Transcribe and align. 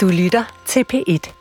Du 0.00 0.08
lytter 0.08 0.44
til 0.66 0.84
P1. 0.92 1.32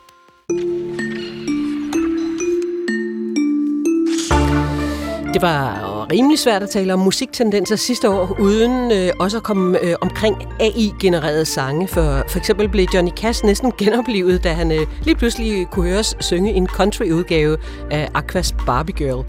Det 5.34 5.42
var 5.42 6.08
rimelig 6.12 6.40
svært 6.40 6.64
at 6.64 6.70
tale 6.70 6.94
om 6.94 7.00
musiktendenser 7.00 7.76
sidste 7.76 8.10
år, 8.10 8.36
uden 8.40 8.92
øh, 8.92 9.14
også 9.20 9.38
at 9.38 9.44
komme 9.44 9.84
øh, 9.84 9.96
omkring 10.02 10.36
AI-genererede 10.60 11.46
sange. 11.46 11.88
For, 11.88 12.24
for 12.28 12.38
eksempel 12.38 12.70
blev 12.70 12.88
Johnny 12.94 13.12
Cash 13.12 13.46
næsten 13.46 13.72
genoplevet, 13.80 14.44
da 14.44 14.54
han 14.54 14.72
øh, 14.72 14.88
lige 15.04 15.16
pludselig 15.16 15.68
kunne 15.72 15.90
høres 15.90 16.16
synge 16.20 16.54
en 16.54 16.68
country-udgave 16.68 17.58
af 17.92 18.10
Aquas 18.14 18.56
Barbie 18.66 18.96
Girl. 18.96 19.26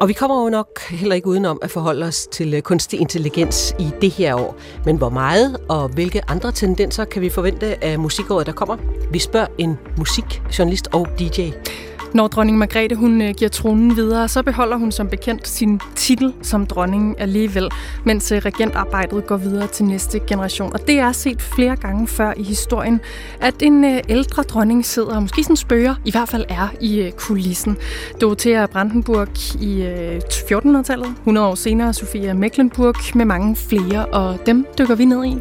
Og 0.00 0.08
vi 0.08 0.12
kommer 0.12 0.42
jo 0.42 0.48
nok 0.48 0.80
heller 0.80 1.14
ikke 1.14 1.28
udenom 1.28 1.58
at 1.62 1.70
forholde 1.70 2.06
os 2.06 2.26
til 2.26 2.54
øh, 2.54 2.62
kunstig 2.62 3.00
intelligens 3.00 3.74
i 3.78 3.90
det 4.00 4.10
her 4.10 4.34
år. 4.34 4.56
Men 4.84 4.96
hvor 4.96 5.08
meget 5.08 5.56
og 5.68 5.88
hvilke 5.88 6.22
andre 6.28 6.52
tendenser 6.52 7.04
kan 7.04 7.22
vi 7.22 7.28
forvente 7.28 7.84
af 7.84 7.98
musikåret, 7.98 8.46
der 8.46 8.52
kommer? 8.52 8.76
Vi 9.12 9.18
spørger 9.18 9.46
en 9.58 9.78
musikjournalist 9.98 10.88
og 10.92 11.08
DJ. 11.18 11.50
Når 12.16 12.28
dronning 12.28 12.58
Margrethe 12.58 12.96
hun 12.96 13.22
øh, 13.22 13.34
giver 13.34 13.48
tronen 13.48 13.96
videre, 13.96 14.28
så 14.28 14.42
beholder 14.42 14.76
hun 14.76 14.92
som 14.92 15.08
bekendt 15.08 15.48
sin 15.48 15.80
titel 15.94 16.32
som 16.42 16.66
dronning 16.66 17.20
alligevel, 17.20 17.70
mens 18.04 18.32
øh, 18.32 18.38
regentarbejdet 18.38 19.26
går 19.26 19.36
videre 19.36 19.66
til 19.66 19.84
næste 19.84 20.20
generation. 20.20 20.72
Og 20.72 20.86
det 20.86 20.98
er 20.98 21.12
set 21.12 21.42
flere 21.42 21.76
gange 21.76 22.06
før 22.06 22.32
i 22.36 22.42
historien, 22.42 23.00
at 23.40 23.54
en 23.62 23.84
øh, 23.84 24.00
ældre 24.08 24.42
dronning 24.42 24.86
sidder, 24.86 25.16
og 25.16 25.22
måske 25.22 25.42
sådan 25.42 25.56
spøger, 25.56 25.94
i 26.04 26.10
hvert 26.10 26.28
fald 26.28 26.44
er 26.48 26.68
i 26.80 27.12
kulissen. 27.16 27.76
Dorothea 28.20 28.66
Brandenburg 28.66 29.28
i 29.60 29.82
1400-tallet, 30.24 31.08
100 31.08 31.46
år 31.46 31.54
senere 31.54 31.94
Sofia 31.94 32.34
Mecklenburg 32.34 32.94
med 33.14 33.24
mange 33.24 33.56
flere, 33.56 34.06
og 34.06 34.38
dem 34.46 34.66
dykker 34.78 34.94
vi 34.94 35.04
ned 35.04 35.24
i. 35.24 35.36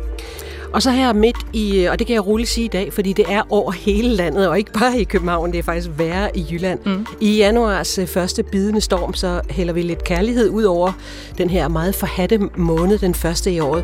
Og 0.76 0.82
så 0.82 0.92
her 0.92 1.14
midt 1.14 1.38
i, 1.54 1.86
og 1.86 2.00
det 2.00 2.08
kan 2.08 2.14
jeg 2.14 2.28
roligt 2.28 2.50
sige 2.50 2.66
i 2.66 2.68
dag, 2.68 2.94
fordi 2.94 3.14
det 3.14 3.26
er 3.30 3.42
over 3.50 3.72
hele 3.72 4.10
landet, 4.10 4.48
og 4.48 4.58
ikke 4.58 4.72
bare 4.72 5.00
i 5.00 5.04
København, 5.04 5.52
det 5.52 5.60
er 5.60 5.64
faktisk 5.64 5.90
værre 5.98 6.38
i 6.38 6.46
Jylland. 6.52 6.80
Mm. 6.86 7.06
I 7.22 7.38
januars 7.38 7.98
øh, 7.98 8.08
første 8.08 8.44
bidende 8.44 8.82
storm, 8.82 9.14
så 9.14 9.42
hælder 9.50 9.74
vi 9.74 9.82
lidt 9.82 10.04
kærlighed 10.04 10.50
ud 10.50 10.64
over 10.64 10.92
den 11.38 11.50
her 11.50 11.68
meget 11.68 11.96
forhatte 11.96 12.40
måned, 12.56 12.98
den 12.98 13.14
første 13.14 13.52
i 13.52 13.60
året. 13.60 13.84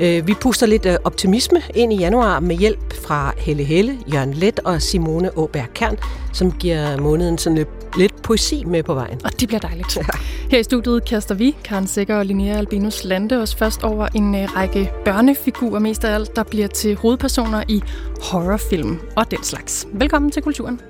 Øh, 0.00 0.26
vi 0.26 0.34
puster 0.34 0.66
lidt 0.66 0.86
øh, 0.86 0.96
optimisme 1.04 1.62
ind 1.74 1.92
i 1.92 1.96
januar 1.96 2.40
med 2.40 2.56
hjælp 2.56 2.92
fra 3.02 3.32
Helle 3.38 3.64
Helle, 3.64 3.98
Jørgen 4.14 4.34
Let 4.34 4.60
og 4.64 4.82
Simone 4.82 5.38
Åberg 5.38 5.74
Kern, 5.74 5.98
som 6.32 6.52
giver 6.52 7.00
måneden 7.00 7.38
sådan 7.38 7.56
lidt, 7.56 7.68
lidt 7.98 8.22
poesi 8.22 8.64
med 8.64 8.82
på 8.82 8.94
vejen. 8.94 9.20
Og 9.24 9.40
det 9.40 9.48
bliver 9.48 9.60
dejligt. 9.60 9.96
Ja. 9.96 10.02
Her 10.50 10.58
i 10.58 10.62
studiet 10.62 11.04
kaster 11.04 11.34
vi, 11.34 11.56
Karen 11.64 11.86
Sikker 11.86 12.16
og 12.16 12.26
Linnea 12.26 12.58
Albinus 12.58 13.04
Lande, 13.04 13.42
os 13.42 13.54
først 13.54 13.84
over 13.84 14.08
en 14.14 14.34
uh, 14.34 14.56
række 14.56 14.92
børnefigurer, 15.04 15.78
mest 15.78 16.04
af 16.04 16.14
alt, 16.14 16.36
der 16.36 16.42
bliver 16.42 16.66
til 16.66 16.96
hovedpersoner 16.96 17.62
i 17.68 17.82
horrorfilm 18.22 18.98
og 19.16 19.30
den 19.30 19.42
slags. 19.42 19.86
Velkommen 19.92 20.30
til 20.30 20.42
Kulturen. 20.42 20.80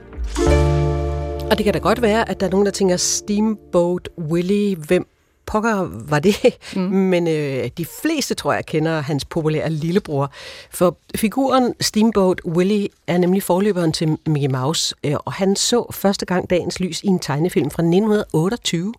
Og 1.51 1.59
det 1.59 1.65
kan 1.65 1.73
da 1.73 1.79
godt 1.79 2.03
være, 2.03 2.31
at 2.31 2.41
der 2.41 2.47
er 2.47 2.51
nogen, 2.51 2.67
der 2.67 2.73
tænker 2.73 2.97
Steamboat 2.97 4.09
Willie, 4.19 4.77
hvem 4.77 5.07
pokker 5.49 5.89
var 6.09 6.19
det? 6.19 6.37
Mm. 6.77 6.83
Men 7.13 7.29
øh, 7.29 7.71
de 7.79 7.87
fleste, 8.03 8.35
tror 8.35 8.53
jeg, 8.53 8.67
kender 8.67 9.01
hans 9.01 9.25
populære 9.25 9.71
lillebror. 9.71 10.33
For 10.71 10.99
figuren 11.17 11.75
Steamboat 11.81 12.41
Willie 12.47 12.89
er 13.07 13.19
nemlig 13.19 13.43
forløberen 13.43 13.93
til 13.93 14.19
Mickey 14.27 14.51
Mouse, 14.51 14.95
øh, 15.05 15.15
og 15.25 15.33
han 15.33 15.57
så 15.57 15.87
første 15.91 16.27
gang 16.27 16.51
dagens 16.51 16.81
lys 16.81 17.03
i 17.03 17.07
en 17.07 17.19
tegnefilm 17.19 17.71
fra 17.71 17.83
1928. 17.83 18.95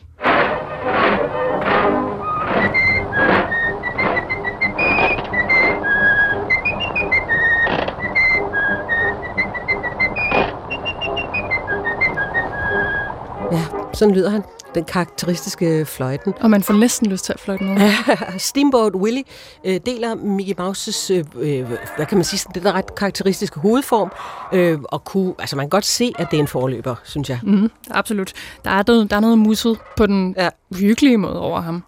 sådan 13.99 14.15
lyder 14.15 14.29
han 14.29 14.43
den 14.75 14.83
karakteristiske 14.83 15.85
fløjten. 15.85 16.33
Og 16.41 16.49
man 16.49 16.63
får 16.63 16.73
næsten 16.73 17.07
lyst 17.07 17.25
til 17.25 17.33
at 17.33 17.39
fløjte 17.39 17.63
med. 17.63 17.91
Steamboat 18.37 18.95
Willie 18.95 19.23
øh, 19.63 19.79
deler 19.85 20.15
Mickey 20.15 20.53
Mouses, 20.57 21.11
øh, 21.11 21.25
øh, 21.35 21.67
hvad 21.95 22.05
kan 22.05 22.17
man 22.17 22.25
sige, 22.25 22.51
den 22.53 22.63
der 22.63 22.71
ret 22.71 22.95
karakteristiske 22.95 23.59
hovedform, 23.59 24.11
øh, 24.53 24.79
og 24.83 25.03
kunne, 25.03 25.33
altså 25.39 25.55
man 25.55 25.65
kan 25.65 25.69
godt 25.69 25.85
se, 25.85 26.13
at 26.19 26.31
det 26.31 26.37
er 26.37 26.41
en 26.41 26.47
forløber, 26.47 26.95
synes 27.03 27.29
jeg. 27.29 27.39
Mm, 27.43 27.71
absolut. 27.91 28.33
Der 28.65 28.71
er, 28.71 28.83
noget, 28.87 29.09
der 29.09 29.15
er 29.15 29.19
noget 29.19 29.37
musset 29.37 29.77
på 29.97 30.05
den 30.05 30.35
ja. 30.37 30.49
hyggelige 30.75 31.17
måde 31.17 31.39
over 31.39 31.61
ham. 31.61 31.83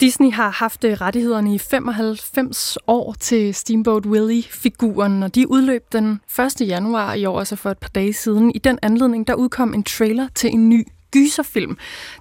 Disney 0.00 0.32
har 0.32 0.50
haft 0.50 0.84
øh, 0.84 0.92
rettighederne 0.92 1.54
i 1.54 1.58
95 1.58 2.78
år 2.86 3.14
til 3.20 3.54
Steamboat 3.54 4.06
Willie-figuren, 4.06 5.22
og 5.22 5.34
de 5.34 5.50
udløb 5.50 5.82
den 5.92 6.20
1. 6.60 6.68
januar 6.68 7.14
i 7.14 7.24
år, 7.24 7.38
altså 7.38 7.56
for 7.56 7.70
et 7.70 7.78
par 7.78 7.88
dage 7.88 8.12
siden. 8.12 8.52
I 8.54 8.58
den 8.58 8.78
anledning, 8.82 9.26
der 9.26 9.34
udkom 9.34 9.74
en 9.74 9.82
trailer 9.82 10.28
til 10.34 10.50
en 10.52 10.68
ny 10.68 10.86
gyserfilm. 11.12 11.76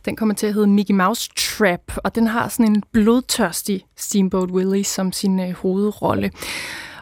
Den 0.06 0.16
kommer 0.16 0.36
til 0.36 0.48
at 0.48 0.54
hedde 0.54 0.68
Mickey 0.68 0.94
Mouse 0.94 1.30
Trap, 1.38 1.98
og 1.98 2.16
den 2.16 2.28
har 2.28 2.48
sådan 2.48 2.72
en 2.72 2.84
blodtørstig 2.92 3.86
Steamboat 3.98 4.52
Willie 4.52 4.84
som 4.84 5.12
sin 5.12 5.40
øh, 5.40 5.52
hovedrolle. 5.52 6.32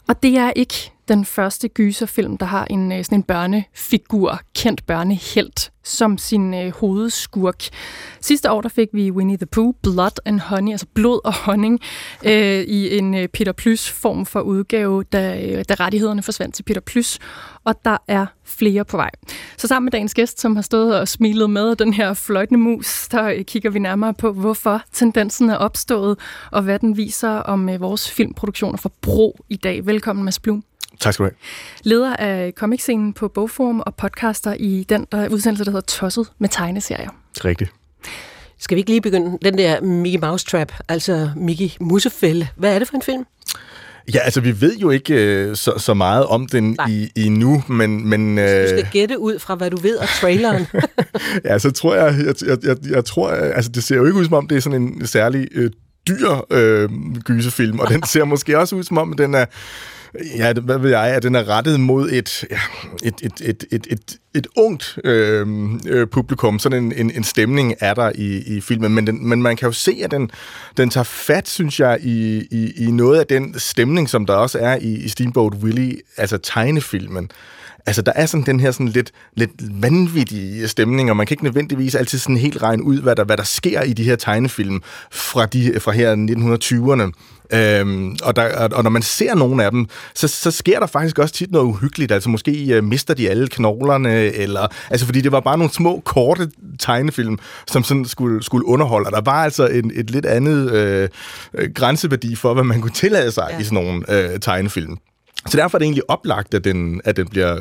Og 0.07 0.23
det 0.23 0.37
er 0.37 0.51
ikke 0.55 0.91
den 1.09 1.25
første 1.25 1.67
gyserfilm, 1.67 2.37
der 2.37 2.45
har 2.45 2.67
en 2.69 2.91
øh, 2.91 3.03
sådan 3.03 3.17
en 3.17 3.23
børnefigur, 3.23 4.39
kendt 4.55 4.85
børnehelt, 4.85 5.71
som 5.83 6.17
sin 6.17 6.53
øh, 6.53 6.71
hovedskurk. 6.75 7.63
Sidste 8.21 8.51
år 8.51 8.61
der 8.61 8.69
fik 8.69 8.87
vi 8.93 9.11
Winnie 9.11 9.37
the 9.37 9.45
Pooh, 9.45 9.73
Blood 9.83 10.19
and 10.25 10.39
Honey, 10.39 10.71
altså 10.71 10.85
blod 10.93 11.19
og 11.25 11.33
honning, 11.33 11.79
øh, 12.25 12.61
i 12.61 12.97
en 12.97 13.15
øh, 13.15 13.27
Peter 13.27 13.51
Plys 13.51 13.89
form 13.89 14.25
for 14.25 14.41
udgave, 14.41 15.03
da, 15.03 15.41
øh, 15.41 15.63
da 15.69 15.73
rettighederne 15.73 16.23
forsvandt 16.23 16.55
til 16.55 16.63
Peter 16.63 16.81
Plys, 16.81 17.19
og 17.63 17.75
der 17.85 17.97
er 18.07 18.25
flere 18.49 18.85
på 18.85 18.97
vej. 18.97 19.11
Så 19.57 19.67
sammen 19.67 19.85
med 19.85 19.91
dagens 19.91 20.13
gæst, 20.13 20.41
som 20.41 20.55
har 20.55 20.63
stået 20.63 20.99
og 20.99 21.07
smilet 21.07 21.49
med 21.49 21.75
den 21.75 21.93
her 21.93 22.13
fløjtende 22.13 22.59
mus, 22.59 23.07
der 23.07 23.23
øh, 23.23 23.45
kigger 23.45 23.69
vi 23.69 23.79
nærmere 23.79 24.13
på, 24.13 24.31
hvorfor 24.31 24.81
tendensen 24.93 25.49
er 25.49 25.55
opstået, 25.55 26.19
og 26.51 26.61
hvad 26.61 26.79
den 26.79 26.97
viser 26.97 27.29
om 27.29 27.69
øh, 27.69 27.81
vores 27.81 28.11
filmproduktioner 28.11 28.77
for 28.77 28.91
Bro 29.01 29.39
i 29.49 29.55
dag. 29.55 29.85
Velkommen, 29.85 30.25
Mads 30.25 30.39
Blum. 30.39 30.63
Tak 30.99 31.13
skal 31.13 31.25
du 31.25 31.29
have. 31.29 31.35
Leder 31.83 32.15
af 32.15 32.51
comicscenen 32.55 33.13
på 33.13 33.27
Bogforum 33.27 33.79
og 33.85 33.95
podcaster 33.95 34.53
i 34.53 34.85
den 34.89 35.07
der 35.11 35.29
udsendelse, 35.29 35.65
der 35.65 35.71
hedder 35.71 35.85
Tosset 35.85 36.31
med 36.39 36.49
tegneserier. 36.49 37.09
Rigtigt. 37.45 37.71
Skal 38.57 38.75
vi 38.75 38.79
ikke 38.79 38.91
lige 38.91 39.01
begynde 39.01 39.37
den 39.41 39.57
der 39.57 39.81
Mickey 39.81 40.19
Mouse 40.19 40.45
Trap, 40.45 40.73
altså 40.87 41.31
Mickey 41.35 41.69
Musefælde. 41.79 42.47
Hvad 42.55 42.75
er 42.75 42.79
det 42.79 42.87
for 42.87 42.95
en 42.95 43.01
film? 43.01 43.25
Ja, 44.13 44.19
altså 44.19 44.41
vi 44.41 44.61
ved 44.61 44.77
jo 44.77 44.89
ikke 44.89 45.13
øh, 45.13 45.55
så, 45.55 45.73
så 45.77 45.93
meget 45.93 46.25
om 46.25 46.47
den 46.47 46.77
i, 46.89 47.09
i 47.15 47.29
nu, 47.29 47.63
men... 47.67 48.09
men 48.09 48.37
øh... 48.37 48.63
Du 48.63 48.67
skal 48.67 48.87
gætte 48.91 49.19
ud 49.19 49.39
fra, 49.39 49.55
hvad 49.55 49.69
du 49.71 49.77
ved 49.77 49.97
af 49.97 50.07
traileren. 50.07 50.67
ja, 51.45 51.59
så 51.59 51.71
tror 51.71 51.95
jeg, 51.95 52.15
jeg, 52.25 52.35
jeg, 52.47 52.57
jeg, 52.63 52.77
jeg 52.89 53.05
tror, 53.05 53.29
altså 53.29 53.71
det 53.71 53.83
ser 53.83 53.95
jo 53.95 54.05
ikke 54.05 54.17
ud 54.17 54.25
som 54.25 54.33
om, 54.33 54.47
det 54.47 54.57
er 54.57 54.61
sådan 54.61 54.81
en 54.81 55.07
særlig 55.07 55.47
øh, 55.51 55.71
dyr 56.07 56.45
øh, 56.51 56.89
gyserfilm, 57.23 57.79
og 57.79 57.89
den 57.89 58.03
ser 58.13 58.23
måske 58.23 58.59
også 58.59 58.75
ud 58.75 58.83
som 58.83 58.97
om, 58.97 59.13
den 59.13 59.35
er 59.35 59.45
Ja, 60.37 60.53
hvad 60.53 60.77
ved 60.77 60.89
jeg, 60.89 61.01
at 61.01 61.23
den 61.23 61.35
er 61.35 61.49
rettet 61.49 61.79
mod 61.79 62.09
et, 62.11 62.45
ja, 62.51 62.59
et, 63.03 63.13
et, 63.23 63.41
et, 63.41 63.65
et, 63.71 63.87
et, 63.89 64.17
et 64.33 64.47
ungt 64.57 64.99
øh, 65.03 65.47
øh, 65.87 66.07
publikum. 66.07 66.59
Sådan 66.59 66.83
en, 66.83 66.93
en, 66.95 67.11
en 67.11 67.23
stemning 67.23 67.73
er 67.79 67.93
der 67.93 68.11
i, 68.15 68.55
i 68.55 68.61
filmen, 68.61 68.95
men, 68.95 69.07
den, 69.07 69.27
men 69.27 69.41
man 69.41 69.57
kan 69.57 69.65
jo 69.65 69.71
se, 69.71 69.99
at 70.03 70.11
den, 70.11 70.31
den 70.77 70.89
tager 70.89 71.03
fat, 71.03 71.47
synes 71.47 71.79
jeg, 71.79 71.97
i, 72.01 72.47
i, 72.51 72.87
i 72.87 72.91
noget 72.91 73.19
af 73.19 73.27
den 73.27 73.59
stemning, 73.59 74.09
som 74.09 74.25
der 74.25 74.33
også 74.33 74.59
er 74.59 74.75
i, 74.81 74.93
i 74.93 75.07
Steamboat 75.07 75.53
Willie, 75.53 75.97
altså 76.17 76.37
tegnefilmen. 76.37 77.31
Altså, 77.85 78.01
der 78.01 78.11
er 78.15 78.25
sådan 78.25 78.45
den 78.45 78.59
her 78.59 78.71
sådan 78.71 78.87
lidt, 78.87 79.11
lidt 79.35 79.51
vanvittige 79.81 80.67
stemning, 80.67 81.09
og 81.09 81.17
man 81.17 81.25
kan 81.25 81.33
ikke 81.33 81.43
nødvendigvis 81.43 81.95
altid 81.95 82.19
sådan 82.19 82.37
helt 82.37 82.61
regne 82.61 82.83
ud, 82.83 83.01
hvad 83.01 83.15
der, 83.15 83.23
hvad 83.23 83.37
der 83.37 83.43
sker 83.43 83.81
i 83.81 83.93
de 83.93 84.03
her 84.03 84.15
tegnefilm 84.15 84.81
fra, 85.11 85.45
de, 85.45 85.79
fra 85.79 85.91
her 85.91 86.15
1920'erne. 86.15 87.11
Øhm, 87.53 88.17
og, 88.23 88.35
der, 88.35 88.67
og 88.67 88.83
når 88.83 88.89
man 88.89 89.01
ser 89.01 89.35
nogle 89.35 89.63
af 89.63 89.71
dem, 89.71 89.87
så, 90.15 90.27
så 90.27 90.51
sker 90.51 90.79
der 90.79 90.87
faktisk 90.87 91.19
også 91.19 91.33
tit 91.33 91.51
noget 91.51 91.65
uhyggeligt. 91.65 92.11
Altså 92.11 92.29
måske 92.29 92.77
uh, 92.77 92.83
mister 92.83 93.13
de 93.13 93.29
alle 93.29 93.47
knoglerne, 93.47 94.15
eller, 94.15 94.67
altså 94.89 95.05
fordi 95.05 95.21
det 95.21 95.31
var 95.31 95.39
bare 95.39 95.57
nogle 95.57 95.73
små, 95.73 96.01
korte 96.05 96.49
tegnefilm, 96.79 97.39
som 97.67 97.83
sådan 97.83 98.05
skulle, 98.05 98.43
skulle 98.43 98.65
underholde. 98.65 99.07
Og 99.07 99.11
der 99.11 99.31
var 99.31 99.43
altså 99.43 99.67
en, 99.67 99.91
et 99.95 100.11
lidt 100.11 100.25
andet 100.25 100.71
øh, 100.71 101.09
grænseværdi 101.75 102.35
for, 102.35 102.53
hvad 102.53 102.63
man 102.63 102.81
kunne 102.81 102.91
tillade 102.91 103.31
sig 103.31 103.47
ja. 103.51 103.59
i 103.59 103.63
sådan 103.63 103.83
nogle 103.83 104.03
øh, 104.33 104.39
tegnefilm. 104.39 104.97
Så 105.47 105.57
derfor 105.57 105.77
er 105.77 105.79
det 105.79 105.85
egentlig 105.85 106.09
oplagt, 106.09 106.53
at 106.53 106.63
den, 106.63 107.01
at 107.03 107.17
den 107.17 107.27
bliver 107.27 107.57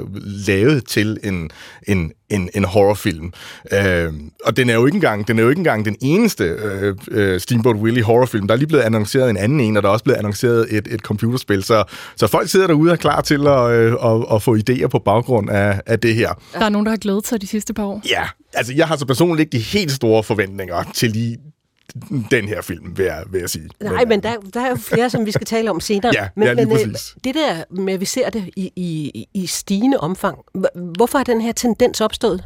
lavet 0.47 0.87
til 0.87 1.19
en, 1.25 1.51
en, 1.89 2.13
en, 2.31 2.51
en 2.55 2.65
horrorfilm. 2.65 3.33
Øh, 3.73 4.13
og 4.45 4.57
den 4.57 4.71
er 4.71 4.75
jo 4.75 4.87
ikke 4.87 4.97
engang, 4.97 5.29
den 5.29 5.39
er 5.39 5.43
jo 5.43 5.49
ikke 5.49 5.59
engang 5.61 5.85
den 5.85 5.97
eneste 6.01 6.45
øh, 6.45 6.97
øh, 7.11 7.41
Steamboat 7.41 7.77
Willie 7.77 8.03
horrorfilm. 8.03 8.47
Der 8.47 8.55
er 8.55 8.59
lige 8.59 8.69
blevet 8.69 8.83
annonceret 8.83 9.31
en 9.31 9.37
anden 9.37 9.61
en, 9.61 9.77
og 9.77 9.83
der 9.83 9.89
er 9.89 9.93
også 9.93 10.05
blevet 10.05 10.19
annonceret 10.19 10.67
et, 10.71 10.89
et 10.91 11.01
computerspil. 11.01 11.63
Så, 11.63 11.85
så 12.17 12.27
folk 12.27 12.49
sidder 12.49 12.67
derude 12.67 12.91
og 12.91 12.93
er 12.93 12.97
klar 12.97 13.21
til 13.21 13.47
at, 13.47 13.71
øh, 13.71 13.93
at, 13.93 14.27
at 14.35 14.43
få 14.43 14.57
idéer 14.57 14.87
på 14.87 14.99
baggrund 14.99 15.51
af, 15.51 15.81
af 15.87 16.01
det 16.01 16.15
her. 16.15 16.33
Der 16.53 16.65
er 16.65 16.69
nogen, 16.69 16.87
der 16.87 16.93
har 16.93 16.99
glædet 16.99 17.27
sig 17.27 17.41
de 17.41 17.47
sidste 17.47 17.75
par 17.75 17.85
år. 17.85 18.03
Ja, 18.11 18.23
altså 18.55 18.73
jeg 18.77 18.89
har 18.89 18.97
så 18.97 19.07
personligt 19.07 19.41
ikke 19.41 19.65
de 19.65 19.79
helt 19.79 19.93
store 19.93 20.23
forventninger 20.23 20.91
til 20.95 21.11
lige 21.11 21.39
den 22.31 22.49
her 22.49 22.63
film, 22.63 22.99
vil 22.99 23.05
jeg, 23.05 23.23
vil 23.31 23.41
jeg 23.41 23.51
sige. 23.51 23.69
Nej, 23.81 24.05
men, 24.05 24.23
der, 24.23 24.35
der 24.55 24.61
er 24.61 24.69
jo 24.69 24.77
flere, 24.77 25.11
som 25.11 25.27
vi 25.27 25.33
skal 25.33 25.47
tale 25.47 25.71
om 25.71 25.81
senere. 25.81 26.13
ja, 26.19 26.29
men, 26.37 26.47
ja, 26.49 26.53
lige 26.53 26.67
men 26.67 26.93
præcis. 26.93 27.15
det 27.25 27.35
der 27.35 27.65
med, 27.71 27.95
at 27.95 28.01
vi 28.01 28.05
ser 28.05 28.31
det 28.31 28.51
i, 28.57 28.73
i, 28.77 29.25
i 29.35 29.47
stigende 29.47 30.01
omfang, 30.01 30.39
hvorfor 30.97 31.19
er 31.19 31.25
den 31.25 31.41
her 31.41 31.53
tendens 31.53 32.01
opstået? 32.01 32.45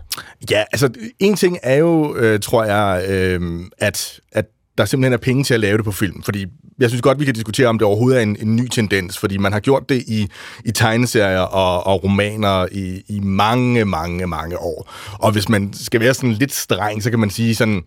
Ja, 0.51 0.65
altså 0.73 0.91
en 1.19 1.37
ting 1.37 1.59
er 1.63 1.75
jo, 1.75 2.17
øh, 2.17 2.41
tror 2.41 2.65
jeg, 2.65 3.05
øh, 3.09 3.61
at, 3.79 4.21
at 4.33 4.47
der 4.79 4.85
simpelthen 4.85 5.13
er 5.13 5.17
penge 5.17 5.45
til 5.45 5.55
at 5.55 5.61
lave 5.61 5.77
det 5.77 5.85
på 5.85 5.93
film, 5.93 6.23
fordi 6.23 6.47
jeg 6.79 6.91
synes 6.91 7.03
godt, 7.03 7.21
vi 7.21 7.25
kan 7.25 7.35
diskutere, 7.35 7.69
om 7.69 7.79
det 7.79 7.87
overhovedet 7.87 8.19
er 8.19 8.23
en, 8.23 8.37
en 8.41 8.57
ny 8.57 8.69
tendens, 8.69 9.19
fordi 9.19 9.37
man 9.37 9.53
har 9.53 9.61
gjort 9.61 9.89
det 9.89 10.05
i, 10.07 10.29
i 10.65 10.71
tegneserier 10.71 11.41
og, 11.41 11.87
og 11.87 12.05
romaner 12.05 12.67
i, 12.73 13.03
i 13.09 13.21
mange, 13.21 13.85
mange, 13.85 14.27
mange 14.27 14.59
år. 14.59 14.93
Og 15.13 15.33
hvis 15.33 15.49
man 15.49 15.73
skal 15.73 16.01
være 16.01 16.15
sådan 16.15 16.33
lidt 16.33 16.53
streng, 16.53 17.03
så 17.03 17.11
kan 17.11 17.19
man 17.19 17.31
sige 17.31 17.55
sådan, 17.55 17.83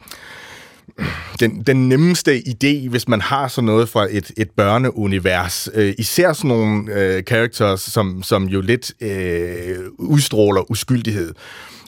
den, 1.40 1.64
den 1.64 1.90
nemmeste 1.90 2.44
idé, 2.48 2.90
hvis 2.90 3.08
man 3.08 3.22
har 3.22 3.48
sådan 3.48 3.66
noget 3.66 3.90
fra 3.90 4.08
et, 4.12 4.32
et 4.38 4.50
børneunivers, 4.50 5.70
øh, 5.74 5.94
især 5.98 6.34
sådan 6.34 6.48
nogle 6.48 6.94
øh, 6.94 7.24
characters, 7.24 7.82
som, 7.82 8.24
som 8.24 8.44
jo 8.44 8.62
lidt 8.62 8.94
øh, 9.02 9.78
udstråler 9.98 10.72
uskyldighed. 10.72 11.34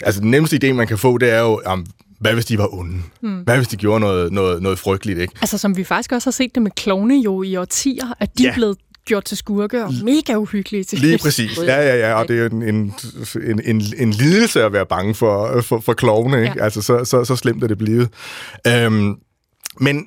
Altså 0.04 0.22
den 0.22 0.32
nemmeste 0.32 0.60
idé, 0.64 0.74
man 0.74 0.88
kan 0.88 0.98
få, 0.98 1.18
det 1.18 1.30
er 1.30 1.40
jo, 1.40 1.62
om, 1.66 1.86
hvad 2.20 2.34
hvis 2.34 2.46
de 2.46 2.58
var 2.58 2.74
onde? 2.74 3.02
Hmm. 3.22 3.40
Hvad 3.40 3.58
hvis 3.58 3.68
de 3.68 3.78
gjorde 3.78 4.00
noget, 4.00 4.32
noget, 4.32 4.62
noget 4.62 4.80
frygteligt, 4.80 5.20
ikke? 5.20 5.34
Altså 5.42 5.58
som 5.58 5.78
vi 5.78 5.84
faktisk 5.84 6.12
også 6.12 6.28
har 6.28 6.32
set 6.32 6.56
det 6.56 6.64
med 6.64 6.72
klovne 6.72 7.16
jo 7.16 7.44
i 7.44 7.56
årtier, 7.56 8.14
at 8.20 8.38
de 8.38 8.44
ja. 8.44 8.50
er 8.50 8.54
blevet 8.54 8.78
gjort 9.08 9.26
til 9.26 9.38
skurke 9.38 9.84
og 9.84 9.94
mega 10.04 10.36
uhyggelige 10.36 10.84
til 10.84 11.00
Lige 11.00 11.18
præcis. 11.18 11.58
Ja, 11.58 11.82
ja, 11.82 11.96
ja. 11.96 12.14
Og 12.14 12.28
det 12.28 12.40
er 12.40 12.44
jo 12.44 12.46
en, 12.46 12.64
en, 12.64 12.94
en, 13.36 13.62
en, 13.66 13.82
en 13.98 14.12
lidelse 14.12 14.64
at 14.64 14.74
være 14.74 14.86
bange 14.86 15.16
for, 15.16 15.62
for, 15.62 15.80
for 15.80 15.94
klovne, 15.94 16.42
ikke? 16.42 16.54
Ja. 16.58 16.64
Altså, 16.64 16.82
så, 16.82 17.06
så, 17.06 17.26
så 17.26 17.36
slemt 17.36 17.64
er 17.64 17.68
det 17.68 17.78
blevet. 17.78 18.10
Øhm, 18.68 19.16
men, 19.80 20.06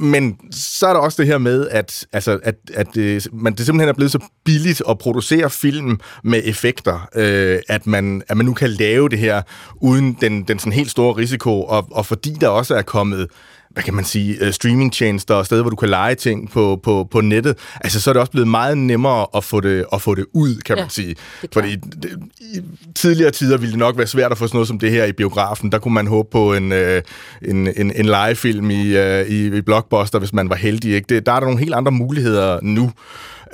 men 0.00 0.36
så 0.52 0.86
er 0.86 0.92
der 0.92 1.00
også 1.00 1.22
det 1.22 1.26
her 1.26 1.38
med, 1.38 1.68
at, 1.68 2.06
altså, 2.12 2.38
at, 2.42 2.54
at 2.74 2.86
det, 2.94 3.28
man, 3.32 3.54
det 3.54 3.66
simpelthen 3.66 3.88
er 3.88 3.92
blevet 3.92 4.12
så 4.12 4.18
billigt 4.44 4.82
at 4.88 4.98
producere 4.98 5.50
film 5.50 6.00
med 6.24 6.42
effekter, 6.44 7.08
øh, 7.14 7.58
at, 7.68 7.86
man, 7.86 8.22
at 8.28 8.36
man 8.36 8.46
nu 8.46 8.54
kan 8.54 8.70
lave 8.70 9.08
det 9.08 9.18
her 9.18 9.42
uden 9.76 10.16
den, 10.20 10.42
den 10.42 10.58
sådan 10.58 10.72
helt 10.72 10.90
store 10.90 11.16
risiko, 11.16 11.62
og, 11.62 11.88
og 11.90 12.06
fordi 12.06 12.36
der 12.40 12.48
også 12.48 12.74
er 12.74 12.82
kommet 12.82 13.28
hvad 13.78 13.84
kan 13.84 13.94
man 13.94 14.04
sige, 14.04 14.46
uh, 14.46 14.50
streamingtjenester 14.50 15.34
og 15.34 15.46
steder, 15.46 15.62
hvor 15.62 15.70
du 15.70 15.76
kan 15.76 15.88
lege 15.88 16.14
ting 16.14 16.50
på, 16.50 16.80
på, 16.82 17.08
på 17.10 17.20
nettet, 17.20 17.58
altså 17.80 18.00
så 18.00 18.10
er 18.10 18.12
det 18.12 18.20
også 18.20 18.30
blevet 18.30 18.48
meget 18.48 18.78
nemmere 18.78 19.26
at 19.36 19.44
få 19.44 19.60
det, 19.60 19.84
at 19.92 20.02
få 20.02 20.14
det 20.14 20.26
ud, 20.32 20.56
kan 20.56 20.76
ja, 20.76 20.82
man 20.82 20.90
sige. 20.90 21.16
Fordi 21.52 21.76
det, 21.76 22.18
i 22.40 22.60
tidligere 22.94 23.30
tider 23.30 23.56
ville 23.56 23.70
det 23.70 23.78
nok 23.78 23.98
være 23.98 24.06
svært 24.06 24.32
at 24.32 24.38
få 24.38 24.46
sådan 24.46 24.56
noget 24.56 24.68
som 24.68 24.78
det 24.78 24.90
her 24.90 25.04
i 25.04 25.12
biografen. 25.12 25.72
Der 25.72 25.78
kunne 25.78 25.94
man 25.94 26.06
håbe 26.06 26.28
på 26.32 26.54
en, 26.54 26.72
uh, 26.72 26.78
en, 27.42 27.68
en, 27.76 27.92
en 27.96 28.06
legefilm 28.06 28.70
i, 28.70 28.96
uh, 28.96 29.26
i, 29.28 29.56
i 29.56 29.60
Blockbuster, 29.60 30.18
hvis 30.18 30.32
man 30.32 30.50
var 30.50 30.56
heldig. 30.56 30.94
Ikke? 30.94 31.06
Det, 31.08 31.26
der 31.26 31.32
er 31.32 31.40
der 31.40 31.46
nogle 31.46 31.60
helt 31.60 31.74
andre 31.74 31.92
muligheder 31.92 32.58
nu. 32.62 32.92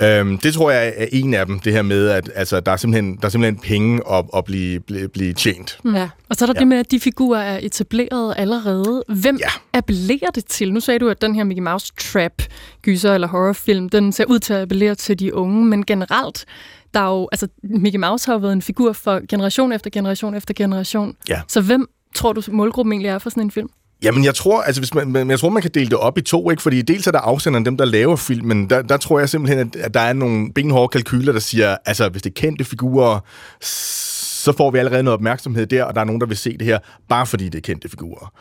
Øhm, 0.01 0.37
det 0.37 0.53
tror 0.53 0.71
jeg 0.71 0.93
er 0.97 1.05
en 1.11 1.33
af 1.33 1.45
dem, 1.45 1.59
det 1.59 1.73
her 1.73 1.81
med, 1.81 2.07
at 2.07 2.31
altså, 2.35 2.59
der, 2.59 2.71
er 2.71 2.77
simpelthen, 2.77 3.17
der 3.17 3.25
er 3.25 3.29
simpelthen 3.29 3.59
penge 3.59 4.01
at, 4.11 4.25
at 4.37 4.45
blive, 4.45 4.79
blive, 4.79 5.07
blive 5.07 5.33
tjent. 5.33 5.77
Mm. 5.83 5.95
Ja. 5.95 6.09
Og 6.29 6.35
så 6.35 6.45
er 6.45 6.47
der 6.47 6.53
ja. 6.55 6.59
det 6.59 6.67
med, 6.67 6.77
at 6.77 6.91
de 6.91 6.99
figurer 6.99 7.41
er 7.41 7.59
etableret 7.61 8.33
allerede. 8.37 9.03
Hvem 9.07 9.37
ja. 9.37 9.47
appellerer 9.73 10.31
det 10.35 10.45
til? 10.45 10.73
Nu 10.73 10.79
sagde 10.79 10.99
du, 10.99 11.09
at 11.09 11.21
den 11.21 11.35
her 11.35 11.43
Mickey 11.43 11.63
Mouse 11.63 11.93
Trap 11.97 12.41
gyser 12.81 13.13
eller 13.13 13.27
horrorfilm, 13.27 13.89
den 13.89 14.11
ser 14.11 14.25
ud 14.25 14.39
til 14.39 14.53
at 14.53 14.61
appellere 14.61 14.95
til 14.95 15.19
de 15.19 15.33
unge, 15.33 15.65
men 15.65 15.85
generelt, 15.85 16.45
der 16.93 16.99
er 16.99 17.09
jo, 17.09 17.29
altså 17.31 17.47
Mickey 17.63 17.99
Mouse 17.99 18.25
har 18.25 18.33
jo 18.33 18.39
været 18.39 18.53
en 18.53 18.61
figur 18.61 18.93
for 18.93 19.21
generation 19.29 19.71
efter 19.71 19.89
generation 19.89 20.35
efter 20.35 20.53
generation. 20.53 21.15
Ja. 21.29 21.41
Så 21.47 21.61
hvem 21.61 21.87
tror 22.15 22.33
du 22.33 22.41
målgruppen 22.51 22.93
egentlig 22.93 23.09
er 23.09 23.19
for 23.19 23.29
sådan 23.29 23.43
en 23.43 23.51
film? 23.51 23.69
Jamen, 24.03 24.25
jeg 24.25 24.35
tror, 24.35 24.61
altså, 24.61 24.81
hvis 24.81 24.93
man, 24.93 25.29
jeg 25.29 25.39
tror, 25.39 25.49
man 25.49 25.61
kan 25.61 25.71
dele 25.73 25.89
det 25.89 25.97
op 25.97 26.17
i 26.17 26.21
to, 26.21 26.51
ikke? 26.51 26.61
Fordi 26.61 26.81
dels 26.81 27.07
er 27.07 27.11
der 27.11 27.19
afsenderen, 27.19 27.65
dem, 27.65 27.77
der 27.77 27.85
laver 27.85 28.15
filmen. 28.15 28.69
Der, 28.69 28.81
der 28.81 28.97
tror 28.97 29.19
jeg 29.19 29.29
simpelthen, 29.29 29.71
at 29.79 29.93
der 29.93 29.99
er 29.99 30.13
nogle 30.13 30.53
benhårde 30.53 30.87
kalkyler, 30.87 31.31
der 31.31 31.39
siger, 31.39 31.77
altså, 31.85 32.09
hvis 32.09 32.21
det 32.21 32.29
er 32.29 32.41
kendte 32.41 32.63
figurer, 32.63 33.19
så 33.61 34.51
får 34.57 34.71
vi 34.71 34.77
allerede 34.77 35.03
noget 35.03 35.13
opmærksomhed 35.13 35.65
der, 35.65 35.83
og 35.83 35.95
der 35.95 36.01
er 36.01 36.05
nogen, 36.05 36.21
der 36.21 36.27
vil 36.27 36.37
se 36.37 36.57
det 36.57 36.67
her, 36.67 36.79
bare 37.09 37.25
fordi 37.25 37.49
det 37.49 37.55
er 37.57 37.61
kendte 37.61 37.89
figurer. 37.89 38.33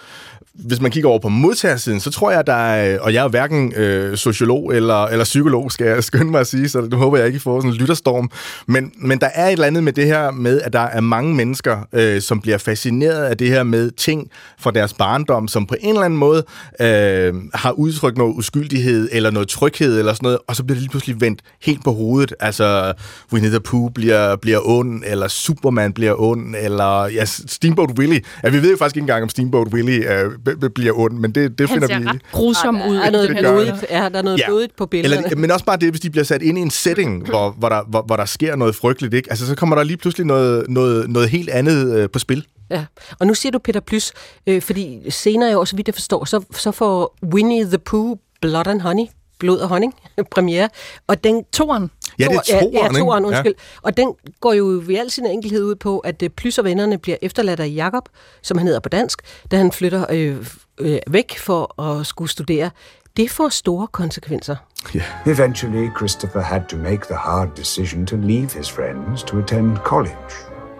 Hvis 0.55 0.81
man 0.81 0.91
kigger 0.91 1.11
over 1.11 1.19
på 1.19 1.29
modtagersiden, 1.29 2.01
så 2.01 2.11
tror 2.11 2.31
jeg, 2.31 2.47
der 2.47 2.53
er, 2.53 2.99
og 2.99 3.15
jeg 3.15 3.25
er 3.25 3.29
hverken 3.29 3.73
øh, 3.77 4.17
sociolog 4.17 4.75
eller, 4.77 5.05
eller 5.05 5.25
psykolog, 5.25 5.73
skal 5.73 5.87
jeg 5.87 6.05
skynde 6.05 6.31
mig 6.31 6.41
at 6.41 6.47
sige, 6.47 6.69
så 6.69 6.81
det 6.81 6.95
håber 6.95 7.17
jeg 7.17 7.27
ikke, 7.27 7.37
I 7.37 7.39
får 7.39 7.61
sådan 7.61 7.71
en 7.71 7.77
lytterstorm. 7.77 8.31
Men, 8.67 8.93
men 8.99 9.19
der 9.19 9.29
er 9.35 9.47
et 9.47 9.53
eller 9.53 9.67
andet 9.67 9.85
med 9.85 9.93
det 9.93 10.07
her 10.07 10.31
med, 10.31 10.61
at 10.61 10.73
der 10.73 10.81
er 10.81 11.01
mange 11.01 11.35
mennesker, 11.35 11.79
øh, 11.93 12.21
som 12.21 12.41
bliver 12.41 12.59
fascineret 12.59 13.25
af 13.25 13.37
det 13.37 13.49
her 13.49 13.63
med 13.63 13.91
ting 13.91 14.31
fra 14.59 14.71
deres 14.71 14.95
barndom, 14.95 15.49
som 15.49 15.67
på 15.67 15.75
en 15.81 15.89
eller 15.89 16.03
anden 16.03 16.19
måde 16.19 16.45
øh, 16.81 17.35
har 17.55 17.71
udtrykt 17.71 18.19
noget 18.19 18.35
uskyldighed 18.35 19.09
eller 19.13 19.31
noget 19.31 19.49
tryghed 19.49 19.99
eller 19.99 20.13
sådan 20.13 20.27
noget, 20.27 20.39
og 20.49 20.57
så 20.57 20.65
bliver 20.65 20.75
det 20.75 20.83
lige 20.83 20.91
pludselig 20.91 21.21
vendt 21.21 21.41
helt 21.63 21.85
på 21.85 21.93
hovedet. 21.93 22.35
Altså, 22.41 22.93
Winnie 23.33 23.51
the 23.51 23.61
Pooh 23.61 23.91
bliver, 23.95 24.37
bliver 24.37 24.61
ond, 24.69 25.03
eller 25.07 25.29
Superman 25.29 25.93
bliver 25.93 26.21
ond, 26.21 26.55
eller 26.59 27.07
ja, 27.07 27.25
Steamboat 27.25 27.99
Willie. 27.99 28.21
Ja, 28.45 28.49
vi 28.49 28.63
ved 28.63 28.71
jo 28.71 28.77
faktisk 28.77 28.97
ikke 28.97 29.03
engang, 29.03 29.23
om 29.23 29.29
Steamboat 29.29 29.69
Willie 29.69 30.21
øh, 30.21 30.31
bliver 30.75 30.93
ond, 30.99 31.19
men 31.19 31.33
det, 31.33 31.59
det 31.59 31.69
finder 31.69 31.87
vi... 31.87 31.93
Han 31.93 32.03
ser 32.03 32.19
grusom 32.33 32.77
ud. 32.77 32.97
Der 32.97 33.03
er 33.03 33.11
noget 33.11 33.37
blodigt, 33.39 33.85
ja, 33.91 34.09
der 34.09 34.19
er 34.19 34.23
noget 34.23 34.39
ja. 34.39 34.47
blodigt 34.47 34.77
på 34.77 34.87
billederne. 34.87 35.27
Eller, 35.27 35.39
men 35.39 35.51
også 35.51 35.65
bare 35.65 35.77
det, 35.77 35.91
hvis 35.91 36.01
de 36.01 36.11
bliver 36.11 36.25
sat 36.25 36.43
ind 36.43 36.59
i 36.59 36.61
en 36.61 36.71
setting, 36.71 37.27
hvor, 37.29 37.51
hvor, 37.51 37.69
der, 37.69 37.83
hvor, 37.89 38.03
hvor 38.03 38.17
der 38.17 38.25
sker 38.25 38.57
noget 38.57 38.75
frygteligt, 38.75 39.15
ikke? 39.15 39.31
Altså, 39.31 39.47
så 39.47 39.55
kommer 39.55 39.77
der 39.77 39.83
lige 39.83 39.97
pludselig 39.97 40.27
noget, 40.27 40.65
noget, 40.69 41.11
noget 41.11 41.29
helt 41.29 41.51
andet 41.51 41.97
øh, 41.97 42.11
på 42.11 42.19
spil. 42.19 42.47
Ja, 42.71 42.85
og 43.19 43.27
nu 43.27 43.35
siger 43.35 43.53
du 43.53 43.59
Peter 43.59 43.81
Plys, 43.81 44.13
øh, 44.47 44.63
fordi 44.63 45.11
senere 45.11 45.51
i 45.51 45.55
år, 45.55 45.65
så 45.65 45.77
vidt 45.77 45.89
jeg 45.89 45.95
forstår, 45.95 46.25
så, 46.25 46.45
så 46.51 46.71
får 46.71 47.17
Winnie 47.35 47.65
the 47.65 47.79
Pooh 47.79 48.17
Blood 48.41 48.67
and 48.67 48.81
Honey 48.81 49.05
Blod 49.39 49.59
og 49.59 49.69
honning 49.69 49.95
premiere. 50.35 50.69
Og 51.07 51.25
den 51.25 51.45
toren. 51.45 51.91
Ja, 52.19 52.25
det 52.25 52.37
er 52.37 52.61
toren, 52.61 52.73
ja, 52.73 52.85
ja, 52.85 52.89
toren 52.89 53.25
undskyld. 53.25 53.55
Ja. 53.59 53.81
Og 53.83 53.97
den 53.97 54.15
går 54.41 54.53
jo 54.53 54.83
i 54.89 54.95
al 54.95 55.11
sin 55.11 55.27
enkelhed 55.27 55.65
ud 55.65 55.75
på, 55.75 55.99
at 55.99 56.23
uh, 56.23 56.29
Plys 56.29 56.59
og 56.59 56.65
vennerne 56.65 56.99
bliver 56.99 57.17
efterladt 57.23 57.61
af 57.61 57.73
Jakob, 57.75 58.09
som 58.43 58.59
han 58.59 58.67
hedder 58.67 58.81
på 58.81 58.89
dansk, 58.89 59.23
da 59.51 59.57
han 59.57 59.73
flytter 59.73 60.07
øh, 60.11 60.47
øh, 60.79 60.99
væk 61.07 61.39
for 61.39 61.83
at 61.83 62.07
skulle 62.07 62.31
studere. 62.31 62.71
Det 63.17 63.31
får 63.31 63.49
store 63.49 63.87
konsekvenser. 63.87 64.57
Yeah. 64.97 65.07
Eventually, 65.27 65.89
Christopher 65.97 66.41
had 66.41 66.63
to 66.69 66.77
make 66.77 67.07
the 67.07 67.17
hard 67.17 67.49
decision 67.57 68.07
to 68.07 68.17
leave 68.17 68.53
his 68.53 68.71
friends 68.71 69.23
to 69.23 69.39
attend 69.39 69.77
college, 69.77 70.35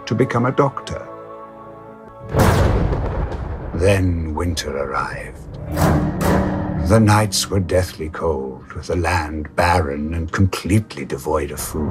to 0.07 0.15
become 0.15 0.49
a 0.49 0.51
doctor. 0.51 1.01
Then 3.75 4.35
winter 4.37 4.71
arrived. 4.71 6.54
The 6.89 7.01
nights 7.01 7.49
were 7.49 7.61
deathly 7.61 8.11
cold, 8.11 8.65
the 8.87 8.95
land 8.95 9.49
barren 9.57 10.13
and 10.13 10.31
completely 10.31 11.07
devoid 11.07 11.51
of 11.51 11.59
food. 11.59 11.89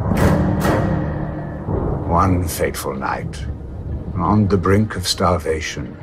One 2.08 2.48
fateful 2.48 2.94
night, 2.94 3.44
on 4.16 4.48
the 4.48 4.58
brink 4.58 4.96
of 4.96 5.08
starvation, 5.08 5.98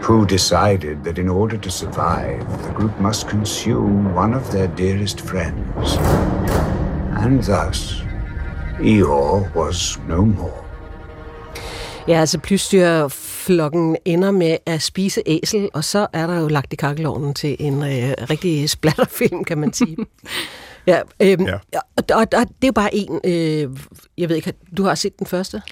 Pooh 0.00 0.24
decided 0.24 1.02
that 1.02 1.18
in 1.18 1.28
order 1.28 1.58
to 1.58 1.70
survive, 1.70 2.46
the 2.62 2.72
group 2.72 2.96
must 3.00 3.28
consume 3.28 4.14
one 4.14 4.32
of 4.32 4.52
their 4.52 4.68
dearest 4.68 5.20
friends. 5.22 5.96
And 7.18 7.42
thus, 7.42 8.00
Eeyore 8.78 9.52
was 9.54 9.98
no 10.06 10.24
more. 10.24 10.64
Ja, 12.06 12.20
altså 12.20 12.38
plysdyrflokken 13.50 13.96
ender 14.04 14.30
med 14.30 14.56
at 14.66 14.82
spise 14.82 15.22
æsel, 15.26 15.68
og 15.72 15.84
så 15.84 16.06
er 16.12 16.26
der 16.26 16.40
jo 16.40 16.48
lagt 16.48 16.72
i 16.72 16.76
kakkelovnen 16.76 17.34
til 17.34 17.56
en 17.58 17.82
øh, 17.82 18.14
rigtig 18.30 18.70
splatterfilm, 18.70 19.44
kan 19.44 19.58
man 19.58 19.72
sige. 19.72 19.96
ja, 20.86 21.00
øhm, 21.22 21.46
ja. 21.46 21.58
Og, 21.74 22.04
og, 22.14 22.26
og 22.32 22.46
det 22.62 22.68
er 22.68 22.72
bare 22.72 22.94
en, 22.94 23.20
øh, 23.24 23.78
jeg 24.18 24.28
ved 24.28 24.36
ikke, 24.36 24.52
du 24.76 24.84
har 24.84 24.94
set 24.94 25.18
den 25.18 25.26
første? 25.26 25.62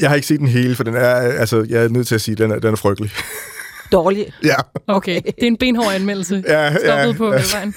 Jeg 0.00 0.08
har 0.08 0.14
ikke 0.14 0.26
set 0.26 0.40
den 0.40 0.48
hele, 0.48 0.74
for 0.74 0.84
den 0.84 0.94
er, 0.94 1.14
altså, 1.14 1.66
jeg 1.68 1.84
er 1.84 1.88
nødt 1.88 2.06
til 2.06 2.14
at 2.14 2.20
sige, 2.20 2.32
at 2.32 2.38
den 2.38 2.50
er, 2.50 2.58
den 2.58 2.72
er 2.72 2.76
frygtelig. 2.76 3.10
Dårlig? 3.94 4.32
Ja. 4.44 4.56
Okay, 4.86 5.20
det 5.26 5.42
er 5.42 5.46
en 5.46 5.56
benhård 5.56 5.92
anmeldelse. 5.94 6.44
ja, 6.48 6.70
Stoppet 6.70 7.06
ja, 7.06 7.12
på 7.12 7.32
ja. 7.32 7.40
vejen. 7.52 7.74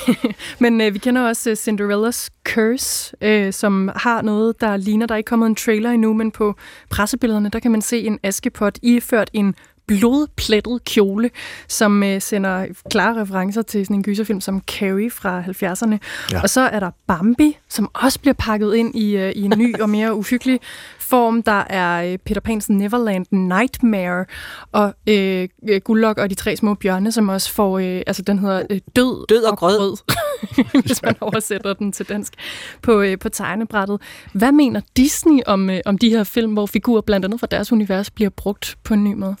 Men 0.62 0.80
øh, 0.80 0.94
vi 0.94 0.98
kender 0.98 1.22
også 1.22 1.50
uh, 1.50 1.56
Cinderellas 1.56 2.30
Curse, 2.48 3.16
øh, 3.20 3.52
som 3.52 3.90
har 3.96 4.22
noget, 4.22 4.60
der 4.60 4.76
ligner, 4.76 5.06
der 5.06 5.14
er 5.14 5.16
ikke 5.16 5.28
kommet 5.28 5.46
en 5.46 5.54
trailer 5.54 5.90
endnu, 5.90 6.14
men 6.14 6.30
på 6.30 6.54
pressebillederne, 6.90 7.48
der 7.48 7.58
kan 7.58 7.70
man 7.70 7.82
se 7.82 8.00
en 8.02 8.18
askepot 8.22 8.78
iført 8.82 9.30
en 9.32 9.54
blodplettet 9.90 10.84
kjole, 10.84 11.30
som 11.68 12.02
øh, 12.02 12.20
sender 12.20 12.66
klare 12.90 13.20
referencer 13.20 13.62
til 13.62 13.86
sådan 13.86 13.96
en 13.96 14.02
gyserfilm 14.02 14.40
som 14.40 14.60
Carrie 14.60 15.10
fra 15.10 15.42
70'erne. 15.42 15.98
Ja. 16.32 16.42
Og 16.42 16.50
så 16.50 16.60
er 16.60 16.80
der 16.80 16.90
Bambi, 17.06 17.58
som 17.68 17.90
også 17.94 18.20
bliver 18.20 18.34
pakket 18.34 18.74
ind 18.74 18.94
i, 18.94 19.16
øh, 19.16 19.32
i 19.32 19.42
en 19.42 19.52
ny 19.56 19.80
og 19.80 19.90
mere 19.90 20.14
uhyggelig 20.14 20.60
form. 20.98 21.42
Der 21.42 21.64
er 21.70 22.12
øh, 22.12 22.18
Peter 22.18 22.40
Pan's 22.48 22.66
Neverland 22.68 23.26
Nightmare, 23.30 24.24
og 24.72 24.94
øh, 25.08 25.48
Gullok 25.84 26.18
og 26.18 26.30
de 26.30 26.34
tre 26.34 26.56
små 26.56 26.74
bjørne, 26.74 27.12
som 27.12 27.28
også 27.28 27.52
får, 27.52 27.78
øh, 27.78 28.02
altså 28.06 28.22
den 28.22 28.38
hedder 28.38 28.62
øh, 28.70 28.80
Død, 28.96 29.26
Død 29.28 29.42
og, 29.42 29.50
og 29.50 29.58
grød, 29.58 29.78
grød 29.78 29.96
hvis 30.86 31.02
man 31.02 31.14
oversætter 31.20 31.74
den 31.74 31.92
til 31.92 32.08
dansk, 32.08 32.34
på, 32.82 33.00
øh, 33.00 33.18
på 33.18 33.28
tegnebrættet. 33.28 34.00
Hvad 34.32 34.52
mener 34.52 34.80
Disney 34.96 35.40
om, 35.46 35.70
øh, 35.70 35.80
om 35.86 35.98
de 35.98 36.10
her 36.10 36.24
film, 36.24 36.52
hvor 36.52 36.66
figurer 36.66 37.00
blandt 37.00 37.24
andet 37.24 37.40
fra 37.40 37.46
deres 37.50 37.72
univers 37.72 38.10
bliver 38.10 38.30
brugt 38.30 38.76
på 38.84 38.94
en 38.94 39.04
ny 39.04 39.14
måde? 39.14 39.36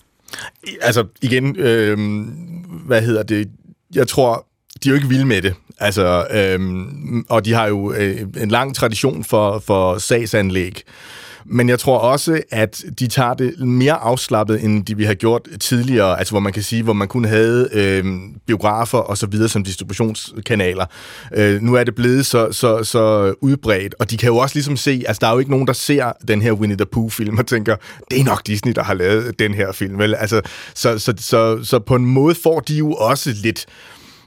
Altså, 0.80 1.06
igen, 1.22 1.56
øh, 1.56 2.26
hvad 2.86 3.02
hedder 3.02 3.22
det? 3.22 3.50
Jeg 3.94 4.08
tror, 4.08 4.46
de 4.84 4.88
er 4.88 4.90
jo 4.90 4.96
ikke 4.96 5.08
vilde 5.08 5.24
med 5.24 5.42
det. 5.42 5.54
Altså, 5.78 6.26
øh, 6.30 6.60
og 7.28 7.44
de 7.44 7.52
har 7.52 7.66
jo 7.66 7.92
øh, 7.92 8.20
en 8.36 8.48
lang 8.48 8.74
tradition 8.74 9.24
for, 9.24 9.58
for 9.58 9.98
sagsanlæg. 9.98 10.82
Men 11.44 11.68
jeg 11.68 11.78
tror 11.78 11.98
også, 11.98 12.42
at 12.50 12.84
de 12.98 13.06
tager 13.06 13.34
det 13.34 13.58
mere 13.58 13.92
afslappet, 13.92 14.64
end 14.64 14.84
de 14.84 14.96
vi 14.96 15.04
har 15.04 15.14
gjort 15.14 15.48
tidligere, 15.60 16.18
altså 16.18 16.32
hvor 16.32 16.40
man 16.40 16.52
kan 16.52 16.62
sige, 16.62 16.82
hvor 16.82 16.92
man 16.92 17.08
kun 17.08 17.24
havde 17.24 17.68
øh, 17.72 18.04
biografer 18.46 18.98
og 18.98 19.18
så 19.18 19.26
videre 19.26 19.48
som 19.48 19.64
distributionskanaler. 19.64 20.86
Øh, 21.36 21.62
nu 21.62 21.74
er 21.74 21.84
det 21.84 21.94
blevet 21.94 22.26
så, 22.26 22.52
så, 22.52 22.84
så 22.84 23.34
udbredt, 23.40 23.94
og 23.98 24.10
de 24.10 24.16
kan 24.16 24.26
jo 24.26 24.36
også 24.36 24.56
ligesom 24.56 24.76
se, 24.76 25.02
altså 25.06 25.20
der 25.20 25.26
er 25.26 25.32
jo 25.32 25.38
ikke 25.38 25.50
nogen, 25.50 25.66
der 25.66 25.72
ser 25.72 26.12
den 26.28 26.42
her 26.42 26.52
Winnie 26.52 26.76
the 26.76 26.86
Pooh-film 26.86 27.38
og 27.38 27.46
tænker, 27.46 27.76
det 28.10 28.20
er 28.20 28.24
nok 28.24 28.46
Disney, 28.46 28.72
der 28.72 28.82
har 28.82 28.94
lavet 28.94 29.38
den 29.38 29.54
her 29.54 29.72
film. 29.72 29.98
Vel? 29.98 30.14
Altså, 30.14 30.40
så, 30.74 30.98
så, 30.98 31.14
så, 31.18 31.64
så 31.64 31.78
på 31.78 31.94
en 31.94 32.04
måde 32.04 32.34
får 32.34 32.60
de 32.60 32.74
jo 32.74 32.92
også 32.92 33.34
lidt 33.42 33.66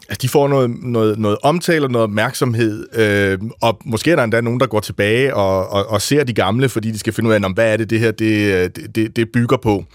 Altså, 0.09 0.19
de 0.21 0.29
får 0.29 0.47
noget, 0.47 0.69
noget, 0.83 1.19
noget 1.19 1.37
omtale 1.43 1.85
og 1.85 1.91
noget 1.91 2.03
opmærksomhed, 2.03 2.87
øh, 2.95 3.39
og 3.61 3.79
måske 3.85 4.11
er 4.11 4.15
der 4.15 4.23
endda 4.23 4.41
nogen, 4.41 4.59
der 4.59 4.67
går 4.67 4.79
tilbage 4.79 5.35
og, 5.35 5.69
og, 5.69 5.89
og 5.89 6.01
ser 6.01 6.23
de 6.23 6.33
gamle, 6.33 6.69
fordi 6.69 6.91
de 6.91 6.99
skal 6.99 7.13
finde 7.13 7.29
ud 7.29 7.33
af, 7.33 7.53
hvad 7.53 7.73
er 7.73 7.77
det, 7.77 7.89
det 7.89 7.99
her 7.99 8.11
det, 8.11 8.53
øh, 8.53 8.69
det, 8.95 9.15
det 9.15 9.31
bygger 9.31 9.57
på. 9.57 9.85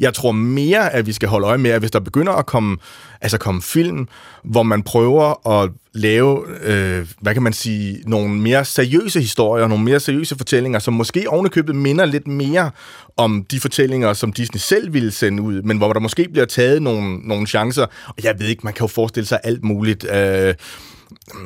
Jeg 0.00 0.14
tror 0.14 0.32
mere, 0.32 0.92
at 0.92 1.06
vi 1.06 1.12
skal 1.12 1.28
holde 1.28 1.46
øje 1.46 1.58
med, 1.58 1.70
at 1.70 1.80
hvis 1.80 1.90
der 1.90 2.00
begynder 2.00 2.32
at 2.32 2.46
komme, 2.46 2.76
altså 3.20 3.38
komme 3.38 3.62
film, 3.62 4.08
hvor 4.44 4.62
man 4.62 4.82
prøver 4.82 5.48
at 5.62 5.70
lave, 5.92 6.44
øh, 6.62 7.06
hvad 7.20 7.34
kan 7.34 7.42
man 7.42 7.52
sige, 7.52 8.02
nogle 8.06 8.34
mere 8.34 8.64
seriøse 8.64 9.20
historier, 9.20 9.66
nogle 9.66 9.84
mere 9.84 10.00
seriøse 10.00 10.36
fortællinger, 10.36 10.78
som 10.78 10.94
måske 10.94 11.24
ovenikøbet 11.28 11.74
minder 11.76 12.04
lidt 12.04 12.26
mere 12.26 12.70
om 13.16 13.44
de 13.50 13.60
fortællinger, 13.60 14.12
som 14.12 14.32
Disney 14.32 14.58
selv 14.58 14.92
ville 14.92 15.10
sende 15.10 15.42
ud, 15.42 15.62
men 15.62 15.78
hvor 15.78 15.92
der 15.92 16.00
måske 16.00 16.28
bliver 16.32 16.46
taget 16.46 16.82
nogle, 16.82 17.18
nogle 17.28 17.46
chancer. 17.46 17.86
Og 18.06 18.14
jeg 18.22 18.34
ved 18.38 18.46
ikke, 18.46 18.60
man 18.64 18.72
kan 18.72 18.84
jo 18.84 18.88
forestille 18.88 19.26
sig 19.26 19.40
alt 19.44 19.64
muligt. 19.64 20.06
Øh, 20.10 20.54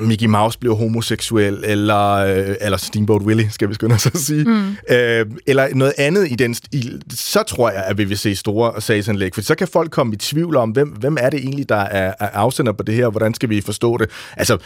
Mickey 0.01 0.27
Mouse 0.27 0.59
bliver 0.59 0.75
homoseksuel, 0.75 1.65
eller, 1.65 2.11
øh, 2.11 2.55
eller 2.61 2.77
Steamboat 2.77 3.23
Willie, 3.23 3.51
skal 3.51 3.69
vi 3.69 3.75
skynde 3.75 3.95
os 3.95 4.07
at 4.07 4.17
sige, 4.17 4.45
mm. 4.45 4.77
øh, 4.91 5.27
eller 5.47 5.75
noget 5.75 5.93
andet 5.99 6.31
i 6.31 6.35
den 6.35 6.55
stil, 6.55 7.03
så 7.11 7.43
tror 7.43 7.71
jeg, 7.71 7.85
at 7.85 7.99
vi 7.99 8.05
vil 8.05 8.19
se 8.19 8.37
store 8.37 8.81
sagsanlæg, 8.81 9.35
for 9.35 9.43
så 9.43 9.55
kan 9.55 9.69
folk 9.69 9.91
komme 9.91 10.15
i 10.15 10.17
tvivl 10.17 10.57
om, 10.57 10.71
hvem, 10.71 10.89
hvem 10.89 11.17
er 11.21 11.31
det 11.31 11.41
egentlig, 11.41 11.69
der 11.69 11.77
er, 11.77 12.15
er 12.21 12.29
afsender 12.33 12.73
på 12.73 12.83
det 12.83 12.95
her, 12.95 13.09
hvordan 13.09 13.35
skal 13.35 13.49
vi 13.49 13.61
forstå 13.61 13.97
det? 13.97 14.11
Altså, 14.37 14.59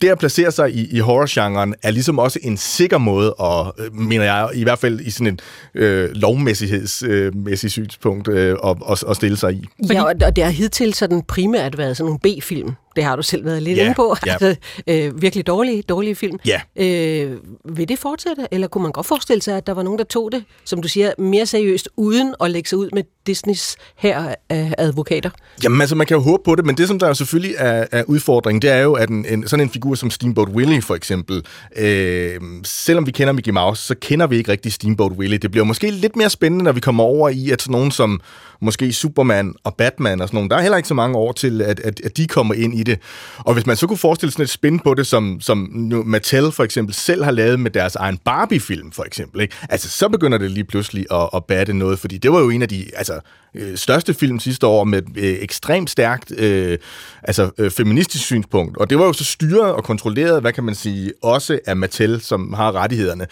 det 0.00 0.08
at 0.08 0.18
placere 0.18 0.52
sig 0.52 0.74
i, 0.74 0.96
i 0.96 0.98
horrorgenren 0.98 1.74
er 1.82 1.90
ligesom 1.90 2.18
også 2.18 2.38
en 2.42 2.56
sikker 2.56 2.98
måde, 2.98 3.34
og 3.34 3.74
øh, 3.78 3.94
mener 3.94 4.24
jeg, 4.24 4.48
i 4.54 4.62
hvert 4.62 4.78
fald 4.78 5.00
i 5.00 5.10
sådan 5.10 5.26
en 5.26 5.38
øh, 5.74 6.10
lovmæssighedsmæssig 6.12 7.66
øh, 7.66 7.70
synspunkt, 7.70 8.28
øh, 8.28 8.56
at, 8.64 8.76
at, 8.90 9.04
at 9.08 9.16
stille 9.16 9.36
sig 9.36 9.52
i. 9.52 9.66
Ja, 9.92 10.02
og 10.02 10.36
det 10.36 10.44
har 10.44 10.50
hidtil 10.50 10.94
sådan 10.94 11.22
primært 11.22 11.78
været 11.78 11.96
sådan 11.96 12.06
nogle 12.06 12.40
B-film, 12.40 12.74
det 12.96 13.04
har 13.04 13.16
du 13.16 13.22
selv 13.22 13.44
været 13.44 13.62
lidt 13.62 13.78
ja, 13.78 13.82
inde 13.82 13.94
på. 13.94 14.16
Ja. 14.26 14.36
Altså, 14.52 14.64
øh, 14.86 15.22
virkelig 15.22 15.46
dårlige, 15.46 15.82
dårlige 15.82 16.14
film. 16.14 16.38
Ja. 16.46 16.60
Øh, 16.76 17.38
vil 17.64 17.88
det 17.88 17.98
fortsætte, 17.98 18.46
eller 18.50 18.68
kunne 18.68 18.82
man 18.82 18.92
godt 18.92 19.06
forestille 19.06 19.42
sig, 19.42 19.56
at 19.56 19.66
der 19.66 19.72
var 19.74 19.82
nogen, 19.82 19.98
der 19.98 20.04
tog 20.04 20.32
det, 20.32 20.44
som 20.64 20.82
du 20.82 20.88
siger, 20.88 21.12
mere 21.18 21.46
seriøst, 21.46 21.88
uden 21.96 22.34
at 22.40 22.50
lægge 22.50 22.68
sig 22.68 22.78
ud 22.78 22.88
med 22.92 23.02
Disneys 23.26 23.76
her 23.96 24.34
af 24.48 24.74
advokater? 24.78 25.30
Jamen 25.64 25.80
altså, 25.80 25.96
man 25.96 26.06
kan 26.06 26.16
jo 26.16 26.20
håbe 26.22 26.42
på 26.44 26.54
det, 26.54 26.66
men 26.66 26.76
det, 26.76 26.88
som 26.88 26.98
der 26.98 27.08
jo 27.08 27.14
selvfølgelig 27.14 27.54
er, 27.58 27.86
er 27.92 28.02
udfordringen, 28.06 28.62
det 28.62 28.70
er 28.70 28.78
jo, 28.78 28.92
at 28.92 29.08
en, 29.08 29.26
en, 29.28 29.48
sådan 29.48 29.66
en 29.66 29.70
figur 29.70 29.94
som 29.94 30.10
Steamboat 30.10 30.48
Willie, 30.48 30.82
for 30.82 30.94
eksempel, 30.94 31.44
øh, 31.76 32.40
selvom 32.64 33.06
vi 33.06 33.10
kender 33.10 33.32
Mickey 33.32 33.52
Mouse, 33.52 33.82
så 33.82 33.94
kender 34.00 34.26
vi 34.26 34.36
ikke 34.36 34.52
rigtig 34.52 34.72
Steamboat 34.72 35.12
Willie. 35.12 35.38
Det 35.38 35.50
bliver 35.50 35.64
måske 35.64 35.90
lidt 35.90 36.16
mere 36.16 36.30
spændende, 36.30 36.64
når 36.64 36.72
vi 36.72 36.80
kommer 36.80 37.04
over 37.04 37.28
i, 37.28 37.50
at 37.50 37.62
sådan 37.62 37.72
nogen 37.72 37.90
som 37.90 38.20
måske 38.62 38.92
Superman 38.92 39.54
og 39.64 39.74
Batman 39.74 40.20
og 40.20 40.28
sådan 40.28 40.36
nogle, 40.36 40.50
der 40.50 40.56
er 40.56 40.60
heller 40.60 40.76
ikke 40.76 40.88
så 40.88 40.94
mange 40.94 41.16
år 41.16 41.32
til, 41.32 41.62
at, 41.62 41.80
at, 41.80 42.00
at 42.04 42.16
de 42.16 42.26
kommer 42.26 42.54
ind 42.54 42.74
i 42.74 42.82
det. 42.82 42.98
Og 43.38 43.54
hvis 43.54 43.66
man 43.66 43.76
så 43.76 43.86
kunne 43.86 43.98
forestille 43.98 44.32
sådan 44.32 44.42
et 44.42 44.50
spin 44.50 44.78
på 44.78 44.94
det, 44.94 45.06
som, 45.06 45.40
som 45.40 45.58
Mattel 46.06 46.52
for 46.52 46.64
eksempel 46.64 46.94
selv 46.94 47.24
har 47.24 47.30
lavet 47.30 47.60
med 47.60 47.70
deres 47.70 47.96
egen 47.96 48.18
Barbie-film, 48.18 48.92
for 48.92 49.04
eksempel, 49.04 49.40
ikke? 49.40 49.54
altså 49.68 49.88
så 49.88 50.08
begynder 50.08 50.38
det 50.38 50.50
lige 50.50 50.64
pludselig 50.64 51.06
at, 51.10 51.28
at 51.34 51.44
batte 51.44 51.72
noget, 51.72 51.98
fordi 51.98 52.18
det 52.18 52.32
var 52.32 52.40
jo 52.40 52.50
en 52.50 52.62
af 52.62 52.68
de 52.68 52.84
altså, 52.96 53.20
øh, 53.54 53.76
største 53.76 54.14
film 54.14 54.38
sidste 54.38 54.66
år 54.66 54.84
med 54.84 55.02
øh, 55.16 55.36
ekstremt 55.40 55.90
stærkt 55.90 56.32
øh, 56.38 56.78
altså, 57.22 57.50
øh, 57.58 57.70
feministisk 57.70 58.24
synspunkt, 58.24 58.76
og 58.76 58.90
det 58.90 58.98
var 58.98 59.04
jo 59.04 59.12
så 59.12 59.24
styret 59.24 59.72
og 59.72 59.84
kontrolleret, 59.84 60.40
hvad 60.40 60.52
kan 60.52 60.64
man 60.64 60.74
sige, 60.74 61.12
også 61.22 61.58
af 61.66 61.76
Mattel, 61.76 62.20
som 62.20 62.52
har 62.52 62.72
rettighederne. 62.72 63.26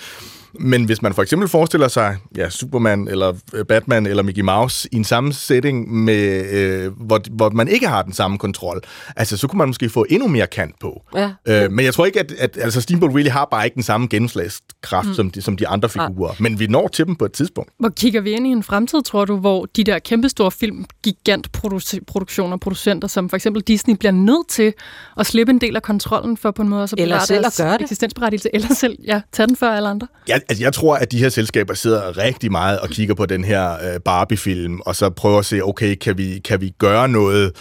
Men 0.54 0.84
hvis 0.84 1.02
man 1.02 1.14
for 1.14 1.22
eksempel 1.22 1.48
forestiller 1.48 1.88
sig 1.88 2.16
ja, 2.36 2.50
Superman 2.50 3.08
eller 3.08 3.34
øh, 3.54 3.64
Batman 3.64 4.06
eller 4.06 4.22
Mickey 4.22 4.42
Mouse 4.42 4.88
i 4.92 4.96
en 4.96 5.04
samme 5.04 5.32
setting, 5.32 5.94
med, 5.94 6.50
øh, 6.52 6.92
hvor, 6.92 7.20
hvor 7.30 7.50
man 7.50 7.68
ikke 7.68 7.88
har 7.88 8.02
den 8.02 8.12
samme 8.12 8.38
kontrol, 8.38 8.80
altså 9.16 9.36
så 9.36 9.46
kunne 9.46 9.58
man 9.58 9.68
måske 9.68 9.88
få 9.88 10.06
endnu 10.10 10.28
mere 10.28 10.46
kant 10.46 10.74
på. 10.80 11.02
Ja. 11.14 11.30
Øh, 11.46 11.72
men 11.72 11.84
jeg 11.84 11.94
tror 11.94 12.06
ikke, 12.06 12.20
at, 12.20 12.32
at 12.38 12.58
altså 12.60 12.80
Steamboat 12.80 13.14
really 13.14 13.30
har 13.30 13.48
bare 13.50 13.64
ikke 13.64 13.74
den 13.74 13.82
samme 13.82 14.08
gennemslagskraft 14.10 15.08
mm. 15.08 15.14
som, 15.14 15.30
de, 15.30 15.42
som 15.42 15.56
de 15.56 15.68
andre 15.68 15.88
figurer. 15.88 16.32
Ja. 16.38 16.42
Men 16.42 16.58
vi 16.58 16.66
når 16.66 16.88
til 16.88 17.06
dem 17.06 17.16
på 17.16 17.24
et 17.24 17.32
tidspunkt. 17.32 17.72
Hvor 17.78 17.88
kigger 17.88 18.20
vi 18.20 18.30
ind 18.30 18.46
i 18.46 18.50
en 18.50 18.62
fremtid, 18.62 19.02
tror 19.02 19.24
du, 19.24 19.36
hvor 19.36 19.66
de 19.76 19.84
der 19.84 19.98
kæmpestore 19.98 20.50
film, 20.50 20.84
gigantproduktioner, 21.02 22.56
producenter, 22.56 23.08
som 23.08 23.28
for 23.28 23.36
eksempel 23.36 23.62
Disney, 23.62 23.96
bliver 23.96 24.12
nødt 24.12 24.48
til 24.48 24.72
at 25.16 25.26
slippe 25.26 25.50
en 25.50 25.60
del 25.60 25.76
af 25.76 25.82
kontrollen 25.82 26.36
for 26.36 26.50
på 26.50 26.62
en 26.62 26.68
måde 26.68 26.82
at 26.82 26.94
eller 26.98 27.18
selv 27.18 27.46
at 27.46 27.54
gøre 27.58 27.72
det. 27.72 27.80
eksistensberettigelse, 27.80 28.50
eller 28.54 28.74
selv 28.74 28.98
ja, 29.04 29.20
tage 29.32 29.46
den 29.46 29.56
før 29.56 29.70
alle 29.70 29.88
andre? 29.88 30.06
Ja, 30.28 30.38
altså 30.48 30.64
jeg 30.64 30.72
tror, 30.72 30.96
at 30.96 31.12
de 31.12 31.18
her 31.18 31.28
selskaber 31.28 31.74
sidder 31.74 32.18
rigtig 32.18 32.52
meget 32.52 32.78
og 32.78 32.88
kigger 32.88 33.14
på 33.14 33.26
den 33.26 33.44
her 33.44 33.72
øh, 33.72 34.00
Barbie-film, 34.04 34.80
og 34.80 34.96
så 34.96 35.10
prøver 35.10 35.38
at 35.38 35.46
se, 35.46 35.60
okay, 35.64 35.94
kan 35.94 36.18
vi, 36.18 36.38
kan 36.44 36.60
vi 36.60 36.72
gøre 36.78 37.08
noget, 37.08 37.52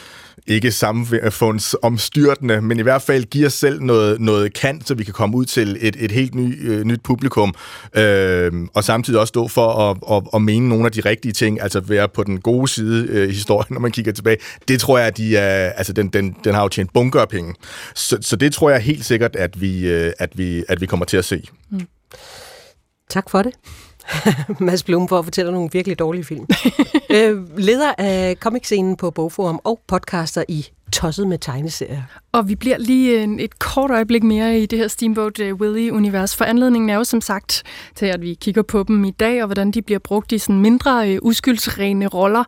ikke 0.50 0.72
samfundsomstyrtende, 0.72 2.62
men 2.62 2.80
i 2.80 2.82
hvert 2.82 3.02
fald 3.02 3.24
give 3.24 3.46
os 3.46 3.54
selv 3.54 3.82
noget, 3.82 4.22
noget 4.22 4.54
kant, 4.54 4.88
så 4.88 4.94
vi 4.94 5.04
kan 5.04 5.14
komme 5.14 5.38
ud 5.38 5.46
til 5.46 5.78
et, 5.82 5.96
et 6.00 6.12
helt 6.12 6.36
ny, 6.36 6.70
øh, 6.70 6.84
nyt 6.84 7.02
publikum, 7.04 7.54
øh, 7.94 8.52
og 8.74 8.84
samtidig 8.84 9.20
også 9.20 9.32
stå 9.32 9.48
for 9.48 9.68
at, 9.68 9.98
at, 10.12 10.24
at 10.34 10.42
mene 10.42 10.70
nogle 10.70 10.86
af 10.86 10.92
de 10.92 11.02
rigtige 11.02 11.32
ting, 11.32 11.62
altså 11.62 11.80
være 11.80 12.10
på 12.10 12.24
den 12.24 12.42
gode 12.42 12.68
side 12.68 13.08
øh, 13.10 13.30
i 13.30 13.32
historien, 13.32 13.74
når 13.74 13.80
man 13.80 13.92
kigger 13.92 14.12
tilbage. 14.12 14.38
Det 14.68 14.80
tror 14.80 14.98
jeg, 14.98 15.08
at 15.08 15.18
de 15.18 15.38
er, 15.38 15.70
altså 15.70 15.94
den, 15.94 16.08
den, 16.08 16.36
den 16.44 16.56
har 16.56 16.62
jo 16.62 16.68
tjent 16.68 16.94
bunker 16.94 17.22
af 17.22 17.30
penge. 17.30 17.54
Så, 17.96 18.18
så 18.22 18.36
det 18.36 18.54
tror 18.54 18.70
jeg 18.70 18.80
helt 18.80 19.06
sikkert, 19.06 19.36
at 19.36 19.62
vi, 19.62 19.88
øh, 19.88 20.14
at 20.20 20.38
vi, 20.38 20.64
at 20.70 20.82
vi 20.82 20.86
kommer 20.86 21.06
til 21.06 21.18
at 21.18 21.26
se. 21.26 21.44
Mm. 21.72 21.80
Tak 23.10 23.30
for 23.30 23.42
det. 23.42 23.54
Mads 24.60 24.84
Blum 24.84 25.08
for 25.08 25.20
at 25.20 25.26
fortælle 25.26 25.52
nogle 25.52 25.70
virkelig 25.74 26.00
dårlige 26.00 26.24
film. 26.24 26.48
øh, 27.16 27.58
leder 27.60 27.94
af 27.98 28.36
comicscenen 28.36 28.96
på 28.96 29.12
Bogforum 29.12 29.60
og 29.64 29.80
podcaster 29.88 30.44
i 30.48 30.68
tosset 30.92 31.28
med 31.28 31.38
tegneserier. 31.38 32.02
Og 32.32 32.50
vi 32.50 32.56
bliver 32.56 32.78
lige 32.78 33.24
en, 33.24 33.40
et 33.40 33.60
kort 33.60 33.92
øjeblik 33.92 34.24
mere 34.24 34.60
i 34.60 34.66
det 34.66 34.80
her 34.80 34.88
Steamboat 34.88 35.40
øh, 35.40 35.56
Willie-univers, 35.56 36.36
for 36.36 36.46
anledningen 36.46 36.90
er 36.90 36.96
jo 36.96 37.04
som 37.04 37.22
sagt 37.22 37.64
til, 37.96 38.06
at 38.06 38.22
vi 38.22 38.34
kigger 38.34 38.62
på 38.62 38.84
dem 38.88 39.04
i 39.04 39.12
dag, 39.12 39.42
og 39.42 39.48
hvordan 39.48 39.72
de 39.72 39.82
bliver 39.82 40.00
brugt 40.00 40.32
i 40.32 40.38
sådan 40.38 40.60
mindre 40.60 41.12
uh, 41.12 41.30
uskyldsrene 41.30 42.08
roller, 42.08 42.44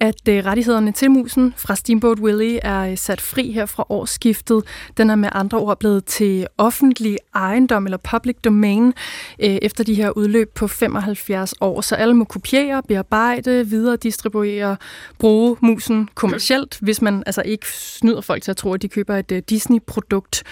at 0.00 0.28
uh, 0.28 0.34
rettighederne 0.34 0.92
til 0.92 1.10
musen 1.10 1.54
fra 1.56 1.76
Steamboat 1.76 2.18
Willie 2.18 2.58
er 2.64 2.96
sat 2.96 3.20
fri 3.20 3.52
her 3.52 3.66
fra 3.66 3.84
årsskiftet. 3.88 4.62
Den 4.96 5.10
er 5.10 5.14
med 5.16 5.28
andre 5.32 5.58
ord 5.58 5.78
blevet 5.78 6.04
til 6.04 6.46
offentlig 6.58 7.18
ejendom 7.34 7.84
eller 7.84 7.98
public 7.98 8.36
domain 8.44 8.84
uh, 8.86 8.92
efter 9.38 9.84
de 9.84 9.94
her 9.94 10.10
udløb 10.10 10.54
på 10.54 10.68
75 10.68 11.54
år, 11.60 11.80
så 11.80 11.94
alle 11.94 12.14
må 12.14 12.24
kopiere, 12.24 12.82
bearbejde, 12.88 13.66
videre 13.66 13.96
distribuere, 13.96 14.76
bruge 15.18 15.56
musen 15.60 16.08
kommercielt, 16.14 16.78
hvis 16.80 17.02
man 17.02 17.22
altså 17.26 17.42
ikke 17.42 17.66
snyder 17.78 18.20
folk 18.20 18.42
til 18.42 18.50
at 18.50 18.56
tro, 18.56 18.72
at 18.74 18.82
de 18.82 18.88
køber 18.88 19.16
et 19.16 19.32
uh, 19.32 19.38
Disney-produkt. 19.38 20.42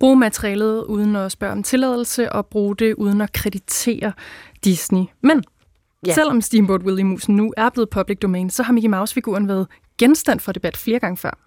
Bruge 0.00 0.16
materialet 0.16 0.84
uden 0.84 1.16
at 1.16 1.32
spørge 1.32 1.52
om 1.52 1.62
tilladelse, 1.62 2.32
og 2.32 2.46
bruge 2.46 2.76
det 2.76 2.94
uden 2.94 3.20
at 3.20 3.32
kreditere 3.32 4.12
Disney. 4.64 5.04
Men 5.22 5.44
ja. 6.06 6.14
selvom 6.14 6.40
Steamboat 6.40 6.82
Willie 6.82 7.04
Musen 7.04 7.36
nu 7.36 7.54
er 7.56 7.70
blevet 7.70 7.90
public 7.90 8.18
domain, 8.18 8.50
så 8.50 8.62
har 8.62 8.72
Mickey 8.72 8.88
Mouse-figuren 8.88 9.48
været 9.48 9.66
genstand 9.98 10.40
for 10.40 10.52
debat 10.52 10.76
flere 10.76 10.98
gange 10.98 11.16
før. 11.16 11.45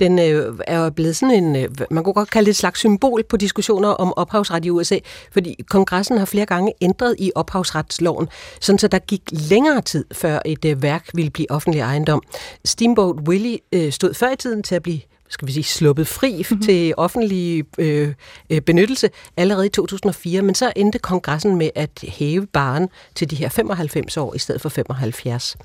Den 0.00 0.18
øh, 0.18 0.58
er 0.66 0.84
jo 0.84 0.90
blevet 0.90 1.16
sådan 1.16 1.44
en, 1.44 1.56
øh, 1.56 1.68
man 1.90 2.04
kunne 2.04 2.12
godt 2.12 2.30
kalde 2.30 2.46
det 2.46 2.50
et 2.50 2.56
slags 2.56 2.78
symbol 2.78 3.22
på 3.28 3.36
diskussioner 3.36 3.88
om 3.88 4.12
ophavsret 4.16 4.64
i 4.64 4.70
USA, 4.70 4.98
fordi 5.32 5.64
kongressen 5.70 6.18
har 6.18 6.24
flere 6.24 6.46
gange 6.46 6.72
ændret 6.80 7.16
i 7.18 7.32
ophavsretsloven, 7.34 8.28
sådan 8.60 8.78
så 8.78 8.88
der 8.88 8.98
gik 8.98 9.22
længere 9.30 9.80
tid, 9.80 10.04
før 10.12 10.38
et 10.44 10.64
øh, 10.64 10.82
værk 10.82 11.08
ville 11.14 11.30
blive 11.30 11.50
offentlig 11.50 11.80
ejendom. 11.80 12.22
Steamboat 12.64 13.28
Willie 13.28 13.58
øh, 13.72 13.92
stod 13.92 14.14
før 14.14 14.32
i 14.32 14.36
tiden 14.36 14.62
til 14.62 14.74
at 14.74 14.82
blive 14.82 15.00
skal 15.28 15.48
vi 15.48 15.52
sige, 15.52 15.64
sluppet 15.64 16.06
fri 16.06 16.32
mm-hmm. 16.32 16.62
til 16.62 16.94
offentlig 16.96 17.64
øh, 17.78 18.14
øh, 18.50 18.60
benyttelse 18.60 19.10
allerede 19.36 19.66
i 19.66 19.68
2004, 19.68 20.42
men 20.42 20.54
så 20.54 20.72
endte 20.76 20.98
kongressen 20.98 21.56
med 21.56 21.70
at 21.74 21.90
hæve 22.08 22.46
baren 22.46 22.88
til 23.14 23.30
de 23.30 23.36
her 23.36 23.48
95 23.48 24.16
år 24.16 24.34
i 24.34 24.38
stedet 24.38 24.60
for 24.60 24.68
75. 24.68 25.56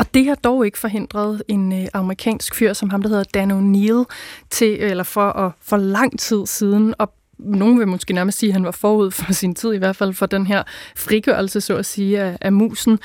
Og 0.00 0.14
det 0.14 0.26
har 0.26 0.34
dog 0.34 0.66
ikke 0.66 0.78
forhindret 0.78 1.42
en 1.48 1.72
øh, 1.72 1.88
amerikansk 1.94 2.54
fyr 2.54 2.72
som 2.72 2.90
ham, 2.90 3.02
der 3.02 3.08
hedder 3.08 3.24
Dan 3.34 3.50
O'Neill, 3.50 4.04
til, 4.50 4.82
eller 4.82 5.04
for, 5.04 5.30
at, 5.30 5.52
for 5.62 5.76
lang 5.76 6.18
tid 6.18 6.46
siden 6.46 6.94
at 7.00 7.08
nogen 7.38 7.78
vil 7.78 7.88
måske 7.88 8.12
nærmest 8.12 8.38
sige, 8.38 8.50
at 8.50 8.52
han 8.52 8.64
var 8.64 8.70
forud 8.70 9.10
for 9.10 9.32
sin 9.42 9.54
tid, 9.54 9.72
i 9.72 9.76
hvert 9.76 9.96
fald 9.96 10.14
for 10.14 10.26
den 10.26 10.46
her 10.46 10.62
frigørelse, 10.96 11.60
så 11.60 11.76
at 11.76 11.86
sige, 11.86 12.20
af, 12.20 12.38
af 12.40 12.52
musen, 12.52 12.98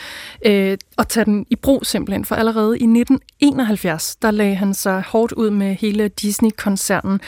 øh, 0.46 0.78
og 0.98 1.08
tage 1.08 1.25
den 1.25 1.46
i 1.50 1.56
brug 1.56 1.86
simpelthen. 1.86 2.25
For 2.25 2.36
allerede 2.36 2.80
i 2.80 2.84
1971, 2.84 4.16
der 4.16 4.32
lagde 4.32 4.56
han 4.56 4.74
sig 4.74 5.02
hårdt 5.08 5.32
ud 5.32 5.50
med 5.50 5.75
hele 5.75 6.08
Disney-koncernen. 6.08 7.22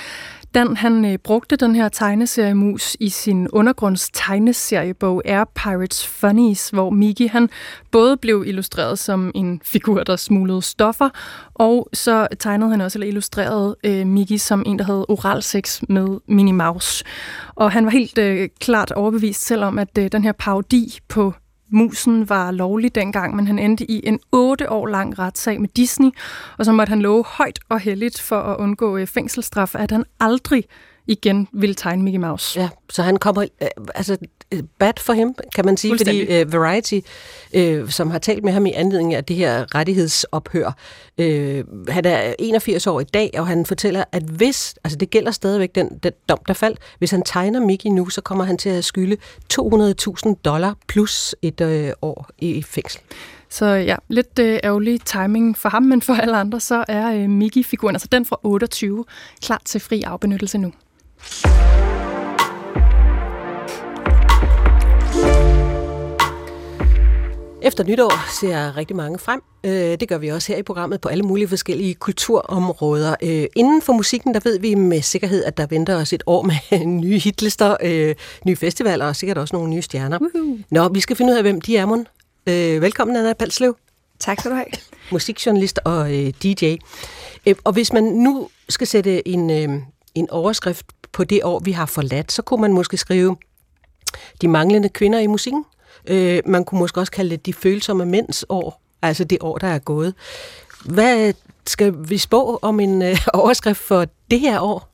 Dan 0.58 0.76
han 0.76 1.06
øh, 1.06 1.18
brugte 1.18 1.56
den 1.56 1.76
her 1.76 1.90
tegneseriemus 1.90 2.98
i 3.00 3.10
sin 3.10 3.48
undergrunds 3.50 4.10
tegneseriebog 4.14 5.22
Air 5.26 5.44
Pirates 5.56 6.08
Funnies, 6.08 6.70
hvor 6.70 6.90
Mickey 6.90 7.30
han 7.30 7.50
både 7.92 8.18
blev 8.18 8.44
illustreret 8.48 9.00
som 9.00 9.32
en 9.36 9.62
figur, 9.64 10.04
der 10.04 10.16
smuglede 10.16 10.62
stoffer, 10.62 11.10
og 11.54 11.90
så 11.94 12.28
tegnede 12.40 12.72
han 12.72 12.82
også 12.82 12.98
eller 12.98 13.08
illustrerede 13.08 13.76
øh, 13.84 14.08
Mickey 14.08 14.38
som 14.38 14.64
en, 14.66 14.80
der 14.80 14.86
havde 14.86 15.06
oral 15.10 15.44
sex 15.44 15.82
med 15.90 16.20
Minnie 16.28 16.54
Mouse. 16.54 17.06
Og 17.56 17.72
han 17.72 17.86
var 17.86 17.92
helt 17.92 18.18
øh, 18.18 18.50
klart 18.60 18.92
overbevist 18.92 19.46
selv 19.46 19.64
om, 19.64 19.80
at 19.80 19.98
øh, 20.00 20.12
den 20.12 20.24
her 20.24 20.32
parodi 20.32 21.00
på 21.08 21.34
musen 21.70 22.30
var 22.30 22.52
lovlig 22.52 22.96
dengang, 22.96 23.36
men 23.36 23.48
han 23.48 23.60
endte 23.60 23.92
i 23.92 24.08
en 24.08 24.20
otte 24.32 24.72
år 24.72 24.88
lang 24.88 25.20
retssag 25.20 25.62
med 25.62 25.70
Disney, 25.70 26.10
og 26.58 26.66
så 26.66 26.72
måtte 26.72 26.90
han 26.90 27.02
love 27.02 27.26
højt 27.28 27.60
og 27.70 27.80
helligt 27.80 28.22
for 28.22 28.40
at 28.40 28.58
undgå 28.58 28.98
øh, 28.98 29.08
fængselsstraf, 29.08 29.76
at 29.76 29.92
han 29.92 30.04
aldrig 30.20 30.64
igen 31.08 31.48
ville 31.54 31.76
tegne 31.76 32.04
Mickey 32.04 32.20
Mouse. 32.20 32.60
Ja, 32.60 32.70
så 32.90 33.02
han 33.02 33.18
kommer, 33.18 33.46
øh, 33.62 33.68
altså 33.96 34.18
øh, 34.52 34.64
bad 34.80 34.94
for 35.00 35.14
ham, 35.14 35.36
kan 35.56 35.66
man 35.66 35.78
sige, 35.78 35.98
fordi 35.98 36.42
uh, 36.42 36.54
Variety, 36.54 37.00
uh, 37.58 37.90
som 37.90 38.12
har 38.12 38.20
talt 38.20 38.44
med 38.44 38.54
ham 38.54 38.66
i 38.66 38.72
anledning 38.72 39.14
af 39.14 39.24
det 39.24 39.36
her 39.36 39.76
rettighedsophør, 39.76 40.68
uh, 41.18 41.88
han 41.90 42.06
er 42.06 42.34
81 42.40 42.88
år 42.88 43.00
i 43.00 43.04
dag, 43.04 43.32
og 43.38 43.48
han 43.48 43.66
fortæller, 43.66 44.04
at 44.12 44.24
hvis, 44.24 44.76
altså 44.84 44.98
det 44.98 45.10
gælder 45.10 45.32
stadigvæk 45.32 45.76
den, 45.76 45.90
den 46.04 46.14
dom, 46.30 46.40
der 46.48 46.54
faldt, 46.54 46.80
hvis 46.98 47.12
han 47.12 47.22
tegner 47.22 47.60
Mickey 47.60 47.90
nu, 47.90 48.10
så 48.10 48.22
kommer 48.22 48.44
han 48.44 48.58
til 48.58 48.70
at 48.70 48.86
skylde 48.86 49.18
200.000 49.54 50.34
dollar 50.46 50.76
plus 50.88 51.36
et 51.42 51.62
uh, 51.62 52.10
år 52.10 52.30
i 52.38 52.62
fængsel. 52.62 53.02
Så 53.50 53.66
ja, 53.66 53.96
lidt 54.08 54.40
øh, 54.40 54.60
ærgerlig 54.64 55.02
timing 55.02 55.58
for 55.58 55.70
ham, 55.70 55.84
men 55.84 56.02
for 56.02 56.14
alle 56.14 56.38
andre, 56.38 56.60
så 56.60 56.86
er 56.88 57.14
øh, 57.14 57.30
Mickey-figuren, 57.30 57.96
altså 57.96 58.08
den 58.12 58.26
fra 58.26 58.40
28, 58.44 59.06
klar 59.42 59.62
til 59.66 59.82
fri 59.82 60.02
afbenyttelse 60.02 60.58
nu. 60.58 60.74
Efter 67.68 67.84
nytår 67.84 68.40
ser 68.40 68.78
rigtig 68.78 68.96
mange 68.96 69.20
frem. 69.20 69.42
Øh, 69.64 69.72
det 69.72 70.08
gør 70.08 70.18
vi 70.18 70.28
også 70.28 70.52
her 70.52 70.60
i 70.60 70.64
programmet 70.64 71.02
på 71.02 71.10
alle 71.10 71.24
mulige 71.24 71.48
forskellige 71.48 71.94
kulturområder. 71.94 73.16
Øh, 73.24 73.46
inden 73.56 73.82
for 73.82 73.94
musikken, 73.94 74.34
der 74.34 74.40
ved 74.44 74.60
vi 74.60 74.76
med 74.76 75.02
sikkerhed, 75.02 75.44
at 75.44 75.58
der 75.58 75.68
venter 75.70 75.96
os 75.96 76.14
et 76.14 76.24
år 76.26 76.42
med 76.42 76.86
nye 77.02 77.20
hitlister, 77.20 77.78
øh, 77.84 78.16
nye 78.46 78.56
festivaler 78.56 79.06
og 79.06 79.16
sikkert 79.16 79.38
også 79.38 79.56
nogle 79.56 79.70
nye 79.70 79.82
stjerner. 79.82 80.20
Woohoo. 80.22 80.58
Nå, 80.72 80.90
vi 80.90 81.00
skal 81.00 81.16
finde 81.16 81.32
ud 81.32 81.38
af, 81.38 81.44
hvem 81.44 81.62
de 81.62 81.78
er, 81.78 81.86
mon. 81.86 82.08
Velkommen, 82.82 83.16
Anna 83.18 83.34
Palslev. 83.34 83.78
Tak 84.20 84.40
skal 84.40 84.52
du 84.52 84.56
have. 84.56 84.68
Musikjournalist 85.12 85.80
og 85.86 86.10
DJ. 86.44 86.76
Og 87.64 87.74
hvis 87.74 87.94
man 87.94 88.04
nu 88.04 88.50
skal 88.70 88.88
sætte 88.88 89.28
en, 89.28 89.50
en 90.18 90.30
overskrift 90.30 90.86
på 91.12 91.24
det 91.24 91.44
år, 91.44 91.60
vi 91.60 91.72
har 91.72 91.86
forladt, 91.86 92.32
så 92.32 92.42
kunne 92.42 92.62
man 92.62 92.74
måske 92.74 92.98
skrive 92.98 93.38
de 94.42 94.48
manglende 94.48 94.90
kvinder 94.90 95.20
i 95.20 95.28
musikken. 95.28 95.66
Øh, 96.08 96.42
man 96.46 96.66
kunne 96.66 96.80
måske 96.80 97.00
også 97.00 97.12
kalde 97.12 97.30
det 97.30 97.46
de 97.46 97.54
følsomme 97.54 98.06
mænds 98.06 98.46
år, 98.50 98.82
altså 99.02 99.24
det 99.24 99.38
år, 99.42 99.58
der 99.58 99.68
er 99.68 99.80
gået. 99.80 100.14
Hvad 100.86 101.34
skal 101.68 101.94
vi 101.98 102.18
spå 102.18 102.60
om 102.62 102.80
en 102.80 103.02
øh, 103.02 103.18
overskrift 103.34 103.80
for 103.80 104.06
det 104.32 104.40
her 104.40 104.60
år? 104.60 104.94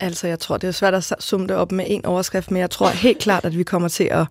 Altså, 0.00 0.26
jeg 0.26 0.38
tror, 0.38 0.56
det 0.56 0.68
er 0.68 0.72
svært 0.72 0.94
at 0.94 1.12
summe 1.18 1.46
det 1.46 1.56
op 1.56 1.72
med 1.72 1.84
en 1.88 2.06
overskrift, 2.06 2.50
men 2.50 2.60
jeg 2.60 2.70
tror 2.70 2.88
helt 2.88 3.18
klart, 3.18 3.44
at 3.44 3.58
vi 3.58 3.62
kommer 3.62 3.88
til 3.88 4.04
at... 4.04 4.26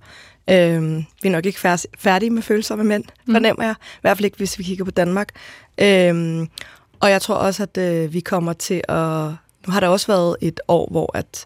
Øh, 0.49 0.97
vi 1.21 1.27
er 1.27 1.31
nok 1.31 1.45
ikke 1.45 1.59
færdige 1.97 2.29
med 2.29 2.41
følsomme 2.41 2.83
mænd, 2.83 3.03
mm. 3.25 3.33
fornemmer 3.33 3.63
jeg. 3.63 3.75
I 3.81 4.01
hvert 4.01 4.17
fald 4.17 4.25
ikke, 4.25 4.37
hvis 4.37 4.59
vi 4.59 4.63
kigger 4.63 4.85
på 4.85 4.91
Danmark. 4.91 5.29
Øh, 5.77 6.47
og 6.99 7.09
jeg 7.09 7.21
tror 7.21 7.35
også, 7.35 7.63
at 7.63 7.77
øh, 7.77 8.13
vi 8.13 8.19
kommer 8.19 8.53
til 8.53 8.81
at 8.89 9.29
nu 9.67 9.73
har 9.73 9.79
der 9.79 9.87
også 9.87 10.07
været 10.07 10.35
et 10.41 10.59
år, 10.67 10.87
hvor 10.91 11.17
at, 11.17 11.45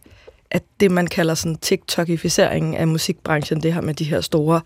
at 0.51 0.63
det, 0.79 0.91
man 0.91 1.07
kalder 1.07 1.33
sådan 1.33 1.57
TikTokificeringen 1.57 2.75
af 2.75 2.88
musikbranchen, 2.88 3.63
det 3.63 3.74
her 3.74 3.81
med 3.81 3.93
de 3.93 4.03
her 4.03 4.21
store, 4.21 4.62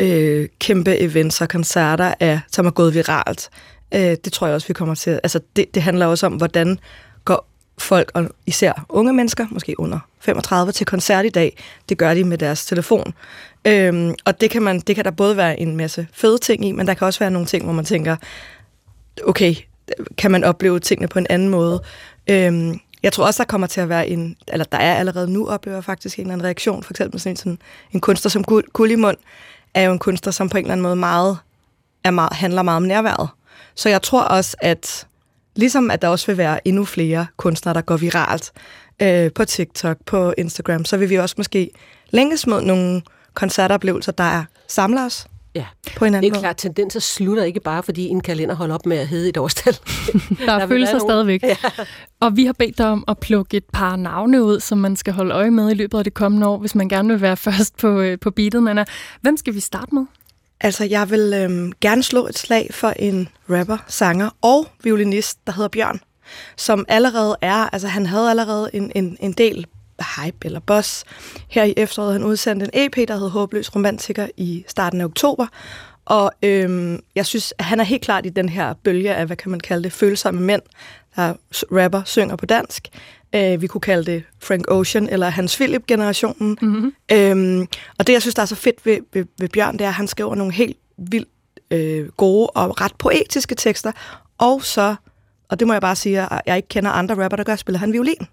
øh, 0.00 0.48
kæmpe 0.58 0.98
events 0.98 1.40
og 1.40 1.48
koncerter, 1.48 2.14
er, 2.20 2.38
som 2.52 2.66
er 2.66 2.70
gået 2.70 2.94
viralt. 2.94 3.50
Øh, 3.94 4.00
det 4.00 4.32
tror 4.32 4.46
jeg 4.46 4.54
også, 4.54 4.68
vi 4.68 4.74
kommer 4.74 4.94
til. 4.94 5.10
Altså, 5.22 5.40
det, 5.56 5.74
det 5.74 5.82
handler 5.82 6.06
også 6.06 6.26
om, 6.26 6.32
hvordan 6.32 6.78
går 7.24 7.48
folk, 7.78 8.10
og 8.14 8.30
især 8.46 8.86
unge 8.88 9.12
mennesker, 9.12 9.46
måske 9.50 9.80
under 9.80 9.98
35, 10.20 10.72
til 10.72 10.86
koncert 10.86 11.26
i 11.26 11.28
dag. 11.28 11.62
Det 11.88 11.98
gør 11.98 12.14
de 12.14 12.24
med 12.24 12.38
deres 12.38 12.66
telefon. 12.66 13.14
Øhm, 13.64 14.14
og 14.24 14.40
det 14.40 14.50
kan, 14.50 14.62
man, 14.62 14.80
det 14.80 14.96
kan 14.96 15.04
der 15.04 15.10
både 15.10 15.36
være 15.36 15.60
en 15.60 15.76
masse 15.76 16.06
fede 16.12 16.38
ting 16.38 16.64
i, 16.64 16.72
men 16.72 16.86
der 16.86 16.94
kan 16.94 17.06
også 17.06 17.20
være 17.20 17.30
nogle 17.30 17.46
ting, 17.46 17.64
hvor 17.64 17.72
man 17.72 17.84
tænker, 17.84 18.16
okay, 19.26 19.54
kan 20.18 20.30
man 20.30 20.44
opleve 20.44 20.80
tingene 20.80 21.08
på 21.08 21.18
en 21.18 21.26
anden 21.30 21.48
måde. 21.48 21.82
Øhm, 22.30 22.80
jeg 23.02 23.12
tror 23.12 23.26
også, 23.26 23.42
der 23.42 23.46
kommer 23.46 23.66
til 23.66 23.80
at 23.80 23.88
være 23.88 24.08
en, 24.08 24.36
eller 24.48 24.64
der 24.64 24.78
er 24.78 24.94
allerede 24.94 25.30
nu, 25.32 25.48
oplever 25.48 25.80
faktisk 25.80 26.18
en 26.18 26.22
eller 26.22 26.32
anden 26.32 26.44
reaktion, 26.44 26.82
for 26.82 26.92
eksempel 26.92 27.20
sådan 27.20 27.32
en, 27.32 27.36
sådan, 27.36 27.58
en 27.92 28.00
kunstner 28.00 28.30
som 28.30 28.44
Gullimund, 28.72 29.16
er 29.74 29.82
jo 29.82 29.92
en 29.92 29.98
kunstner, 29.98 30.32
som 30.32 30.48
på 30.48 30.58
en 30.58 30.64
eller 30.64 30.72
anden 30.72 30.82
måde 30.82 30.96
meget, 30.96 31.38
er 32.04 32.10
meget, 32.10 32.32
handler 32.32 32.62
meget 32.62 32.76
om 32.76 32.82
nærværet. 32.82 33.28
Så 33.74 33.88
jeg 33.88 34.02
tror 34.02 34.22
også, 34.22 34.56
at 34.60 35.06
ligesom 35.56 35.90
at 35.90 36.02
der 36.02 36.08
også 36.08 36.26
vil 36.26 36.38
være 36.38 36.68
endnu 36.68 36.84
flere 36.84 37.26
kunstnere, 37.36 37.74
der 37.74 37.80
går 37.80 37.96
viralt 37.96 38.52
øh, 39.02 39.32
på 39.32 39.44
TikTok, 39.44 39.96
på 40.06 40.34
Instagram, 40.38 40.84
så 40.84 40.96
vil 40.96 41.10
vi 41.10 41.18
også 41.18 41.34
måske 41.38 41.70
længes 42.10 42.46
mod 42.46 42.62
nogle 42.62 43.02
koncertoplevelser, 43.34 44.12
der 44.12 44.44
samler 44.68 45.04
os, 45.04 45.26
Ja, 45.54 45.66
på 45.96 46.04
en 46.04 46.14
anden 46.14 46.32
det 46.32 46.36
er 46.36 46.40
klart, 46.40 46.56
tendenser 46.56 47.00
slutter 47.00 47.42
ikke 47.42 47.60
bare, 47.60 47.82
fordi 47.82 48.06
en 48.06 48.20
kalender 48.20 48.54
holder 48.54 48.74
op 48.74 48.86
med 48.86 48.96
at 48.96 49.08
hedde 49.08 49.28
et 49.28 49.36
årstal. 49.36 49.72
der 50.46 50.52
er 50.52 50.66
følelser 50.66 50.98
stadigvæk. 50.98 51.42
Ja. 51.42 51.56
Og 52.20 52.36
vi 52.36 52.44
har 52.44 52.52
bedt 52.52 52.78
dig 52.78 52.86
om 52.86 53.04
at 53.08 53.18
plukke 53.18 53.56
et 53.56 53.64
par 53.72 53.96
navne 53.96 54.44
ud, 54.44 54.60
som 54.60 54.78
man 54.78 54.96
skal 54.96 55.12
holde 55.12 55.34
øje 55.34 55.50
med 55.50 55.70
i 55.70 55.74
løbet 55.74 55.98
af 55.98 56.04
det 56.04 56.14
kommende 56.14 56.46
år, 56.46 56.58
hvis 56.58 56.74
man 56.74 56.88
gerne 56.88 57.08
vil 57.08 57.20
være 57.20 57.36
først 57.46 57.76
på, 57.76 58.00
øh, 58.00 58.18
på 58.18 58.30
beatet. 58.30 58.68
Anna, 58.68 58.84
hvem 59.20 59.36
skal 59.36 59.54
vi 59.54 59.60
starte 59.60 59.94
med? 59.94 60.04
Altså, 60.60 60.84
jeg 60.84 61.10
vil 61.10 61.34
øhm, 61.34 61.72
gerne 61.80 62.02
slå 62.02 62.26
et 62.26 62.38
slag 62.38 62.68
for 62.70 62.88
en 62.88 63.28
rapper, 63.50 63.78
sanger 63.88 64.30
og 64.42 64.66
violinist, 64.82 65.38
der 65.46 65.52
hedder 65.52 65.68
Bjørn 65.68 66.00
som 66.56 66.84
allerede 66.88 67.36
er, 67.42 67.68
altså 67.72 67.88
han 67.88 68.06
havde 68.06 68.30
allerede 68.30 68.70
en, 68.72 68.92
en, 68.94 69.16
en 69.20 69.32
del 69.32 69.66
hype 70.00 70.38
eller 70.44 70.60
boss. 70.60 71.04
Her 71.48 71.64
i 71.64 71.74
efteråret 71.76 72.12
han 72.12 72.24
udsendte 72.24 72.64
en 72.64 72.70
EP, 72.86 73.08
der 73.08 73.16
hed 73.16 73.28
Håbløs 73.28 73.74
Romantiker 73.74 74.28
i 74.36 74.64
starten 74.68 75.00
af 75.00 75.04
oktober. 75.04 75.46
Og 76.04 76.32
øhm, 76.42 76.98
jeg 77.14 77.26
synes, 77.26 77.54
at 77.58 77.64
han 77.64 77.80
er 77.80 77.84
helt 77.84 78.02
klart 78.02 78.26
i 78.26 78.28
den 78.28 78.48
her 78.48 78.74
bølge 78.74 79.14
af, 79.14 79.26
hvad 79.26 79.36
kan 79.36 79.50
man 79.50 79.60
kalde 79.60 79.84
det, 79.84 79.92
følsomme 79.92 80.40
mænd, 80.40 80.62
der 81.16 81.34
rapper, 81.72 82.02
synger 82.04 82.36
på 82.36 82.46
dansk. 82.46 82.88
Øh, 83.34 83.62
vi 83.62 83.66
kunne 83.66 83.80
kalde 83.80 84.12
det 84.12 84.22
Frank 84.42 84.70
Ocean 84.70 85.08
eller 85.08 85.28
Hans 85.28 85.56
Philip-generationen. 85.56 86.58
Mm-hmm. 86.62 86.94
Øhm, 87.12 87.66
og 87.98 88.06
det, 88.06 88.12
jeg 88.12 88.22
synes, 88.22 88.34
der 88.34 88.42
er 88.42 88.46
så 88.46 88.54
fedt 88.54 88.86
ved, 88.86 88.98
ved, 89.12 89.24
ved 89.38 89.48
Bjørn, 89.48 89.72
det 89.72 89.84
er, 89.84 89.88
at 89.88 89.94
han 89.94 90.08
skriver 90.08 90.34
nogle 90.34 90.52
helt 90.52 90.76
vildt 90.96 91.28
øh, 91.70 92.08
gode 92.08 92.46
og 92.46 92.80
ret 92.80 92.94
poetiske 92.98 93.54
tekster. 93.54 93.92
Og 94.38 94.64
så, 94.64 94.94
og 95.48 95.60
det 95.60 95.66
må 95.66 95.72
jeg 95.72 95.82
bare 95.82 95.96
sige, 95.96 96.20
at 96.20 96.40
jeg 96.46 96.56
ikke 96.56 96.68
kender 96.68 96.90
andre 96.90 97.24
rapper, 97.24 97.36
der 97.36 97.44
gør, 97.44 97.56
spiller 97.56 97.78
han 97.78 97.92
violin. 97.92 98.26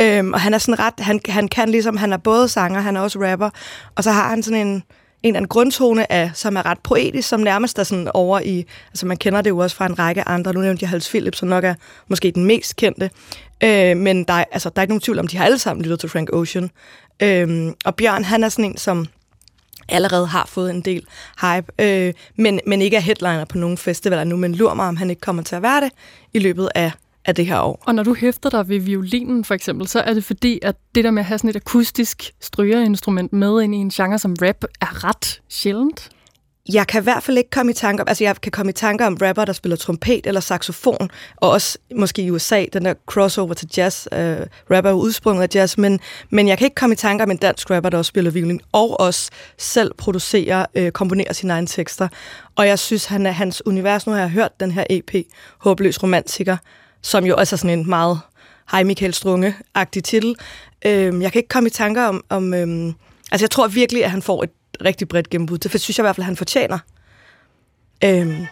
Øhm, 0.00 0.32
og 0.32 0.40
han 0.40 0.54
er 0.54 0.58
sådan 0.58 0.78
ret, 0.78 0.94
han, 0.98 1.20
han 1.28 1.48
kan 1.48 1.68
ligesom, 1.68 1.96
han 1.96 2.12
er 2.12 2.16
både 2.16 2.48
sanger, 2.48 2.80
han 2.80 2.96
er 2.96 3.00
også 3.00 3.18
rapper, 3.22 3.50
og 3.94 4.04
så 4.04 4.10
har 4.10 4.28
han 4.28 4.42
sådan 4.42 4.66
en, 4.66 4.68
en 4.68 4.82
eller 5.22 5.36
anden 5.36 5.48
grundtone 5.48 6.12
af, 6.12 6.30
som 6.34 6.56
er 6.56 6.66
ret 6.66 6.78
poetisk, 6.78 7.28
som 7.28 7.40
nærmest 7.40 7.78
er 7.78 7.82
sådan 7.82 8.10
over 8.14 8.40
i, 8.40 8.64
altså 8.90 9.06
man 9.06 9.16
kender 9.16 9.40
det 9.40 9.50
jo 9.50 9.58
også 9.58 9.76
fra 9.76 9.86
en 9.86 9.98
række 9.98 10.28
andre, 10.28 10.52
nu 10.52 10.60
nævnte 10.60 10.82
jeg 10.82 10.90
Hals 10.90 11.08
Philip, 11.08 11.34
som 11.34 11.48
nok 11.48 11.64
er 11.64 11.74
måske 12.08 12.30
den 12.30 12.44
mest 12.44 12.76
kendte, 12.76 13.10
øh, 13.64 13.96
men 13.96 14.24
der, 14.24 14.34
er, 14.34 14.44
altså, 14.52 14.68
der 14.68 14.80
er 14.80 14.82
ikke 14.82 14.92
nogen 14.92 15.00
tvivl 15.00 15.18
om, 15.18 15.28
de 15.28 15.36
har 15.36 15.44
alle 15.44 15.58
sammen 15.58 15.82
lyttet 15.82 16.00
til 16.00 16.08
Frank 16.08 16.32
Ocean. 16.32 16.70
Øh, 17.22 17.72
og 17.84 17.94
Bjørn, 17.94 18.24
han 18.24 18.44
er 18.44 18.48
sådan 18.48 18.64
en, 18.64 18.76
som 18.76 19.06
allerede 19.88 20.26
har 20.26 20.46
fået 20.46 20.70
en 20.70 20.80
del 20.80 21.06
hype, 21.40 21.72
øh, 21.78 22.14
men, 22.36 22.60
men 22.66 22.82
ikke 22.82 22.96
er 22.96 23.00
headliner 23.00 23.44
på 23.44 23.58
nogen 23.58 23.78
festivaler 23.78 24.24
nu, 24.24 24.36
men 24.36 24.54
lurer 24.54 24.74
mig, 24.74 24.88
om 24.88 24.96
han 24.96 25.10
ikke 25.10 25.20
kommer 25.20 25.42
til 25.42 25.56
at 25.56 25.62
være 25.62 25.80
det 25.80 25.92
i 26.34 26.38
løbet 26.38 26.68
af 26.74 26.92
af 27.28 27.34
det 27.34 27.46
her 27.46 27.60
år. 27.60 27.82
Og 27.86 27.94
når 27.94 28.02
du 28.02 28.14
hæfter 28.14 28.50
dig 28.50 28.68
ved 28.68 28.80
violinen 28.80 29.44
for 29.44 29.54
eksempel, 29.54 29.88
så 29.88 30.00
er 30.00 30.14
det 30.14 30.24
fordi, 30.24 30.58
at 30.62 30.76
det 30.94 31.04
der 31.04 31.10
med 31.10 31.22
at 31.22 31.26
have 31.26 31.38
sådan 31.38 31.50
et 31.50 31.56
akustisk 31.56 32.30
strygerinstrument 32.40 33.32
med 33.32 33.62
ind 33.62 33.74
i 33.74 33.78
en 33.78 33.90
genre 33.90 34.18
som 34.18 34.36
rap 34.42 34.64
er 34.80 35.04
ret 35.04 35.40
sjældent. 35.48 36.10
Jeg 36.72 36.86
kan 36.86 37.02
i 37.02 37.04
hvert 37.04 37.22
fald 37.22 37.38
ikke 37.38 37.50
komme 37.50 37.70
i 37.70 37.74
tanke 37.74 38.02
om, 38.02 38.08
altså 38.08 38.24
jeg 38.24 38.36
kan 38.40 38.52
komme 38.52 38.70
i 38.70 38.72
tanke 38.72 39.06
om 39.06 39.16
rapper, 39.22 39.44
der 39.44 39.52
spiller 39.52 39.76
trompet 39.76 40.26
eller 40.26 40.40
saxofon, 40.40 41.10
og 41.36 41.50
også 41.50 41.78
måske 41.96 42.22
i 42.22 42.30
USA, 42.30 42.64
den 42.72 42.84
der 42.84 42.94
crossover 43.06 43.54
til 43.54 43.68
jazz, 43.76 44.06
uh, 44.12 44.18
rapper 44.70 44.90
er 44.90 44.94
udsprunget 44.94 45.42
af 45.42 45.48
jazz, 45.54 45.78
men, 45.78 46.00
men 46.30 46.48
jeg 46.48 46.58
kan 46.58 46.64
ikke 46.64 46.74
komme 46.74 46.92
i 46.92 46.96
tanke 46.96 47.24
om 47.24 47.30
en 47.30 47.36
dansk 47.36 47.70
rapper, 47.70 47.90
der 47.90 47.98
også 47.98 48.08
spiller 48.08 48.30
violin, 48.30 48.60
og 48.72 49.00
også 49.00 49.30
selv 49.58 49.94
producerer, 49.94 50.66
uh, 50.78 50.88
komponerer 50.88 51.32
sine 51.32 51.52
egne 51.52 51.66
tekster. 51.66 52.08
Og 52.56 52.66
jeg 52.66 52.78
synes, 52.78 53.04
han 53.04 53.26
er 53.26 53.30
hans 53.30 53.66
univers, 53.66 54.06
nu 54.06 54.12
har 54.12 54.20
jeg 54.20 54.30
hørt 54.30 54.60
den 54.60 54.70
her 54.70 54.84
EP, 54.90 55.14
Håbløs 55.58 56.02
Romantiker, 56.02 56.56
som 57.02 57.24
jo 57.24 57.36
også 57.36 57.54
er 57.54 57.58
sådan 57.58 57.78
en 57.78 57.88
meget 57.88 58.20
Hej 58.70 58.84
Michael 58.84 59.14
Strunge-agtig 59.14 60.02
titel. 60.02 60.34
Øh, 60.86 61.22
jeg 61.22 61.32
kan 61.32 61.38
ikke 61.38 61.48
komme 61.48 61.66
i 61.66 61.70
tanker 61.70 62.04
om... 62.04 62.24
om 62.28 62.54
øh, 62.54 62.92
altså, 63.32 63.44
jeg 63.44 63.50
tror 63.50 63.68
virkelig, 63.68 64.04
at 64.04 64.10
han 64.10 64.22
får 64.22 64.42
et 64.42 64.50
rigtig 64.84 65.08
bredt 65.08 65.30
gennembrud. 65.30 65.58
Det 65.58 65.80
synes 65.80 65.98
jeg 65.98 66.02
i 66.02 66.06
hvert 66.06 66.16
fald, 66.16 66.22
at 66.22 66.26
han 66.26 66.36
fortjener. 66.36 66.78
Øh. 68.04 68.46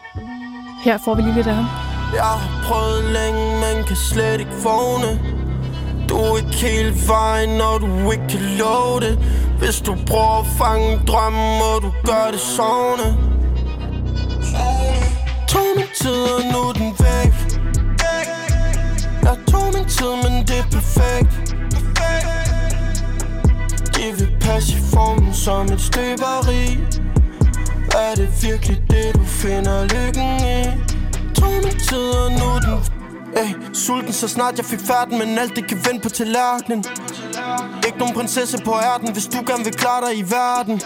Her 0.85 0.99
får 1.05 1.15
vi 1.15 1.23
lige 1.23 1.35
lidt 1.35 1.47
af 1.47 1.55
ham. 1.55 1.67
Jeg 2.15 2.25
har 2.25 2.65
prøvet 2.65 3.05
længe, 3.05 3.45
men 3.61 3.85
kan 3.85 3.97
slet 3.97 4.41
ikke 4.41 4.53
vågne 4.63 5.21
Du 6.09 6.17
er 6.17 6.37
ikke 6.37 6.57
helt 6.57 7.09
vejen, 7.09 7.49
når 7.59 7.79
du 7.79 8.11
ikke 8.13 8.25
kan 8.29 8.41
love 8.59 9.01
det 9.01 9.19
Hvis 9.59 9.81
du 9.81 9.97
prøver 10.07 10.41
at 10.41 10.47
fange 10.59 11.01
drømmen, 11.07 11.59
må 11.59 11.73
du 11.85 11.91
gøre 12.05 12.33
det 12.33 12.41
sovne 12.41 13.09
Tog 15.49 15.67
min 15.77 15.91
tid, 16.01 16.23
og 16.37 16.43
nu 16.53 16.73
den 16.73 16.93
væk 16.99 17.56
jeg 19.27 19.39
tog 19.51 19.67
min 19.75 19.89
tid, 19.89 20.13
men 20.25 20.35
det 20.49 20.59
er 20.59 20.69
perfekt. 20.79 21.33
De 23.97 24.05
vil 24.19 24.37
passe 24.41 24.73
i 24.79 24.81
formen 24.95 25.35
som 25.35 25.67
et 25.67 25.81
støberi. 25.81 26.63
Er 28.05 28.15
det 28.15 28.29
virkelig 28.43 28.83
det, 28.91 29.15
du 29.15 29.25
finder 29.25 29.83
lykken 29.83 30.29
i? 30.57 30.63
tog 31.35 31.53
min 31.65 31.79
tid, 31.89 32.09
og 32.23 32.31
nu 32.31 32.49
den 32.65 32.79
Ey, 33.37 33.51
sulten 33.73 34.13
så 34.13 34.29
snart 34.29 34.57
jeg 34.59 34.65
fik 34.65 34.81
færden 34.81 35.19
Men 35.19 35.39
alt 35.39 35.57
det 35.57 35.69
kan 35.69 35.79
vende 35.87 36.01
på 36.01 36.09
tallerkenen. 36.09 36.85
Ikke 37.87 37.99
nogen 37.99 38.15
prinsesse 38.15 38.59
på 38.65 38.73
ærten 38.95 39.13
Hvis 39.13 39.27
du 39.27 39.39
gerne 39.47 39.65
vil 39.65 39.75
klare 39.75 40.01
dig 40.07 40.19
i 40.19 40.23
verden. 40.23 40.81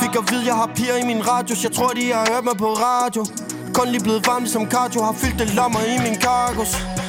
Fik 0.00 0.16
at 0.20 0.24
vide, 0.30 0.46
jeg 0.46 0.54
har 0.54 0.70
piger 0.76 0.96
i 0.96 1.06
min 1.06 1.28
radio 1.28 1.56
Jeg 1.62 1.72
tror, 1.72 1.88
de 1.88 2.12
har 2.12 2.26
hørt 2.32 2.44
mig 2.44 2.56
på 2.58 2.70
radio. 2.72 3.26
Kun 3.74 3.88
lige 3.88 4.02
blevet 4.02 4.26
varm 4.26 4.46
som 4.46 4.70
cardio 4.70 5.02
Har 5.02 5.12
fyldt 5.12 5.38
det 5.38 5.54
lommer 5.54 5.80
i 5.80 5.98
min 6.06 6.16
kargos 6.20 7.03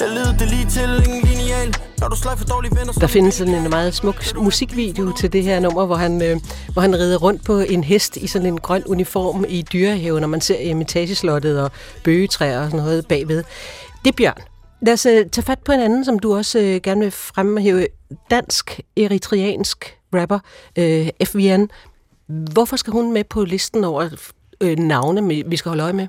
jeg 0.00 0.08
leder 0.08 0.36
det 0.36 0.48
lige 0.50 0.66
til 0.66 1.10
en 1.10 1.28
lineal 1.28 1.74
når 2.00 2.08
du 2.08 2.16
for 2.16 2.44
dårlige 2.44 2.76
venner, 2.76 2.92
der 2.92 3.06
findes 3.06 3.34
sådan 3.34 3.54
en 3.54 3.70
meget 3.70 3.94
smuk 3.94 4.24
musikvideo 4.36 5.12
til 5.12 5.32
det 5.32 5.42
her 5.42 5.60
nummer, 5.60 5.86
hvor 5.86 5.94
han, 5.94 6.22
øh, 6.22 6.40
hvor 6.72 6.82
han 6.82 6.94
rider 6.94 7.18
rundt 7.18 7.44
på 7.44 7.58
en 7.58 7.84
hest 7.84 8.16
i 8.16 8.26
sådan 8.26 8.46
en 8.46 8.60
grøn 8.60 8.84
uniform 8.86 9.44
i 9.48 9.62
dyrehaven, 9.62 10.20
når 10.20 10.28
man 10.28 10.40
ser 10.40 10.58
imitageslottet 10.58 11.62
og 11.62 11.70
bøgetræer 12.04 12.60
og 12.60 12.70
sådan 12.70 12.84
noget 12.84 13.06
bagved. 13.06 13.44
Det 14.04 14.10
er 14.10 14.16
Bjørn. 14.16 14.42
Lad 14.82 14.92
os 14.92 15.06
øh, 15.06 15.26
tage 15.26 15.44
fat 15.44 15.58
på 15.58 15.72
en 15.72 15.80
anden, 15.80 16.04
som 16.04 16.18
du 16.18 16.36
også 16.36 16.58
øh, 16.58 16.80
gerne 16.82 17.00
vil 17.00 17.10
fremhæve. 17.10 17.86
Dansk, 18.30 18.80
eritreansk 18.96 19.96
rapper, 20.14 20.38
øh, 20.78 21.08
FVN. 21.24 21.68
Hvorfor 22.26 22.76
skal 22.76 22.92
hun 22.92 23.12
med 23.12 23.24
på 23.24 23.44
listen 23.44 23.84
over 23.84 24.08
øh, 24.60 24.78
navne, 24.78 25.44
vi 25.46 25.56
skal 25.56 25.68
holde 25.68 25.82
øje 25.82 25.92
med? 25.92 26.06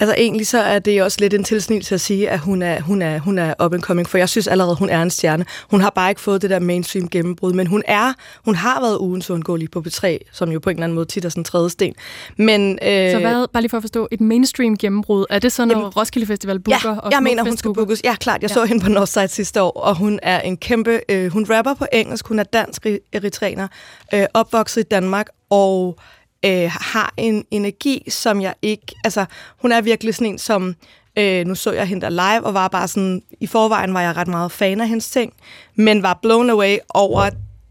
Altså 0.00 0.14
egentlig 0.18 0.46
så 0.46 0.58
er 0.58 0.78
det 0.78 1.02
også 1.02 1.16
lidt 1.20 1.34
en 1.34 1.44
tilsnigelse 1.44 1.94
at 1.94 2.00
sige, 2.00 2.30
at 2.30 2.38
hun 2.38 2.62
er, 2.62 2.80
hun 2.80 3.02
er, 3.02 3.18
hun 3.18 3.38
er 3.38 3.54
up 3.64 3.74
and 3.74 3.82
coming, 3.82 4.08
for 4.08 4.18
jeg 4.18 4.28
synes 4.28 4.46
allerede, 4.46 4.76
hun 4.76 4.88
er 4.88 5.02
en 5.02 5.10
stjerne. 5.10 5.44
Hun 5.70 5.80
har 5.80 5.90
bare 5.90 6.10
ikke 6.10 6.20
fået 6.20 6.42
det 6.42 6.50
der 6.50 6.58
mainstream 6.58 7.08
gennembrud, 7.08 7.52
men 7.52 7.66
hun 7.66 7.82
er, 7.86 8.12
hun 8.44 8.54
har 8.54 8.80
været 8.80 8.98
ugens 8.98 9.30
undgåelig 9.30 9.70
på 9.70 9.84
B3, 9.88 10.18
som 10.32 10.50
jo 10.50 10.58
på 10.58 10.70
en 10.70 10.76
eller 10.76 10.84
anden 10.84 10.94
måde 10.94 11.06
tit 11.06 11.24
er 11.24 11.28
sådan 11.28 11.40
en 11.40 11.44
tredje 11.44 11.70
sten. 11.70 11.94
Men, 12.36 12.78
øh, 12.82 13.10
så 13.10 13.18
hvad, 13.18 13.48
bare 13.52 13.62
lige 13.62 13.70
for 13.70 13.76
at 13.76 13.82
forstå, 13.82 14.08
et 14.10 14.20
mainstream 14.20 14.76
gennembrud, 14.76 15.26
er 15.30 15.38
det 15.38 15.52
så, 15.52 15.64
når 15.64 15.74
jamen, 15.74 15.88
Roskilde 15.88 16.26
Festival 16.26 16.58
booker? 16.58 16.90
Ja, 16.90 16.98
og 16.98 17.12
jeg 17.12 17.22
mener, 17.22 17.44
hun 17.44 17.56
skal 17.56 17.74
bookes. 17.74 18.00
Ja, 18.04 18.14
klart. 18.14 18.42
Jeg 18.42 18.50
ja. 18.50 18.54
så 18.54 18.64
hende 18.64 18.84
på 18.84 18.90
Northside 18.90 19.28
sidste 19.28 19.62
år, 19.62 19.70
og 19.70 19.96
hun 19.96 20.18
er 20.22 20.40
en 20.40 20.56
kæmpe, 20.56 21.00
øh, 21.08 21.32
hun 21.32 21.46
rapper 21.50 21.74
på 21.74 21.86
engelsk, 21.92 22.28
hun 22.28 22.38
er 22.38 22.44
dansk 22.44 22.86
eritreaner, 23.12 23.68
øh, 24.14 24.26
opvokset 24.34 24.80
i 24.80 24.84
Danmark, 24.90 25.28
og 25.50 25.98
øh, 26.44 26.70
har 26.80 27.14
en 27.16 27.44
energi, 27.50 28.10
som 28.10 28.40
jeg 28.40 28.54
ikke... 28.62 28.86
Altså, 29.04 29.24
hun 29.62 29.72
er 29.72 29.80
virkelig 29.80 30.14
sådan 30.14 30.26
en, 30.26 30.38
som... 30.38 30.74
Øh, 31.18 31.46
nu 31.46 31.54
så 31.54 31.72
jeg 31.72 31.86
hende 31.86 32.02
der 32.06 32.10
live, 32.10 32.46
og 32.46 32.54
var 32.54 32.68
bare 32.68 32.88
sådan... 32.88 33.22
I 33.40 33.46
forvejen 33.46 33.94
var 33.94 34.00
jeg 34.00 34.16
ret 34.16 34.28
meget 34.28 34.52
fan 34.52 34.80
af 34.80 34.88
hendes 34.88 35.10
ting, 35.10 35.32
men 35.74 36.02
var 36.02 36.18
blown 36.22 36.50
away 36.50 36.76
over 36.88 37.30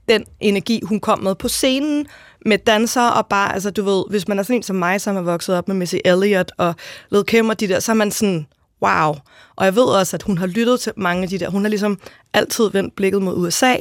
den 0.10 0.26
energi, 0.40 0.82
hun 0.84 1.00
kom 1.00 1.20
med 1.20 1.36
på 1.36 1.48
scenen, 1.48 2.08
med 2.46 2.58
danser 2.58 3.08
og 3.08 3.28
bare, 3.28 3.54
altså 3.54 3.72
du 3.72 3.84
ved, 3.84 4.04
hvis 4.10 4.28
man 4.28 4.40
er 4.40 4.44
sådan 4.44 4.56
en 4.56 4.64
som 4.64 4.76
mig, 4.76 5.02
som 5.02 5.18
er 5.18 5.22
vokset 5.22 5.56
op 5.56 5.68
med 5.68 5.76
Missy 5.76 5.96
Elliott 6.06 6.52
og 6.58 6.76
Lil 7.12 7.24
Kim 7.24 7.50
og 7.50 7.60
de 7.60 7.68
der, 7.68 7.80
så 7.80 7.92
er 7.92 7.96
man 7.96 8.12
sådan, 8.12 8.48
wow. 8.82 9.16
Og 9.56 9.66
jeg 9.66 9.76
ved 9.76 9.84
også, 9.84 10.18
at 10.18 10.24
hun 10.24 10.38
har 10.38 10.48
lyttet 10.48 10.80
til 10.80 10.94
mange 10.98 11.24
af 11.24 11.30
de 11.30 11.40
der, 11.40 11.50
hun 11.50 11.62
har 11.62 11.70
ligesom 11.70 12.00
altid 12.34 12.72
vendt 12.72 12.96
blikket 12.96 13.22
mod 13.22 13.38
USA, 13.38 13.76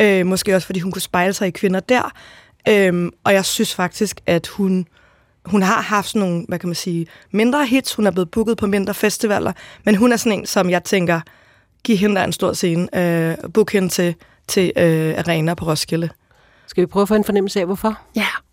øh, 0.00 0.26
måske 0.26 0.56
også 0.56 0.66
fordi 0.66 0.80
hun 0.80 0.92
kunne 0.92 1.02
spejle 1.02 1.32
sig 1.32 1.48
i 1.48 1.50
kvinder 1.50 1.80
der, 1.80 2.12
Øhm, 2.68 3.10
og 3.24 3.32
jeg 3.32 3.44
synes 3.44 3.74
faktisk, 3.74 4.20
at 4.26 4.46
hun, 4.46 4.86
hun 5.44 5.62
har 5.62 5.82
haft 5.82 6.08
sådan 6.08 6.28
nogle, 6.28 6.44
hvad 6.48 6.58
kan 6.58 6.68
man 6.68 6.74
sige, 6.74 7.06
mindre 7.30 7.66
hits. 7.66 7.94
Hun 7.94 8.06
er 8.06 8.10
blevet 8.10 8.30
booket 8.30 8.56
på 8.56 8.66
mindre 8.66 8.94
festivaler. 8.94 9.52
Men 9.84 9.94
hun 9.94 10.12
er 10.12 10.16
sådan 10.16 10.38
en, 10.38 10.46
som 10.46 10.70
jeg 10.70 10.84
tænker, 10.84 11.20
giv 11.84 11.96
hende 11.96 12.16
der 12.16 12.24
en 12.24 12.32
stor 12.32 12.52
scene. 12.52 12.98
Øh, 12.98 13.36
book 13.54 13.72
hende 13.72 13.88
til, 13.88 14.14
til 14.48 14.72
øh, 14.76 15.18
Arena 15.18 15.54
på 15.54 15.64
Roskilde. 15.64 16.08
Skal 16.66 16.80
vi 16.80 16.86
prøve 16.86 17.02
at 17.02 17.08
få 17.08 17.14
en 17.14 17.24
fornemmelse 17.24 17.60
af, 17.60 17.66
hvorfor? 17.66 17.98
Ja. 18.16 18.20
Yeah. 18.20 18.43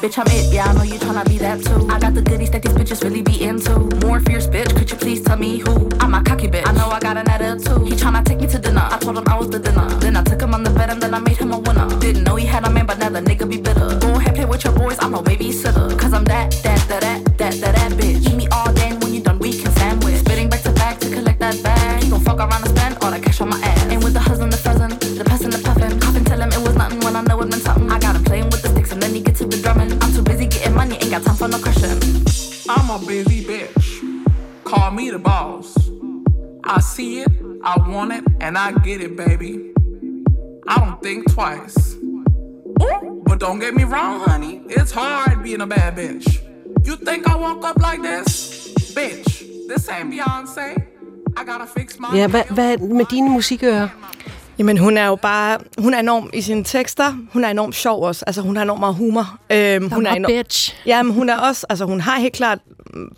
Bitch, 0.00 0.16
I'm 0.16 0.26
it, 0.28 0.50
yeah, 0.50 0.64
I 0.64 0.72
know 0.72 0.82
you 0.82 0.98
tryna 0.98 1.28
be 1.28 1.36
that 1.36 1.62
too. 1.62 1.86
I 1.90 2.00
got 2.00 2.14
the 2.14 2.22
goodies 2.22 2.50
that 2.52 2.62
these 2.62 2.72
bitches 2.72 3.04
really 3.04 3.20
be 3.20 3.44
into. 3.44 3.78
More 4.06 4.18
fierce 4.20 4.46
bitch, 4.46 4.74
could 4.74 4.90
you 4.90 4.96
please 4.96 5.20
tell 5.20 5.36
me 5.36 5.58
who? 5.58 5.90
I'm 6.00 6.14
a 6.14 6.22
cocky 6.22 6.48
bitch. 6.48 6.66
I 6.66 6.72
know 6.72 6.88
I 6.88 6.98
got 7.00 7.18
an 7.18 7.28
attitude. 7.28 7.86
He 7.86 7.92
tryna 7.92 8.24
take 8.24 8.40
me 8.40 8.46
to 8.46 8.58
dinner. 8.58 8.80
I 8.82 8.98
told 8.98 9.18
him 9.18 9.24
I 9.28 9.38
was 9.38 9.50
the 9.50 9.58
dinner. 9.58 9.86
Then 10.00 10.16
I 10.16 10.22
took 10.24 10.40
him 10.40 10.54
on 10.54 10.62
the 10.62 10.70
bed 10.70 10.88
and 10.88 11.02
then 11.02 11.12
I 11.12 11.18
made 11.18 11.36
him 11.36 11.52
a 11.52 11.58
winner. 11.58 11.86
Didn't 12.00 12.24
know 12.24 12.36
he 12.36 12.46
had 12.46 12.66
a 12.66 12.70
man, 12.70 12.86
but 12.86 12.98
now 12.98 13.10
the 13.10 13.20
nigga 13.20 13.46
be 13.46 13.60
bitter. 13.60 13.98
Go 14.00 14.14
ahead, 14.14 14.36
play 14.36 14.46
with 14.46 14.64
your 14.64 14.72
boys, 14.72 14.96
I'm 15.00 15.12
no 15.12 15.22
babysitter. 15.22 15.98
Cause 15.98 16.14
I'm 16.14 16.24
that, 16.24 16.50
that, 16.62 16.78
that, 16.88 17.02
that, 17.02 17.36
that, 17.36 17.54
that, 17.60 17.69
money, 30.80 30.96
ain't 31.02 31.10
got 31.10 31.22
time 31.22 31.36
for 31.36 31.48
no 31.48 31.58
cushion. 31.66 31.96
I'm 32.74 32.88
a 32.96 32.98
busy 33.06 33.40
bitch. 33.50 33.86
Call 34.64 34.90
me 34.98 35.10
the 35.10 35.18
boss. 35.18 35.68
I 36.64 36.80
see 36.80 37.20
it, 37.24 37.32
I 37.70 37.74
want 37.92 38.12
it, 38.18 38.24
and 38.44 38.56
I 38.56 38.68
get 38.86 38.98
it, 39.06 39.12
baby. 39.24 39.52
I 40.72 40.74
don't 40.82 41.00
think 41.02 41.18
twice. 41.34 41.78
Ooh, 42.84 43.22
but 43.26 43.38
don't 43.44 43.58
get 43.64 43.72
me 43.74 43.84
wrong, 43.84 44.20
honey. 44.28 44.54
It's 44.78 44.92
hard 44.92 45.42
being 45.42 45.60
a 45.60 45.66
bad 45.66 45.96
bitch. 45.96 46.26
You 46.86 46.94
think 46.96 47.28
I 47.32 47.34
woke 47.46 47.64
up 47.70 47.78
like 47.88 48.00
this? 48.10 48.30
Bitch, 48.96 49.28
this 49.68 49.88
ain't 49.88 50.08
Beyonce. 50.12 50.68
I 51.36 51.44
gotta 51.44 51.66
fix 51.66 51.98
my... 51.98 52.08
Ja, 52.14 52.26
hvad, 52.28 52.44
hvad 52.50 52.78
med 52.78 53.04
dine 53.10 53.30
musikører? 53.30 53.88
Jamen, 54.60 54.78
hun 54.78 54.96
er 54.96 55.06
jo 55.06 55.16
bare... 55.16 55.58
Hun 55.78 55.94
er 55.94 55.98
enorm 55.98 56.30
i 56.34 56.40
sine 56.40 56.64
tekster. 56.64 57.16
Hun 57.32 57.44
er 57.44 57.48
enormt 57.48 57.74
sjov 57.74 58.02
også. 58.02 58.24
Altså, 58.26 58.42
hun 58.42 58.56
har 58.56 58.62
enormt 58.62 58.80
meget 58.80 58.94
humor. 58.94 59.38
Øhm, 59.50 59.90
hun 59.90 60.06
er 60.06 60.12
enorm, 60.12 60.32
bitch. 60.32 60.76
Ja, 60.86 61.02
men 61.02 61.14
hun 61.14 61.28
er 61.28 61.36
også... 61.36 61.66
Altså, 61.68 61.84
hun 61.84 62.00
har 62.00 62.20
helt 62.20 62.32
klart 62.32 62.58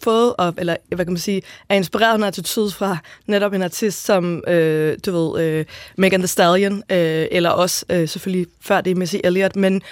fået, 0.03 0.35
op, 0.39 0.55
eller 0.59 0.77
hvad 0.89 1.05
kan 1.05 1.13
man 1.13 1.21
sige, 1.21 1.43
er 1.69 1.75
inspireret 1.75 2.23
af 2.23 2.27
attitude 2.27 2.71
fra 2.71 2.97
netop 3.27 3.53
en 3.53 3.63
artist 3.63 4.05
som, 4.05 4.43
øh, 4.49 4.99
du 5.07 5.13
ved, 5.13 5.45
øh, 5.45 5.65
Megan 5.97 6.21
Thee 6.21 6.29
Stallion, 6.29 6.83
øh, 6.91 7.27
eller 7.31 7.51
også 7.51 7.85
øh, 7.91 8.09
selvfølgelig 8.09 8.47
før 8.61 8.81
det 8.81 8.97
Missy 8.97 9.17
Elliott, 9.25 9.57
men 9.57 9.83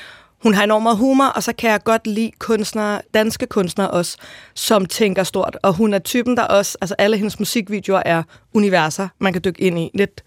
hun 0.43 0.55
har 0.55 0.65
enormt 0.65 0.83
meget 0.83 0.99
humor, 0.99 1.25
og 1.25 1.43
så 1.43 1.53
kan 1.53 1.71
jeg 1.71 1.85
godt 1.85 2.07
lide 2.07 2.31
kunstnere, 2.39 3.01
danske 3.15 3.47
kunstnere 3.47 3.91
også, 3.91 4.17
som 4.55 4.87
tænker 4.87 5.23
stort. 5.23 5.57
Og 5.63 5.73
hun 5.73 5.95
er 5.95 5.99
typen, 5.99 6.37
der 6.37 6.43
også, 6.43 6.79
altså 6.81 6.95
alle 6.99 7.17
hendes 7.17 7.39
musikvideoer 7.39 8.03
er 8.07 8.23
universer, 8.55 9.09
man 9.19 9.33
kan 9.33 9.43
dykke 9.45 9.63
ind 9.63 9.79
i. 9.79 9.91
Lidt 9.95 10.23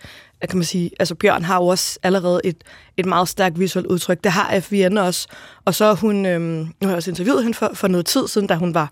kan 0.50 0.58
man 0.58 0.66
sige, 0.66 0.92
altså 1.00 1.16
Bjørn 1.16 1.44
har 1.44 1.58
jo 1.58 1.68
også 1.68 2.00
allerede 2.04 2.42
et, 2.44 2.64
et 2.98 3.06
meget 3.06 3.30
stærkt 3.30 3.60
visuelt 3.60 3.88
udtryk. 3.88 4.24
Det 4.24 4.32
har 4.32 4.60
FVN 4.60 4.98
også. 4.98 5.28
Og 5.66 5.76
så 5.76 5.94
hun, 5.94 6.26
øhm, 6.26 6.44
nu 6.44 6.74
har 6.82 6.88
jeg 6.88 6.96
også 6.96 7.12
interviewet 7.12 7.44
hende 7.44 7.58
for, 7.58 7.72
for 7.74 7.88
noget 7.88 8.06
tid 8.06 8.28
siden, 8.28 8.48
da 8.48 8.56
hun 8.56 8.74
var, 8.74 8.92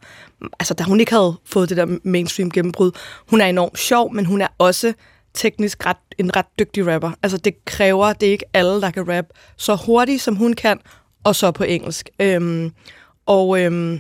altså 0.60 0.74
da 0.74 0.84
hun 0.84 1.00
ikke 1.00 1.12
havde 1.12 1.36
fået 1.46 1.70
det 1.70 1.78
der 1.78 1.98
mainstream 2.04 2.52
gennembrud. 2.52 2.92
Hun 3.30 3.42
er 3.42 3.46
enormt 3.46 3.80
sjov, 3.80 4.14
men 4.14 4.26
hun 4.26 4.42
er 4.42 4.48
også 4.58 4.94
teknisk 5.34 5.86
ret, 5.86 5.98
en 6.18 6.36
ret 6.36 6.46
dygtig 6.60 6.88
rapper. 6.88 7.12
Altså 7.24 7.38
det 7.38 7.66
kræver, 7.66 8.14
det 8.14 8.28
er 8.28 8.32
ikke 8.32 8.46
alle, 8.54 8.82
der 8.82 8.92
kan 8.92 9.18
rap 9.18 9.26
så 9.58 9.76
hurtigt, 9.76 10.22
som 10.22 10.36
hun 10.36 10.54
kan, 10.54 10.80
og 11.24 11.36
så 11.36 11.52
på 11.52 11.64
engelsk. 11.64 12.10
Øhm, 12.20 12.72
og 13.26 13.62
øhm, 13.62 14.00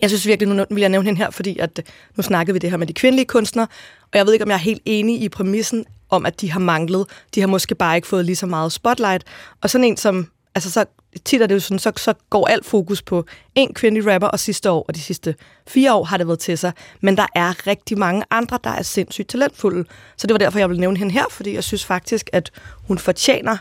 jeg 0.00 0.10
synes 0.10 0.26
virkelig, 0.26 0.54
nu 0.54 0.64
vil 0.70 0.80
jeg 0.80 0.88
nævne 0.88 1.06
hende 1.06 1.18
her, 1.18 1.30
fordi 1.30 1.58
at, 1.58 1.90
nu 2.16 2.22
snakkede 2.22 2.52
vi 2.52 2.58
det 2.58 2.70
her 2.70 2.76
med 2.76 2.86
de 2.86 2.92
kvindelige 2.92 3.26
kunstnere, 3.26 3.66
og 4.02 4.18
jeg 4.18 4.26
ved 4.26 4.32
ikke, 4.32 4.44
om 4.44 4.48
jeg 4.48 4.54
er 4.54 4.58
helt 4.58 4.82
enig 4.84 5.22
i 5.22 5.28
præmissen 5.28 5.84
om, 6.12 6.26
at 6.26 6.40
de 6.40 6.50
har 6.50 6.60
manglet. 6.60 7.06
De 7.34 7.40
har 7.40 7.46
måske 7.46 7.74
bare 7.74 7.96
ikke 7.96 8.08
fået 8.08 8.24
lige 8.24 8.36
så 8.36 8.46
meget 8.46 8.72
spotlight. 8.72 9.24
Og 9.60 9.70
sådan 9.70 9.84
en 9.84 9.96
som, 9.96 10.26
altså 10.54 10.70
så 10.70 10.84
tit 11.24 11.42
er 11.42 11.46
det 11.46 11.54
jo 11.54 11.60
sådan, 11.60 11.78
så, 11.78 11.92
så 11.96 12.14
går 12.30 12.46
alt 12.46 12.66
fokus 12.66 13.02
på 13.02 13.24
en 13.54 13.74
kvindelig 13.74 14.14
rapper, 14.14 14.28
og 14.28 14.40
sidste 14.40 14.70
år 14.70 14.84
og 14.88 14.94
de 14.94 15.00
sidste 15.00 15.34
fire 15.68 15.94
år 15.94 16.04
har 16.04 16.16
det 16.16 16.26
været 16.26 16.38
til 16.38 16.58
sig. 16.58 16.72
Men 17.00 17.16
der 17.16 17.26
er 17.34 17.66
rigtig 17.66 17.98
mange 17.98 18.24
andre, 18.30 18.58
der 18.64 18.70
er 18.70 18.82
sindssygt 18.82 19.28
talentfulde. 19.28 19.84
Så 20.16 20.26
det 20.26 20.34
var 20.34 20.38
derfor, 20.38 20.58
jeg 20.58 20.68
ville 20.68 20.80
nævne 20.80 20.96
hende 20.98 21.12
her, 21.12 21.24
fordi 21.30 21.54
jeg 21.54 21.64
synes 21.64 21.84
faktisk, 21.84 22.30
at 22.32 22.50
hun 22.86 22.98
fortjener 22.98 23.56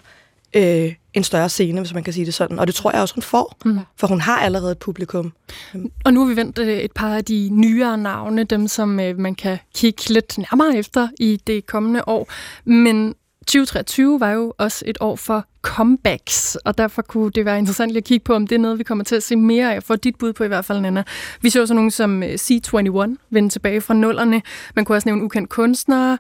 øh, 0.56 0.94
en 1.14 1.24
større 1.24 1.50
scene, 1.50 1.80
hvis 1.80 1.94
man 1.94 2.04
kan 2.04 2.14
sige 2.14 2.26
det 2.26 2.34
sådan. 2.34 2.60
Og 2.60 2.68
det 2.68 2.76
tror 2.76 2.92
jeg 2.92 3.02
også, 3.02 3.16
hun 3.16 3.22
får, 3.22 3.58
mm. 3.66 3.80
for 3.98 4.08
hun 4.08 4.22
har 4.22 4.40
allerede 4.40 4.72
et 4.72 4.78
publikum. 4.78 5.34
Og 6.06 6.14
nu 6.14 6.20
har 6.20 6.28
vi 6.28 6.36
ventet 6.36 6.68
øh, 6.68 6.78
et 6.78 6.92
par 6.92 7.16
af 7.16 7.26
de 7.26 7.50
nyere 7.52 7.98
navne, 7.98 8.44
dem 8.44 8.68
som 8.68 9.00
øh, 9.00 9.20
man 9.20 9.36
kan 9.36 9.58
kigge 9.76 10.10
lidt 10.10 10.38
nærmere 10.38 10.78
efter 10.78 11.08
i 11.20 11.42
det 11.48 11.66
kommende 11.66 12.04
år. 12.08 12.28
Men 12.66 13.16
2023 13.48 14.20
var 14.20 14.32
jo 14.32 14.54
også 14.58 14.84
et 14.88 14.98
år 15.02 15.16
for 15.16 15.46
comebacks, 15.62 16.56
og 16.56 16.78
derfor 16.78 17.02
kunne 17.02 17.32
det 17.32 17.46
være 17.46 17.58
interessant 17.58 17.98
at 17.98 18.04
kigge 18.04 18.24
på, 18.24 18.34
om 18.34 18.48
det 18.48 18.56
er 18.56 18.60
noget, 18.60 18.80
vi 18.80 18.84
kommer 18.84 19.04
til 19.04 19.16
at 19.16 19.24
se 19.24 19.36
mere 19.36 19.76
af. 19.76 19.84
For 19.84 19.96
dit 19.96 20.16
bud 20.16 20.34
på 20.34 20.44
i 20.44 20.48
hvert 20.48 20.66
fald, 20.66 20.80
Nana. 20.80 21.04
Vi 21.42 21.50
så 21.50 21.66
så 21.66 21.74
nogen 21.74 21.92
som 21.92 22.24
øh, 22.24 22.34
C21 22.34 23.16
vende 23.30 23.50
tilbage 23.50 23.82
fra 23.82 23.94
nullerne. 23.94 24.42
Man 24.76 24.86
kunne 24.86 24.96
også 24.96 25.10
nævne 25.10 25.24
ukendt 25.24 25.50
kunstnere, 25.50 26.18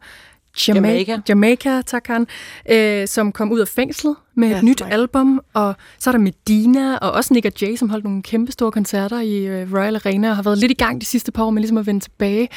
Jamaica, 0.67 1.19
Jamaica 1.29 1.81
tak 1.81 2.07
han, 2.07 2.27
øh, 2.69 3.07
som 3.07 3.31
kom 3.31 3.51
ud 3.51 3.59
af 3.59 3.67
fængslet 3.67 4.15
med 4.35 4.49
ja, 4.49 4.57
et 4.57 4.63
nyt 4.63 4.81
right. 4.81 4.93
album, 4.93 5.41
og 5.53 5.75
så 5.99 6.09
er 6.09 6.11
der 6.11 6.19
Medina, 6.19 6.97
og 6.97 7.11
også 7.11 7.33
Nick 7.33 7.45
og 7.45 7.51
Jay, 7.61 7.75
som 7.75 7.89
holdt 7.89 8.03
nogle 8.03 8.21
kæmpe 8.21 8.51
store 8.51 8.71
koncerter 8.71 9.19
i 9.19 9.45
øh, 9.45 9.73
Royal 9.73 9.95
Arena, 9.95 10.29
og 10.29 10.35
har 10.35 10.43
været 10.43 10.57
lidt 10.57 10.71
i 10.71 10.75
gang 10.75 11.01
de 11.01 11.05
sidste 11.05 11.31
par 11.31 11.43
år 11.43 11.49
med 11.49 11.61
ligesom 11.61 11.77
at 11.77 11.85
vende 11.85 11.99
tilbage. 11.99 12.49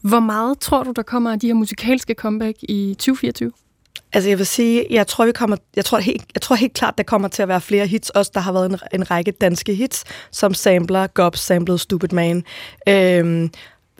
Hvor 0.00 0.20
meget 0.20 0.58
tror 0.58 0.82
du, 0.82 0.92
der 0.96 1.02
kommer 1.02 1.32
af 1.32 1.40
de 1.40 1.46
her 1.46 1.54
musikalske 1.54 2.14
comeback 2.14 2.56
i 2.62 2.94
2024? 2.98 3.52
Altså 4.12 4.28
jeg 4.28 4.38
vil 4.38 4.46
sige, 4.46 4.86
jeg 4.90 5.06
tror, 5.06 5.26
vi 5.26 5.32
kommer, 5.32 5.56
jeg 5.76 5.84
tror, 5.84 5.98
helt, 5.98 6.24
jeg 6.34 6.42
tror 6.42 6.56
helt 6.56 6.72
klart, 6.72 6.98
der 6.98 7.04
kommer 7.04 7.28
til 7.28 7.42
at 7.42 7.48
være 7.48 7.60
flere 7.60 7.86
hits. 7.86 8.10
Også 8.10 8.30
der 8.34 8.40
har 8.40 8.52
været 8.52 8.70
en, 8.70 8.78
en 8.92 9.10
række 9.10 9.30
danske 9.30 9.74
hits, 9.74 10.04
som 10.30 10.54
Sampler, 10.54 11.06
Gobs 11.06 11.40
samplede 11.40 11.78
Stupid 11.78 12.08
Man. 12.08 12.44
Øhm, 12.88 13.50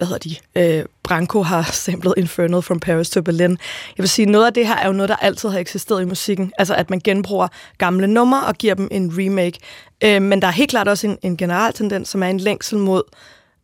hvad 0.03 0.07
hedder 0.07 0.37
de? 0.55 0.79
Øh, 0.79 0.85
Branko 1.03 1.43
har 1.43 1.71
samlet 1.73 2.15
Infernal 2.17 2.63
from 2.63 2.81
Paris 2.81 3.11
to 3.11 3.23
Berlin. 3.23 3.51
Jeg 3.97 4.03
vil 4.03 4.09
sige, 4.09 4.27
noget 4.27 4.47
af 4.47 4.55
det 4.55 4.67
her 4.67 4.77
er 4.77 4.87
jo 4.87 4.93
noget, 4.93 5.09
der 5.09 5.17
altid 5.17 5.49
har 5.49 5.59
eksisteret 5.59 6.03
i 6.03 6.05
musikken. 6.05 6.53
Altså 6.59 6.75
at 6.75 6.91
man 6.91 7.01
genbruger 7.05 7.49
gamle 7.79 8.07
numre 8.07 8.47
og 8.47 8.55
giver 8.55 8.75
dem 8.75 8.89
en 8.91 9.13
remake. 9.19 9.59
Øh, 10.05 10.23
men 10.23 10.43
der 10.43 10.49
er 10.49 10.53
helt 10.53 10.71
klart 10.71 10.89
også 10.89 11.07
en, 11.07 11.19
en 11.23 11.37
generel 11.37 11.73
tendens, 11.73 12.09
som 12.09 12.23
er 12.23 12.27
en 12.27 12.41
længsel 12.41 12.79
mod, 12.79 13.03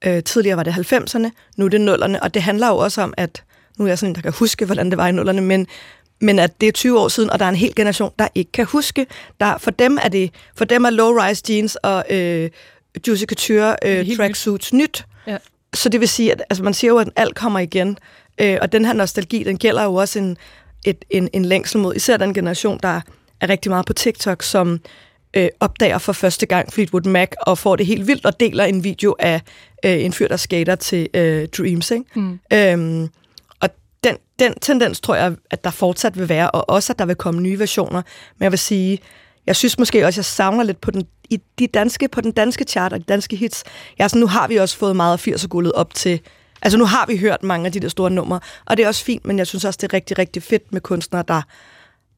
øh, 0.04 0.22
tidligere 0.22 0.56
var 0.56 0.62
det 0.62 0.92
90'erne, 0.92 1.30
nu 1.56 1.64
er 1.64 1.68
det 1.68 1.80
nullerne, 1.80 2.22
og 2.22 2.34
det 2.34 2.42
handler 2.42 2.68
jo 2.68 2.76
også 2.76 3.02
om, 3.02 3.14
at 3.16 3.42
nu 3.78 3.84
er 3.84 3.88
jeg 3.88 3.98
sådan 3.98 4.10
en, 4.10 4.14
der 4.14 4.22
kan 4.22 4.32
huske, 4.32 4.64
hvordan 4.64 4.90
det 4.90 4.98
var 4.98 5.08
i 5.08 5.12
nullerne, 5.12 5.40
men 5.40 5.66
men 6.20 6.38
at 6.38 6.60
det 6.60 6.68
er 6.68 6.72
20 6.72 7.00
år 7.00 7.08
siden, 7.08 7.30
og 7.30 7.38
der 7.38 7.44
er 7.44 7.48
en 7.48 7.56
hel 7.56 7.74
generation, 7.74 8.12
der 8.18 8.28
ikke 8.34 8.52
kan 8.52 8.64
huske. 8.64 9.06
Der, 9.40 9.58
for 9.58 9.70
dem 9.70 9.98
er 10.02 10.08
det 10.08 10.30
for 10.56 10.64
dem 10.64 10.84
er 10.84 10.90
low-rise 10.90 11.42
jeans 11.48 11.76
og 11.76 12.04
øh, 12.10 12.50
Juicy 13.08 13.24
Couture 13.24 13.76
øh, 13.84 14.16
tracksuits 14.16 14.72
nyt. 14.72 14.80
nyt. 14.80 15.04
Ja. 15.26 15.36
Så 15.74 15.88
det 15.88 16.00
vil 16.00 16.08
sige, 16.08 16.32
at 16.32 16.42
altså, 16.50 16.64
man 16.64 16.74
siger 16.74 16.90
jo, 16.90 16.98
at 16.98 17.08
alt 17.16 17.34
kommer 17.34 17.58
igen. 17.58 17.98
Øh, 18.40 18.58
og 18.62 18.72
den 18.72 18.84
her 18.84 18.92
nostalgi, 18.92 19.42
den 19.42 19.58
gælder 19.58 19.84
jo 19.84 19.94
også 19.94 20.18
en, 20.18 20.36
et, 20.84 21.04
en, 21.10 21.28
en 21.32 21.44
længsel 21.44 21.80
mod 21.80 21.94
især 21.94 22.16
den 22.16 22.34
generation, 22.34 22.78
der 22.82 23.00
er 23.40 23.48
rigtig 23.48 23.70
meget 23.70 23.86
på 23.86 23.92
TikTok, 23.92 24.42
som 24.42 24.80
øh, 25.34 25.48
opdager 25.60 25.98
for 25.98 26.12
første 26.12 26.46
gang 26.46 26.72
Fleetwood 26.72 27.08
Mac 27.08 27.28
og 27.40 27.58
får 27.58 27.76
det 27.76 27.86
helt 27.86 28.06
vildt 28.06 28.26
og 28.26 28.40
deler 28.40 28.64
en 28.64 28.84
video 28.84 29.16
af 29.18 29.40
øh, 29.84 30.04
en 30.04 30.12
fyr, 30.12 30.28
der 30.28 30.36
skater 30.36 30.74
til 30.74 31.08
øh, 31.14 31.48
Dreams. 31.48 31.90
Ikke? 31.90 32.04
Mm. 32.14 32.40
Øhm, 32.52 33.08
den, 34.04 34.16
den 34.38 34.54
tendens 34.60 35.00
tror 35.00 35.14
jeg, 35.14 35.34
at 35.50 35.64
der 35.64 35.70
fortsat 35.70 36.18
vil 36.18 36.28
være, 36.28 36.50
og 36.50 36.70
også, 36.70 36.92
at 36.92 36.98
der 36.98 37.06
vil 37.06 37.16
komme 37.16 37.40
nye 37.40 37.58
versioner. 37.58 38.02
Men 38.38 38.42
jeg 38.42 38.52
vil 38.52 38.58
sige, 38.58 38.98
jeg 39.48 39.56
synes 39.56 39.78
måske 39.78 40.06
også, 40.06 40.14
at 40.14 40.16
jeg 40.16 40.24
savner 40.24 40.64
lidt 40.64 40.80
på 40.80 40.90
den, 40.90 41.02
i 41.30 41.40
de 41.58 41.66
danske, 41.66 42.08
på 42.08 42.20
den 42.20 42.32
danske 42.32 42.64
chart 42.64 42.92
og 42.92 42.98
de 42.98 43.04
danske 43.04 43.36
hits. 43.36 43.64
Ja, 43.98 44.08
så 44.08 44.18
nu 44.18 44.26
har 44.26 44.48
vi 44.48 44.56
også 44.56 44.76
fået 44.76 44.96
meget 44.96 45.12
af 45.12 45.28
80'er-guldet 45.28 45.72
op 45.72 45.94
til... 45.94 46.20
Altså 46.62 46.78
nu 46.78 46.84
har 46.84 47.06
vi 47.06 47.16
hørt 47.16 47.42
mange 47.42 47.66
af 47.66 47.72
de 47.72 47.80
der 47.80 47.88
store 47.88 48.10
numre, 48.10 48.40
og 48.66 48.76
det 48.76 48.82
er 48.82 48.88
også 48.88 49.04
fint, 49.04 49.26
men 49.26 49.38
jeg 49.38 49.46
synes 49.46 49.64
også, 49.64 49.78
det 49.82 49.88
er 49.88 49.94
rigtig, 49.94 50.18
rigtig 50.18 50.42
fedt 50.42 50.72
med 50.72 50.80
kunstnere, 50.80 51.24
der, 51.28 51.42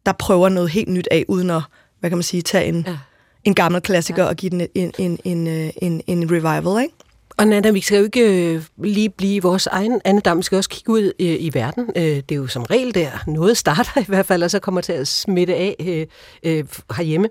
der 0.07 0.13
prøver 0.13 0.49
noget 0.49 0.71
helt 0.71 0.89
nyt 0.89 1.09
af, 1.11 1.25
uden 1.29 1.51
at, 1.51 1.63
hvad 2.01 2.11
kan 2.11 2.17
man 2.17 2.23
sige, 2.23 2.43
tage 2.43 2.67
en, 2.67 2.85
ja. 2.87 2.99
en 3.45 3.55
gammel 3.55 3.81
klassiker 3.81 4.23
ja. 4.23 4.29
og 4.29 4.37
give 4.37 4.51
den 4.51 4.67
en, 4.75 4.93
en, 4.99 5.19
en, 5.25 5.73
en, 5.83 6.03
en 6.07 6.31
revival, 6.31 6.83
ikke? 6.83 6.95
Og 7.39 7.47
Nana, 7.47 7.71
vi 7.71 7.81
skal 7.81 7.99
jo 7.99 8.05
ikke 8.05 8.55
øh, 8.55 8.63
lige 8.79 9.11
blive 9.11 9.43
vores 9.43 9.67
egen 9.67 10.01
andedam, 10.05 10.39
vi 10.39 10.43
skal 10.43 10.57
også 10.57 10.71
kigge 10.71 10.93
ud 10.93 11.13
øh, 11.21 11.37
i 11.41 11.51
verden. 11.55 11.91
Øh, 11.97 12.03
det 12.03 12.33
er 12.33 12.37
jo 12.37 12.47
som 12.47 12.63
regel 12.63 12.95
der, 12.95 13.11
noget 13.27 13.57
starter 13.57 14.01
i 14.01 14.05
hvert 14.09 14.27
fald, 14.27 14.43
og 14.43 14.51
så 14.51 14.59
kommer 14.59 14.81
til 14.81 14.93
at 14.93 15.09
smitte 15.09 15.55
af 15.55 15.77
øh, 15.81 16.07
øh, 16.43 16.65
herhjemme. 16.97 17.29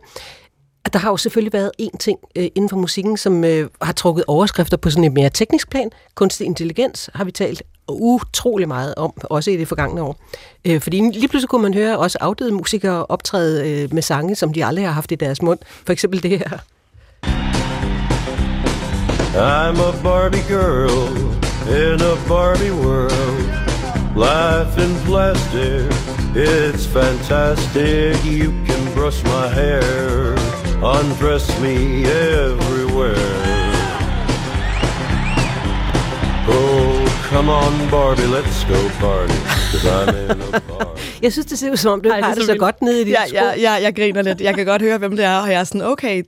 Der 0.93 0.99
har 0.99 1.09
jo 1.09 1.17
selvfølgelig 1.17 1.53
været 1.53 1.71
en 1.77 1.97
ting 1.97 2.19
øh, 2.35 2.47
inden 2.55 2.69
for 2.69 2.77
musikken, 2.77 3.17
som 3.17 3.43
øh, 3.43 3.69
har 3.81 3.93
trukket 3.93 4.25
overskrifter 4.27 4.77
på 4.77 4.89
sådan 4.89 5.03
et 5.03 5.13
mere 5.13 5.29
teknisk 5.29 5.69
plan. 5.69 5.89
Kunstig 6.15 6.45
intelligens 6.47 7.09
har 7.13 7.23
vi 7.23 7.31
talt 7.31 7.63
utrolig 7.89 8.67
meget 8.67 8.95
om, 8.95 9.13
også 9.23 9.51
i 9.51 9.57
det 9.57 9.67
forgangne 9.67 10.01
år. 10.01 10.19
Øh, 10.65 10.81
fordi 10.81 10.97
lige 10.97 11.27
pludselig 11.27 11.49
kunne 11.49 11.61
man 11.61 11.73
høre 11.73 11.97
også 11.97 12.17
afdøde 12.21 12.51
musikere 12.51 13.05
optræde 13.05 13.69
øh, 13.69 13.93
med 13.93 14.01
sange, 14.01 14.35
som 14.35 14.53
de 14.53 14.65
aldrig 14.65 14.85
har 14.85 14.91
haft 14.91 15.11
i 15.11 15.15
deres 15.15 15.41
mund. 15.41 15.59
For 15.85 15.93
eksempel 15.93 16.23
det 16.23 16.39
her. 16.39 16.59
I'm 19.35 19.79
a 19.79 19.91
Barbie 20.01 20.41
girl 20.47 21.07
in 21.67 22.01
a 22.01 22.15
Barbie 22.27 22.71
world. 22.71 23.45
Life 24.15 24.77
in 24.77 24.93
plastic, 25.05 25.85
it's 26.35 26.85
fantastic. 26.85 28.17
You 28.25 28.49
can 28.65 28.93
brush 28.95 29.23
my 29.23 29.47
hair, 29.47 30.33
undress 30.83 31.47
me 31.61 32.05
everywhere. 32.05 33.15
Oh, 36.51 37.21
come 37.29 37.49
on 37.49 37.89
Barbie, 37.91 38.25
let's 38.25 38.63
go 38.63 38.89
party, 38.99 39.33
cause 39.71 39.85
I'm 39.85 40.09
in 40.15 40.41
a 40.41 40.59
Barbie. 40.69 41.01
Jeg 41.21 41.31
synes, 41.31 41.45
det 41.45 41.59
ser 41.59 41.71
ud 41.71 41.77
som 41.77 41.91
om, 41.91 42.01
du 42.01 42.09
Ej, 42.09 42.21
har 42.21 42.27
det, 42.27 42.37
det 42.37 42.45
så, 42.45 42.51
så 42.51 42.57
godt 42.57 42.81
nede 42.81 43.01
i 43.01 43.03
dit 43.05 43.13
ja, 43.13 43.27
sko. 43.27 43.35
Ja, 43.35 43.53
ja, 43.59 43.71
jeg 43.71 43.95
griner 43.95 44.21
lidt. 44.21 44.41
Jeg 44.41 44.55
kan 44.55 44.65
godt 44.65 44.81
høre, 44.81 44.97
hvem 44.97 45.15
det 45.15 45.25
er, 45.25 45.37
og 45.37 45.49
jeg 45.51 45.59
er 45.59 45.63
sådan, 45.63 45.81
okay, 45.81 46.23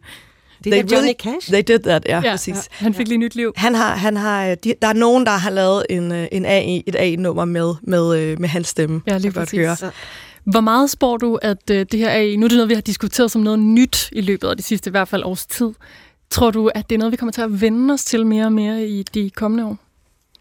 det 0.64 0.74
er 0.74 0.96
Johnny 0.96 1.14
Cash. 1.20 1.52
They 1.52 1.64
did 1.68 1.80
that, 1.80 2.06
ja, 2.10 2.22
ja 2.24 2.32
præcis. 2.32 2.56
Ja, 2.56 2.62
han 2.72 2.94
fik 2.94 3.08
lige 3.08 3.18
nyt 3.18 3.36
liv. 3.36 3.54
Han 3.56 3.76
har, 3.76 3.96
han 3.96 4.18
har, 4.18 4.56
de, 4.56 4.74
der 4.82 4.88
er 4.88 4.94
nogen, 4.94 5.26
der 5.26 5.32
har 5.32 5.50
lavet 5.50 5.86
en, 5.90 6.12
øh, 6.12 6.28
en 6.32 6.46
AI, 6.46 6.84
et 6.88 6.96
AI-nummer 6.96 7.46
med, 7.46 7.74
med, 7.82 8.18
øh, 8.20 8.40
med 8.40 8.50
hans 8.50 8.68
stemme. 8.68 9.02
Ja, 9.08 9.18
lige 9.18 9.32
præcis. 9.32 9.60
Høre. 9.60 9.92
Hvor 10.44 10.62
meget 10.62 10.90
spår 10.90 11.18
du, 11.18 11.36
at 11.36 11.70
uh, 11.72 11.76
det 11.76 11.94
her 11.94 12.10
AI, 12.10 12.36
nu 12.36 12.46
er 12.46 12.50
det 12.50 12.56
noget, 12.56 12.70
vi 12.70 12.74
har 12.74 12.82
diskuteret 12.82 13.32
som 13.32 13.42
noget 13.42 13.60
nyt 13.60 14.10
i 14.12 14.22
løbet 14.22 14.48
af 14.48 14.58
de 14.58 14.64
sidste 14.64 14.90
i 14.90 14.92
hvert 14.92 15.08
fald 15.08 15.24
års 15.24 15.46
tid. 15.46 15.72
Tror 16.30 16.52
du, 16.52 16.72
at 16.76 16.90
det 16.90 16.96
er 16.96 17.00
noget, 17.00 17.12
vi 17.12 17.18
kommer 17.18 17.32
til 17.32 17.42
at 17.42 17.62
vende 17.62 17.94
os 17.94 18.04
til 18.04 18.26
mere 18.26 18.46
og 18.46 18.54
mere 18.54 18.88
i 18.88 19.04
de 19.04 19.30
kommende 19.30 19.66
år? 19.66 19.78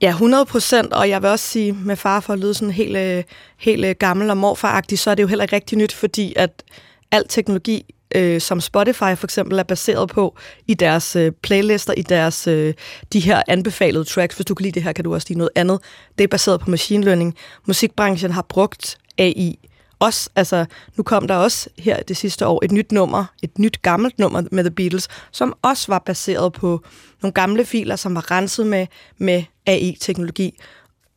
Ja, 0.01 0.11
100 0.11 0.45
procent, 0.45 0.93
og 0.93 1.09
jeg 1.09 1.23
vil 1.23 1.31
også 1.31 1.47
sige, 1.47 1.73
med 1.73 1.97
far 1.97 2.21
for 2.21 2.33
at 2.33 2.39
lyde 2.39 2.55
sådan 2.55 2.73
helt, 2.73 3.27
helt 3.59 3.99
gammel 3.99 4.31
og 4.31 4.37
morfaragtig, 4.37 4.99
så 4.99 5.11
er 5.11 5.15
det 5.15 5.23
jo 5.23 5.29
heller 5.29 5.45
ikke 5.45 5.57
rigtig 5.57 5.79
nyt, 5.79 5.93
fordi 5.93 6.33
at 6.37 6.63
al 7.11 7.25
teknologi 7.29 7.95
øh, 8.15 8.41
som 8.41 8.61
Spotify 8.61 9.15
for 9.17 9.25
eksempel 9.25 9.59
er 9.59 9.63
baseret 9.63 10.09
på 10.09 10.37
i 10.67 10.75
deres 10.75 11.17
øh, 11.17 11.33
playlister, 11.43 11.95
i 11.97 12.03
deres 12.03 12.47
øh, 12.47 12.75
de 13.13 13.21
her 13.21 13.43
anbefalede 13.49 14.05
tracks. 14.05 14.37
Hvis 14.37 14.47
du 14.47 14.55
kan 14.55 14.65
lide 14.65 14.75
det 14.75 14.83
her, 14.83 14.93
kan 14.93 15.05
du 15.05 15.15
også 15.15 15.27
lide 15.31 15.39
noget 15.39 15.51
andet. 15.55 15.81
Det 16.19 16.25
er 16.25 16.29
baseret 16.29 16.61
på 16.61 16.71
machine 16.71 17.05
learning. 17.05 17.37
Musikbranchen 17.67 18.31
har 18.31 18.43
brugt 18.43 18.99
AI 19.19 19.59
også, 20.01 20.31
altså, 20.37 20.67
nu 20.97 21.03
kom 21.03 21.27
der 21.29 21.35
også 21.35 21.71
her 21.79 22.03
det 22.03 22.17
sidste 22.17 22.47
år 22.47 22.65
et 22.65 22.73
nyt 22.73 22.93
nummer, 22.93 23.25
et 23.43 23.59
nyt 23.59 23.83
gammelt 23.83 24.19
nummer 24.19 24.43
med 24.51 24.65
The 24.65 24.71
Beatles, 24.71 25.09
som 25.31 25.55
også 25.63 25.93
var 25.93 25.99
baseret 25.99 26.53
på 26.53 26.85
nogle 27.23 27.33
gamle 27.33 27.65
filer, 27.65 27.97
som 27.97 28.15
var 28.15 28.31
renset 28.31 28.67
med, 28.67 28.87
med 29.19 29.45
AI-teknologi. 29.67 30.61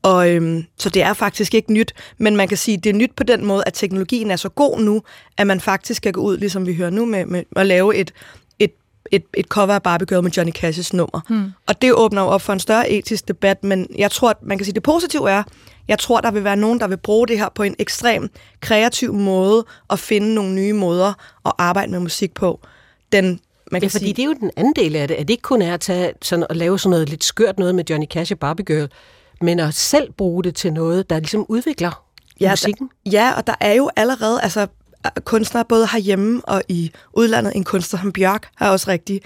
Og 0.03 0.29
øhm, 0.29 0.65
så 0.77 0.89
det 0.89 1.01
er 1.01 1.13
faktisk 1.13 1.53
ikke 1.53 1.73
nyt, 1.73 1.93
men 2.17 2.35
man 2.35 2.47
kan 2.47 2.57
sige, 2.57 2.77
det 2.77 2.89
er 2.89 2.93
nyt 2.93 3.11
på 3.15 3.23
den 3.23 3.45
måde, 3.45 3.63
at 3.65 3.73
teknologien 3.73 4.31
er 4.31 4.35
så 4.35 4.49
god 4.49 4.79
nu, 4.79 5.01
at 5.37 5.47
man 5.47 5.61
faktisk 5.61 6.01
kan 6.01 6.13
gå 6.13 6.21
ud, 6.21 6.37
ligesom 6.37 6.67
vi 6.67 6.75
hører 6.75 6.89
nu, 6.89 7.05
med, 7.05 7.25
med 7.25 7.43
at 7.55 7.65
lave 7.65 7.95
et, 7.95 8.13
et, 8.59 8.71
et, 9.11 9.23
et 9.33 9.45
cover 9.45 9.73
af 9.73 9.83
Barbie 9.83 10.05
Girl 10.05 10.23
med 10.23 10.31
Johnny 10.31 10.53
Cash's 10.57 10.89
nummer. 10.93 11.21
Hmm. 11.29 11.51
Og 11.67 11.81
det 11.81 11.93
åbner 11.93 12.21
jo 12.21 12.27
op 12.27 12.41
for 12.41 12.53
en 12.53 12.59
større 12.59 12.89
etisk 12.89 13.27
debat, 13.27 13.63
men 13.63 13.87
jeg 13.97 14.11
tror, 14.11 14.29
at 14.29 14.37
man 14.41 14.57
kan 14.57 14.65
sige, 14.65 14.75
det 14.75 14.83
positive 14.83 15.29
er, 15.31 15.43
jeg 15.87 15.99
tror, 15.99 16.21
der 16.21 16.31
vil 16.31 16.43
være 16.43 16.55
nogen, 16.55 16.79
der 16.79 16.87
vil 16.87 16.97
bruge 16.97 17.27
det 17.27 17.39
her 17.39 17.49
på 17.55 17.63
en 17.63 17.75
ekstrem 17.79 18.29
kreativ 18.59 19.13
måde 19.13 19.65
og 19.87 19.99
finde 19.99 20.33
nogle 20.33 20.53
nye 20.53 20.73
måder 20.73 21.13
at 21.45 21.51
arbejde 21.57 21.91
med 21.91 21.99
musik 21.99 22.33
på. 22.33 22.59
Den 23.11 23.39
man 23.71 23.81
kan 23.81 23.89
ja, 23.89 23.93
fordi 23.93 24.05
sige, 24.05 24.13
det 24.13 24.21
er 24.21 24.25
jo 24.25 24.33
den 24.33 24.51
anden 24.57 24.73
del 24.75 24.95
af 24.95 25.07
det, 25.07 25.15
at 25.15 25.27
det 25.27 25.29
ikke 25.29 25.41
kun 25.41 25.61
er 25.61 25.73
at 25.73 25.81
tage 25.81 26.13
sådan, 26.21 26.45
at 26.49 26.57
lave 26.57 26.79
sådan 26.79 26.89
noget 26.89 27.09
lidt 27.09 27.23
skørt 27.23 27.59
noget 27.59 27.75
med 27.75 27.83
Johnny 27.89 28.05
Cash 28.05 28.31
og 28.31 28.39
Barbie 28.39 28.65
Girl, 28.65 28.89
men 29.43 29.59
at 29.59 29.73
selv 29.73 30.11
bruge 30.11 30.43
det 30.43 30.55
til 30.55 30.73
noget, 30.73 31.09
der 31.09 31.19
ligesom 31.19 31.45
udvikler 31.49 32.03
ja, 32.39 32.51
musikken. 32.51 32.89
Der, 33.05 33.11
ja, 33.11 33.33
og 33.37 33.47
der 33.47 33.55
er 33.59 33.73
jo 33.73 33.89
allerede 33.95 34.41
altså, 34.41 34.67
kunstnere 35.23 35.65
både 35.69 35.87
herhjemme 35.91 36.41
og 36.45 36.63
i 36.69 36.91
udlandet. 37.13 37.55
En 37.55 37.63
kunstner 37.63 37.99
som 37.99 38.11
Bjørk 38.11 38.49
har 38.55 38.71
også 38.71 38.91
rigtig 38.91 39.21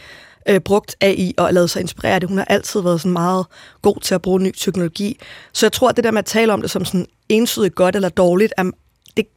øh, 0.50 0.60
brugt 0.60 0.96
AI 1.02 1.34
og 1.38 1.54
lavet 1.54 1.70
sig 1.70 1.80
inspirere 1.82 2.14
af 2.14 2.20
det. 2.20 2.30
Hun 2.30 2.38
har 2.38 2.46
altid 2.46 2.82
været 2.82 3.02
sådan 3.02 3.12
meget 3.12 3.46
god 3.82 4.00
til 4.02 4.16
at 4.16 4.22
bruge 4.22 4.40
ny 4.40 4.52
teknologi. 4.52 5.20
Så 5.54 5.66
jeg 5.66 5.72
tror, 5.72 5.90
at 5.90 5.96
det 5.96 6.04
der 6.04 6.12
med 6.12 6.20
at 6.20 6.26
tale 6.26 6.54
om 6.54 6.62
det 6.62 6.72
som 6.72 6.86
sådan 6.86 7.08
ensydigt 7.30 7.76
godt 7.76 7.96
eller 7.96 8.10
dårligt, 8.10 8.54
er, 8.58 8.72
det, 9.18 9.28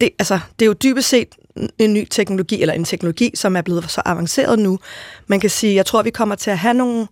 det, 0.00 0.10
altså, 0.18 0.40
det 0.58 0.64
er 0.64 0.66
jo 0.66 0.72
dybest 0.72 1.08
set 1.08 1.28
en 1.78 1.94
ny 1.94 2.06
teknologi, 2.10 2.60
eller 2.60 2.74
en 2.74 2.84
teknologi, 2.84 3.30
som 3.34 3.56
er 3.56 3.62
blevet 3.62 3.90
så 3.90 4.02
avanceret 4.04 4.58
nu. 4.58 4.78
Man 5.26 5.40
kan 5.40 5.50
sige, 5.50 5.74
jeg 5.74 5.86
tror, 5.86 6.02
vi 6.02 6.10
kommer 6.10 6.34
til 6.34 6.50
at 6.50 6.58
have 6.58 6.74
nogle 6.74 7.06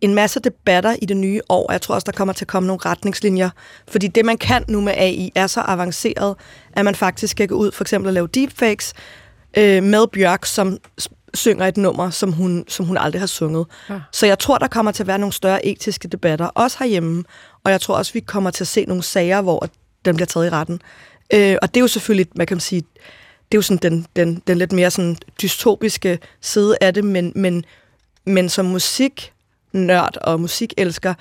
en 0.00 0.14
masse 0.14 0.40
debatter 0.40 0.96
i 1.02 1.06
det 1.06 1.16
nye 1.16 1.40
år, 1.48 1.66
og 1.66 1.72
jeg 1.72 1.82
tror 1.82 1.94
også, 1.94 2.04
der 2.04 2.12
kommer 2.12 2.34
til 2.34 2.44
at 2.44 2.48
komme 2.48 2.66
nogle 2.66 2.80
retningslinjer. 2.84 3.50
Fordi 3.88 4.06
det, 4.06 4.24
man 4.24 4.38
kan 4.38 4.64
nu 4.68 4.80
med 4.80 4.92
AI, 4.96 5.32
er 5.34 5.46
så 5.46 5.60
avanceret, 5.60 6.36
at 6.72 6.84
man 6.84 6.94
faktisk 6.94 7.30
skal 7.30 7.48
gå 7.48 7.54
ud 7.54 7.72
for 7.72 7.84
eksempel 7.84 8.08
at 8.08 8.14
lave 8.14 8.26
deepfakes, 8.26 8.94
øh, 9.56 9.82
med 9.82 10.06
Bjørk, 10.06 10.46
som 10.46 10.78
synger 11.34 11.66
et 11.66 11.76
nummer, 11.76 12.10
som 12.10 12.32
hun, 12.32 12.64
som 12.68 12.86
hun 12.86 12.96
aldrig 12.96 13.22
har 13.22 13.26
sunget. 13.26 13.66
Ja. 13.90 14.00
Så 14.12 14.26
jeg 14.26 14.38
tror, 14.38 14.58
der 14.58 14.68
kommer 14.68 14.92
til 14.92 15.02
at 15.02 15.06
være 15.06 15.18
nogle 15.18 15.32
større 15.32 15.66
etiske 15.66 16.08
debatter, 16.08 16.46
også 16.46 16.76
herhjemme. 16.80 17.24
Og 17.64 17.70
jeg 17.70 17.80
tror 17.80 17.96
også, 17.96 18.12
vi 18.12 18.20
kommer 18.20 18.50
til 18.50 18.64
at 18.64 18.68
se 18.68 18.84
nogle 18.84 19.02
sager, 19.02 19.42
hvor 19.42 19.68
den 20.04 20.16
bliver 20.16 20.26
taget 20.26 20.46
i 20.46 20.50
retten. 20.50 20.80
Øh, 21.34 21.56
og 21.62 21.74
det 21.74 21.80
er 21.80 21.82
jo 21.82 21.88
selvfølgelig, 21.88 22.26
man 22.34 22.46
kan 22.46 22.60
sige, 22.60 22.80
det 23.52 23.54
er 23.54 23.58
jo 23.58 23.62
sådan 23.62 23.92
den, 23.92 24.06
den, 24.16 24.42
den 24.46 24.58
lidt 24.58 24.72
mere 24.72 24.90
sådan 24.90 25.16
dystopiske 25.42 26.18
side 26.40 26.76
af 26.80 26.94
det, 26.94 27.04
men, 27.04 27.32
men, 27.34 27.64
men 28.24 28.48
som 28.48 28.66
musiknørd 29.72 30.16
og 30.20 30.40
musikelsker, 30.40 31.14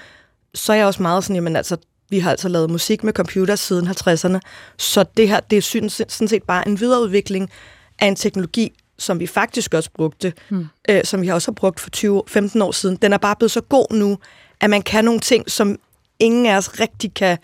så 0.53 0.73
er 0.73 0.77
jeg 0.77 0.85
også 0.85 1.01
meget 1.01 1.23
sådan, 1.23 1.35
jamen 1.35 1.55
altså, 1.55 1.77
vi 2.09 2.19
har 2.19 2.31
altså 2.31 2.49
lavet 2.49 2.69
musik 2.69 3.03
med 3.03 3.13
computer 3.13 3.55
siden 3.55 3.87
50'erne, 3.87 4.39
så 4.77 5.05
det 5.17 5.29
her, 5.29 5.39
det 5.39 5.57
er 5.57 5.61
sådan 6.09 6.27
set 6.27 6.43
bare 6.43 6.67
en 6.67 6.79
videreudvikling 6.79 7.49
af 7.99 8.07
en 8.07 8.15
teknologi, 8.15 8.73
som 8.97 9.19
vi 9.19 9.27
faktisk 9.27 9.73
også 9.73 9.89
brugte, 9.93 10.33
hmm. 10.49 10.67
øh, 10.89 11.03
som 11.03 11.21
vi 11.21 11.27
også 11.27 11.51
har 11.51 11.53
brugt 11.53 11.79
for 11.79 11.89
20-15 12.57 12.63
år 12.63 12.71
siden. 12.71 12.95
Den 12.95 13.13
er 13.13 13.17
bare 13.17 13.35
blevet 13.35 13.51
så 13.51 13.61
god 13.61 13.93
nu, 13.93 14.17
at 14.61 14.69
man 14.69 14.81
kan 14.81 15.05
nogle 15.05 15.19
ting, 15.19 15.51
som 15.51 15.79
ingen 16.19 16.45
af 16.45 16.57
os 16.57 16.79
rigtig 16.79 17.13
kan 17.13 17.37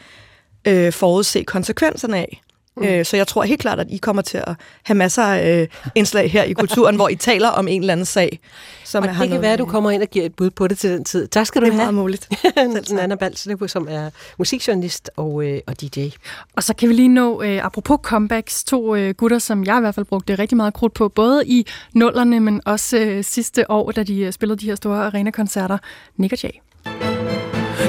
øh, 0.68 0.94
forudse 0.94 1.44
konsekvenserne 1.44 2.18
af. 2.18 2.42
Mm. 2.78 2.84
Øh, 2.84 3.06
så 3.06 3.18
jeg 3.18 3.28
tror 3.28 3.44
helt 3.44 3.62
klart, 3.62 3.80
at 3.80 3.88
I 3.90 3.98
kommer 3.98 4.22
til 4.22 4.38
at 4.38 4.56
have 4.84 4.98
masser 4.98 5.24
af 5.24 5.62
øh, 5.62 5.68
indslag 5.96 6.32
her 6.32 6.44
i 6.44 6.54
kulturen, 6.54 6.96
hvor 7.00 7.10
I 7.10 7.16
taler 7.16 7.50
om 7.50 7.68
en 7.68 7.82
eller 7.82 7.94
anden 7.94 8.06
sag. 8.06 8.40
Som 8.84 9.04
og 9.04 9.10
det 9.10 9.30
kan 9.30 9.42
være, 9.42 9.54
at 9.54 9.60
du 9.60 9.66
kommer 9.66 9.92
ind 9.92 10.02
og 10.02 10.08
giver 10.08 10.26
et 10.26 10.36
bud 10.36 10.50
på 10.50 10.68
det 10.68 10.78
til 10.78 10.90
den 10.90 11.04
tid. 11.04 11.28
Tak 11.28 11.46
skal 11.46 11.62
du 11.62 11.66
have. 11.66 11.74
Det 11.74 11.80
er 11.80 11.84
meget 11.84 11.94
muligt. 11.94 12.30
Nana 12.92 13.16
Balslev, 13.16 13.68
som 13.68 13.88
er 13.90 14.10
musikjournalist 14.38 15.10
og, 15.16 15.46
øh, 15.46 15.60
og 15.68 15.82
DJ. 15.82 16.10
Og 16.56 16.64
så 16.64 16.74
kan 16.76 16.90
vi 16.90 16.94
lige 16.94 17.08
nå, 17.08 17.42
øh, 17.42 17.66
apropos 17.66 18.00
comebacks, 18.02 18.64
to 18.64 18.96
øh, 18.96 19.14
gutter, 19.16 19.40
som 19.40 19.64
jeg 19.64 19.78
i 19.78 19.80
hvert 19.80 19.96
fald 19.96 20.06
brugte 20.06 20.36
rigtig 20.36 20.58
meget 20.58 20.74
krudt 20.74 20.94
på, 20.94 21.10
både 21.10 21.48
i 21.48 21.68
nullerne, 21.94 22.40
men 22.40 22.62
også 22.66 22.98
øh, 22.98 23.24
sidste 23.24 23.72
år, 23.72 23.92
da 23.92 24.04
de 24.04 24.20
øh, 24.20 24.34
spillede 24.34 24.60
de 24.60 24.66
her 24.66 24.76
store 24.76 25.06
arena-koncerter. 25.06 25.78
Nick 26.18 26.34
og 26.34 26.44
Jay. 26.44 26.52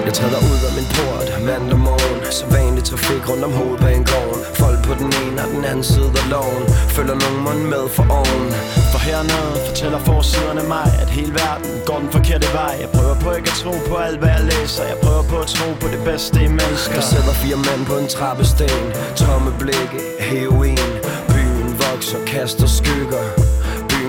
Jeg 0.06 0.12
træder 0.18 0.40
ud 0.50 0.60
af 0.68 0.72
min 0.78 0.88
port 0.96 1.28
mandag 1.48 1.78
morgen. 1.88 2.18
Så 2.38 2.44
vanlig 2.56 2.84
trafik 2.84 3.22
rundt 3.30 3.44
om 3.48 3.52
hovedbanegården 3.52 4.40
Folk 4.62 4.78
på 4.88 4.94
den 5.02 5.10
ene 5.22 5.38
og 5.44 5.48
den 5.56 5.64
anden 5.70 5.86
side 5.92 6.12
af 6.22 6.26
loven. 6.34 6.64
Følger 6.96 7.16
nogen 7.22 7.38
mund 7.46 7.62
med 7.72 7.84
for 7.96 8.06
oven. 8.20 8.44
For 8.92 9.00
hernede 9.08 9.54
fortæller 9.68 10.00
forsiderne 10.10 10.64
mig 10.74 10.86
At 11.02 11.10
hele 11.18 11.32
verden 11.42 11.70
går 11.88 11.98
den 12.04 12.10
forkerte 12.16 12.48
vej. 12.58 12.74
Jeg 12.82 12.90
prøver 12.96 13.16
på 13.24 13.28
ikke 13.38 13.50
at 13.54 13.58
tro 13.62 13.74
på 13.90 13.94
alt 14.06 14.18
hvad 14.20 14.32
jeg 14.36 14.44
læser. 14.52 14.84
Jeg 14.92 14.98
prøver 15.04 15.24
på 15.32 15.36
at 15.44 15.48
tro 15.56 15.68
på 15.82 15.86
det 15.94 16.02
bedste 16.10 16.36
i 16.46 16.48
mennesker. 16.60 16.94
Der 17.00 17.06
sidder 17.12 17.34
fire 17.44 17.58
mænd 17.68 17.82
på 17.90 17.94
en 18.02 18.08
trappesten. 18.16 18.84
Tomme 19.20 19.50
blikke, 19.62 19.98
heroin. 20.28 20.88
Byen 21.32 21.68
vokser, 21.82 22.20
kaster 22.32 22.68
skygger 22.78 23.53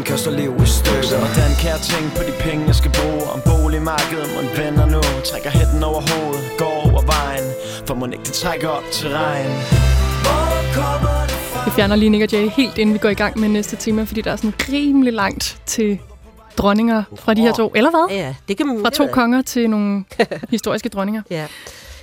kaster 0.03 0.31
liv 0.31 0.51
i 0.63 0.65
stykker 0.65 1.17
Hvordan 1.25 1.51
kan 1.61 1.69
jeg 1.75 1.81
tænke 1.91 2.09
på 2.17 2.23
de 2.27 2.33
penge, 2.39 2.65
jeg 2.67 2.75
skal 2.75 2.91
bruge 2.99 3.23
Om 3.35 3.41
boligmarkedet, 3.45 4.27
mon 4.35 4.47
vender 4.57 4.85
nu 4.85 5.01
Trækker 5.29 5.49
hætten 5.49 5.83
over 5.83 6.01
hovedet, 6.09 6.43
går 6.57 6.75
over 6.87 7.01
vejen 7.13 7.47
For 7.87 7.93
må 7.95 8.05
ikke 8.05 8.23
det 8.23 8.33
trækker 8.33 8.69
op 8.69 8.83
til 8.91 9.09
regn 9.09 9.51
Vi 11.65 11.71
fjerner 11.71 11.95
lige 11.95 12.09
Nick 12.09 12.23
og 12.23 12.31
Jay 12.31 12.49
helt 12.49 12.77
inden 12.77 12.93
vi 12.93 12.99
går 12.99 13.09
i 13.09 13.13
gang 13.23 13.39
med 13.39 13.49
næste 13.49 13.75
tema 13.75 14.03
Fordi 14.03 14.21
der 14.21 14.31
er 14.31 14.35
sådan 14.35 14.53
rimelig 14.69 15.13
langt 15.13 15.57
til 15.65 15.99
dronninger 16.57 17.03
fra 17.19 17.33
de 17.33 17.41
her 17.41 17.53
to. 17.53 17.71
Eller 17.75 17.89
hvad? 17.89 18.17
Ja, 18.17 18.35
det 18.47 18.57
kan 18.57 18.67
man... 18.67 18.81
Fra 18.81 18.89
to 18.89 19.07
konger 19.11 19.41
til 19.41 19.69
nogle 19.69 20.03
historiske 20.49 20.89
dronninger. 20.89 21.21
Ja. 21.31 21.45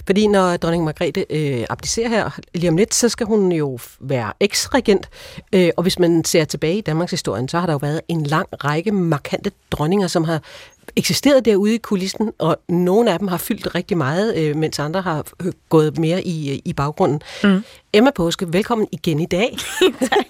Fordi 0.06 0.26
når 0.26 0.56
dronning 0.56 0.84
Margrethe 0.84 1.24
øh, 1.30 1.64
abdicerer 1.70 2.08
her 2.08 2.30
lige 2.54 2.70
om 2.70 2.76
lidt, 2.76 2.94
så 2.94 3.08
skal 3.08 3.26
hun 3.26 3.52
jo 3.52 3.78
være 4.00 4.32
eksregent. 4.40 5.08
Øh, 5.52 5.70
og 5.76 5.82
hvis 5.82 5.98
man 5.98 6.24
ser 6.24 6.44
tilbage 6.44 6.78
i 6.78 6.80
Danmarks 6.80 7.10
historie, 7.10 7.48
så 7.48 7.58
har 7.58 7.66
der 7.66 7.72
jo 7.72 7.78
været 7.82 8.00
en 8.08 8.22
lang 8.22 8.48
række 8.64 8.92
markante 8.92 9.50
dronninger, 9.70 10.06
som 10.06 10.24
har 10.24 10.42
eksisteret 10.96 11.44
derude 11.44 11.74
i 11.74 11.78
kulissen, 11.78 12.32
og 12.38 12.56
nogle 12.68 13.12
af 13.12 13.18
dem 13.18 13.28
har 13.28 13.36
fyldt 13.36 13.74
rigtig 13.74 13.98
meget, 13.98 14.36
øh, 14.36 14.56
mens 14.56 14.78
andre 14.78 15.00
har 15.00 15.24
gået 15.68 15.98
mere 15.98 16.22
i, 16.22 16.52
øh, 16.52 16.58
i 16.64 16.72
baggrunden. 16.72 17.22
Mm. 17.44 17.64
Emma 17.92 18.10
Påske, 18.10 18.52
velkommen 18.52 18.88
igen 18.92 19.20
i 19.20 19.26
dag. 19.26 19.56
tak 20.00 20.26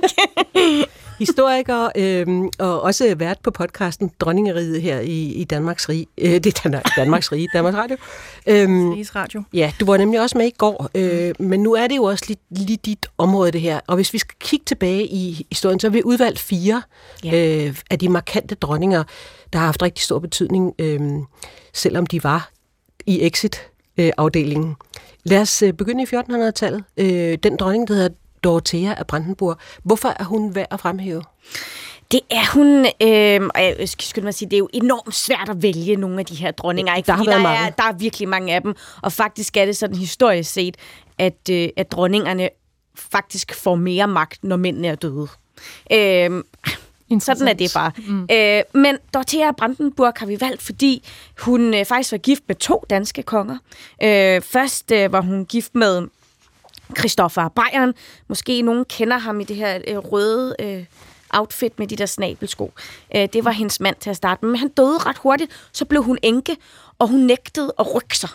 historiker 1.27 1.89
øh, 1.97 2.51
og 2.59 2.83
også 2.83 3.15
vært 3.15 3.39
på 3.43 3.51
podcasten 3.51 4.11
Dronningeriet 4.21 4.83
her 4.83 5.01
i, 5.01 5.33
i 5.33 5.45
Danmarks 5.45 5.89
Rige. 5.89 6.07
Øh, 6.19 6.31
det 6.31 6.47
er 6.65 6.81
Danmarks 6.97 7.33
Rige, 7.33 7.49
Danmarks 7.55 7.77
Radio. 7.77 7.97
Øhm, 8.47 8.91
Riges 8.91 9.15
Radio. 9.15 9.43
Ja, 9.53 9.73
du 9.81 9.85
var 9.85 9.97
nemlig 9.97 10.21
også 10.21 10.39
med 10.39 10.47
i 10.47 10.55
går, 10.59 10.91
øh, 10.95 11.35
mm. 11.39 11.47
men 11.47 11.61
nu 11.61 11.75
er 11.75 11.87
det 11.87 11.97
jo 11.97 12.03
også 12.03 12.25
lige, 12.29 12.41
lige 12.51 12.79
dit 12.85 13.07
område 13.19 13.53
det 13.53 13.61
her. 13.61 13.81
Og 13.87 13.95
hvis 13.95 14.13
vi 14.13 14.19
skal 14.19 14.35
kigge 14.41 14.65
tilbage 14.65 15.07
i 15.07 15.47
historien, 15.51 15.81
så 15.81 15.89
har 15.89 15.93
vi 15.93 16.03
udvalgt 16.05 16.39
fire 16.39 16.83
ja. 17.25 17.67
øh, 17.67 17.77
af 17.91 17.99
de 17.99 18.09
markante 18.09 18.55
dronninger, 18.55 19.05
der 19.53 19.59
har 19.59 19.67
haft 19.67 19.83
rigtig 19.83 20.05
stor 20.05 20.19
betydning, 20.19 20.75
øh, 20.79 21.01
selvom 21.73 22.07
de 22.07 22.25
var 22.25 22.51
i 23.07 23.27
exit-afdelingen. 23.27 24.71
Øh, 24.71 25.03
Lad 25.25 25.41
os 25.41 25.63
øh, 25.63 25.73
begynde 25.73 26.03
i 26.03 26.07
1400-tallet. 26.07 26.85
Øh, 26.97 27.39
den 27.43 27.57
dronning, 27.57 27.89
der 27.89 27.95
hedder 27.95 28.09
Dorothea 28.45 28.95
af 28.99 29.07
Brandenburg. 29.07 29.57
Hvorfor 29.83 30.09
er 30.19 30.25
hun 30.25 30.55
værd 30.55 30.67
at 30.71 30.81
fremhæve? 30.81 31.23
Det 32.13 32.21
er 32.31 32.53
hun, 32.53 32.87
øh, 32.87 33.51
og 33.55 33.81
jeg 33.81 33.89
skal 33.89 34.07
skynde 34.07 34.25
mig 34.25 34.29
at 34.29 34.35
sige, 34.35 34.51
det 34.51 34.57
er 34.57 34.59
jo 34.59 34.69
enormt 34.73 35.15
svært 35.15 35.49
at 35.49 35.63
vælge 35.63 35.97
nogle 35.97 36.19
af 36.19 36.27
de 36.27 36.35
her 36.35 36.51
dronninger, 36.51 36.95
ikke? 36.95 37.07
Der, 37.07 37.13
har 37.13 37.25
der, 37.25 37.39
mange. 37.39 37.67
er, 37.67 37.71
der 37.71 37.83
er 37.83 37.93
virkelig 37.93 38.29
mange 38.29 38.55
af 38.55 38.63
dem, 38.63 38.75
og 39.03 39.13
faktisk 39.13 39.57
er 39.57 39.65
det 39.65 39.77
sådan 39.77 39.97
historisk 39.97 40.53
set, 40.53 40.77
at, 41.19 41.49
øh, 41.51 41.69
at 41.77 41.93
dronningerne 41.93 42.49
faktisk 42.97 43.55
får 43.55 43.75
mere 43.75 44.09
magt, 44.09 44.45
når 44.45 44.57
mændene 44.57 44.89
er 44.89 44.95
døde. 44.95 45.29
Øh, 45.93 46.43
sådan 47.21 47.49
er 47.49 47.53
det 47.53 47.71
bare. 47.75 47.93
Mm. 47.97 48.27
Øh, 48.33 48.83
men 48.83 48.99
Dorothea 49.15 49.53
Brandenburg 49.53 50.13
har 50.17 50.27
vi 50.27 50.41
valgt, 50.41 50.63
fordi 50.63 51.09
hun 51.39 51.75
øh, 51.75 51.85
faktisk 51.85 52.13
var 52.13 52.19
gift 52.19 52.43
med 52.49 52.57
to 52.57 52.85
danske 52.91 53.23
konger. 53.23 53.59
Øh, 54.03 54.43
først 54.43 54.93
øh, 54.93 55.13
var 55.13 55.21
hun 55.21 55.45
gift 55.45 55.75
med 55.75 56.09
Christoffer 56.99 57.49
Bayern. 57.49 57.95
Måske 58.29 58.63
nogen 58.63 58.85
kender 58.85 59.19
ham 59.19 59.41
i 59.41 59.45
det 59.45 59.57
her 59.57 59.79
øh, 59.89 59.99
røde 59.99 60.57
øh, 60.61 60.85
outfit 61.31 61.79
med 61.79 61.87
de 61.87 61.97
der 61.97 62.07
snabelsko. 62.07 62.73
Øh, 63.17 63.29
det 63.33 63.45
var 63.45 63.51
hendes 63.51 63.81
mand 63.81 63.97
til 64.01 64.11
at 64.11 64.17
starte 64.17 64.45
med, 64.45 64.51
men 64.51 64.59
han 64.59 64.69
døde 64.69 64.99
ret 64.99 65.19
hurtigt. 65.19 65.69
Så 65.73 65.85
blev 65.85 66.03
hun 66.03 66.19
enke, 66.23 66.57
og 66.99 67.09
hun 67.09 67.21
nægtede 67.21 67.73
at 67.79 67.95
rykke 67.95 68.19
sig. 68.19 68.31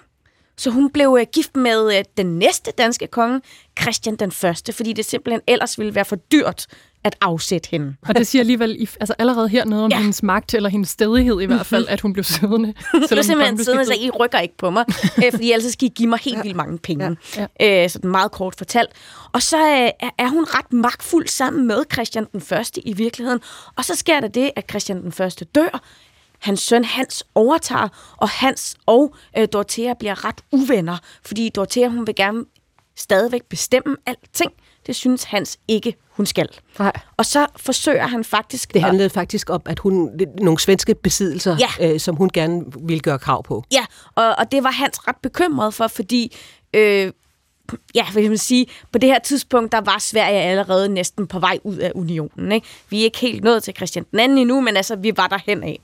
Så 0.58 0.70
hun 0.70 0.90
blev 0.90 1.18
øh, 1.20 1.26
gift 1.34 1.56
med 1.56 1.98
øh, 1.98 2.04
den 2.18 2.40
næste 2.40 2.72
danske 2.72 3.08
konge, 3.08 3.42
Christian 3.82 4.16
den 4.16 4.32
Første, 4.32 4.74
fordi 4.74 4.94
det 4.94 5.06
simpelthen 5.06 5.42
ellers 5.48 5.80
ville 5.80 5.96
være 5.96 6.06
for 6.06 6.16
dyrt 6.16 6.68
at 7.08 7.16
afsætte 7.22 7.70
hende. 7.72 7.96
Og 8.08 8.16
det 8.16 8.28
siger 8.28 8.42
alligevel 8.42 8.90
altså 9.00 9.14
allerede 9.20 9.50
her 9.50 9.66
noget 9.66 9.86
om 9.86 9.92
ja. 9.92 9.98
hendes 9.98 10.24
magt, 10.24 10.54
eller 10.54 10.70
hendes 10.70 10.90
stedighed 10.90 11.42
i 11.42 11.46
hvert 11.46 11.66
fald, 11.66 11.88
at 11.88 12.02
hun 12.02 12.14
blev 12.14 12.24
siddende. 12.24 12.74
hun 12.92 13.04
blev 13.10 13.24
simpelthen 13.24 13.64
siddende, 13.64 13.86
så 13.86 13.94
I 13.94 14.10
rykker 14.10 14.40
ikke 14.40 14.58
på 14.58 14.70
mig, 14.70 14.86
øh, 15.26 15.32
fordi 15.32 15.52
ellers 15.52 15.74
skal 15.74 15.86
I 15.86 15.92
give 15.96 16.10
mig 16.10 16.20
helt 16.20 16.38
ja. 16.38 16.42
vildt 16.42 16.58
mange 16.58 16.78
penge. 16.78 17.18
Ja. 17.38 17.48
Ja. 17.60 17.84
Øh, 17.84 17.90
sådan 17.90 18.12
meget 18.12 18.32
kort 18.32 18.56
fortalt. 18.58 18.90
Og 19.32 19.42
så 19.42 19.58
øh, 19.58 20.10
er 20.18 20.30
hun 20.30 20.44
ret 20.44 20.74
magtfuld 20.74 21.28
sammen 21.28 21.68
med 21.68 21.84
Christian 21.94 22.28
den 22.32 22.42
Første 22.42 22.88
i 22.88 22.94
virkeligheden. 22.94 23.40
Og 23.76 23.86
så 23.86 23.96
sker 23.96 24.20
der 24.20 24.28
det, 24.28 24.52
at 24.56 24.66
Christian 24.70 25.02
den 25.02 25.12
Første 25.12 25.46
dør, 25.46 25.82
hans 26.40 26.60
søn 26.60 26.86
Hans 26.86 27.24
overtager, 27.36 28.16
og 28.18 28.30
Hans 28.30 28.78
og 28.86 29.16
øh, 29.38 29.48
Dorothea 29.54 29.94
bliver 30.00 30.26
ret 30.26 30.42
uvenner, 30.52 30.98
fordi 31.26 31.50
Dorothea 31.50 31.88
hun 31.88 32.08
vil 32.08 32.16
gerne 32.16 32.46
stadigvæk 32.96 33.44
bestemme 33.44 33.96
alting. 34.06 34.52
Det 34.88 34.96
synes 34.96 35.24
Hans 35.24 35.58
ikke, 35.68 35.96
hun 36.10 36.26
skal. 36.26 36.50
Nej. 36.80 36.92
Og 37.18 37.26
så 37.26 37.48
forsøger 37.56 38.08
han 38.08 38.24
faktisk... 38.24 38.74
Det 38.74 38.82
handlede 38.82 39.06
at... 39.06 39.12
faktisk 39.12 39.50
om, 39.50 39.62
at 39.66 39.80
hun 39.80 40.20
nogle 40.42 40.60
svenske 40.60 40.96
besiddelser, 40.96 41.58
ja. 41.60 41.94
øh, 41.94 42.00
som 42.00 42.16
hun 42.16 42.30
gerne 42.34 42.66
ville 42.82 43.00
gøre 43.00 43.20
krav 43.20 43.44
på. 43.44 43.64
Ja, 43.72 43.86
og, 44.16 44.36
og 44.38 44.52
det 44.52 44.64
var 44.64 44.72
Hans 44.72 45.08
ret 45.08 45.16
bekymret 45.24 45.74
for, 45.74 45.88
fordi... 45.88 46.38
Øh, 46.74 47.12
ja, 47.96 48.06
vil 48.14 48.30
man 48.30 48.38
sige, 48.38 48.68
på 48.92 48.98
det 48.98 49.10
her 49.10 49.20
tidspunkt, 49.20 49.72
der 49.72 49.82
var 49.82 49.98
Sverige 50.00 50.42
allerede 50.42 50.90
næsten 50.90 51.28
på 51.28 51.40
vej 51.40 51.60
ud 51.64 51.78
af 51.78 51.92
unionen. 51.96 52.52
Ikke? 52.52 52.68
Vi 52.90 53.00
er 53.00 53.04
ikke 53.04 53.20
helt 53.20 53.44
nået 53.44 53.64
til 53.64 53.74
Christian 53.76 54.06
den 54.12 54.20
anden 54.20 54.38
endnu, 54.38 54.62
men 54.62 54.78
altså, 54.78 54.96
vi 54.96 55.12
var 55.18 55.28
der 55.28 55.40
hen 55.46 55.64
af. 55.64 55.80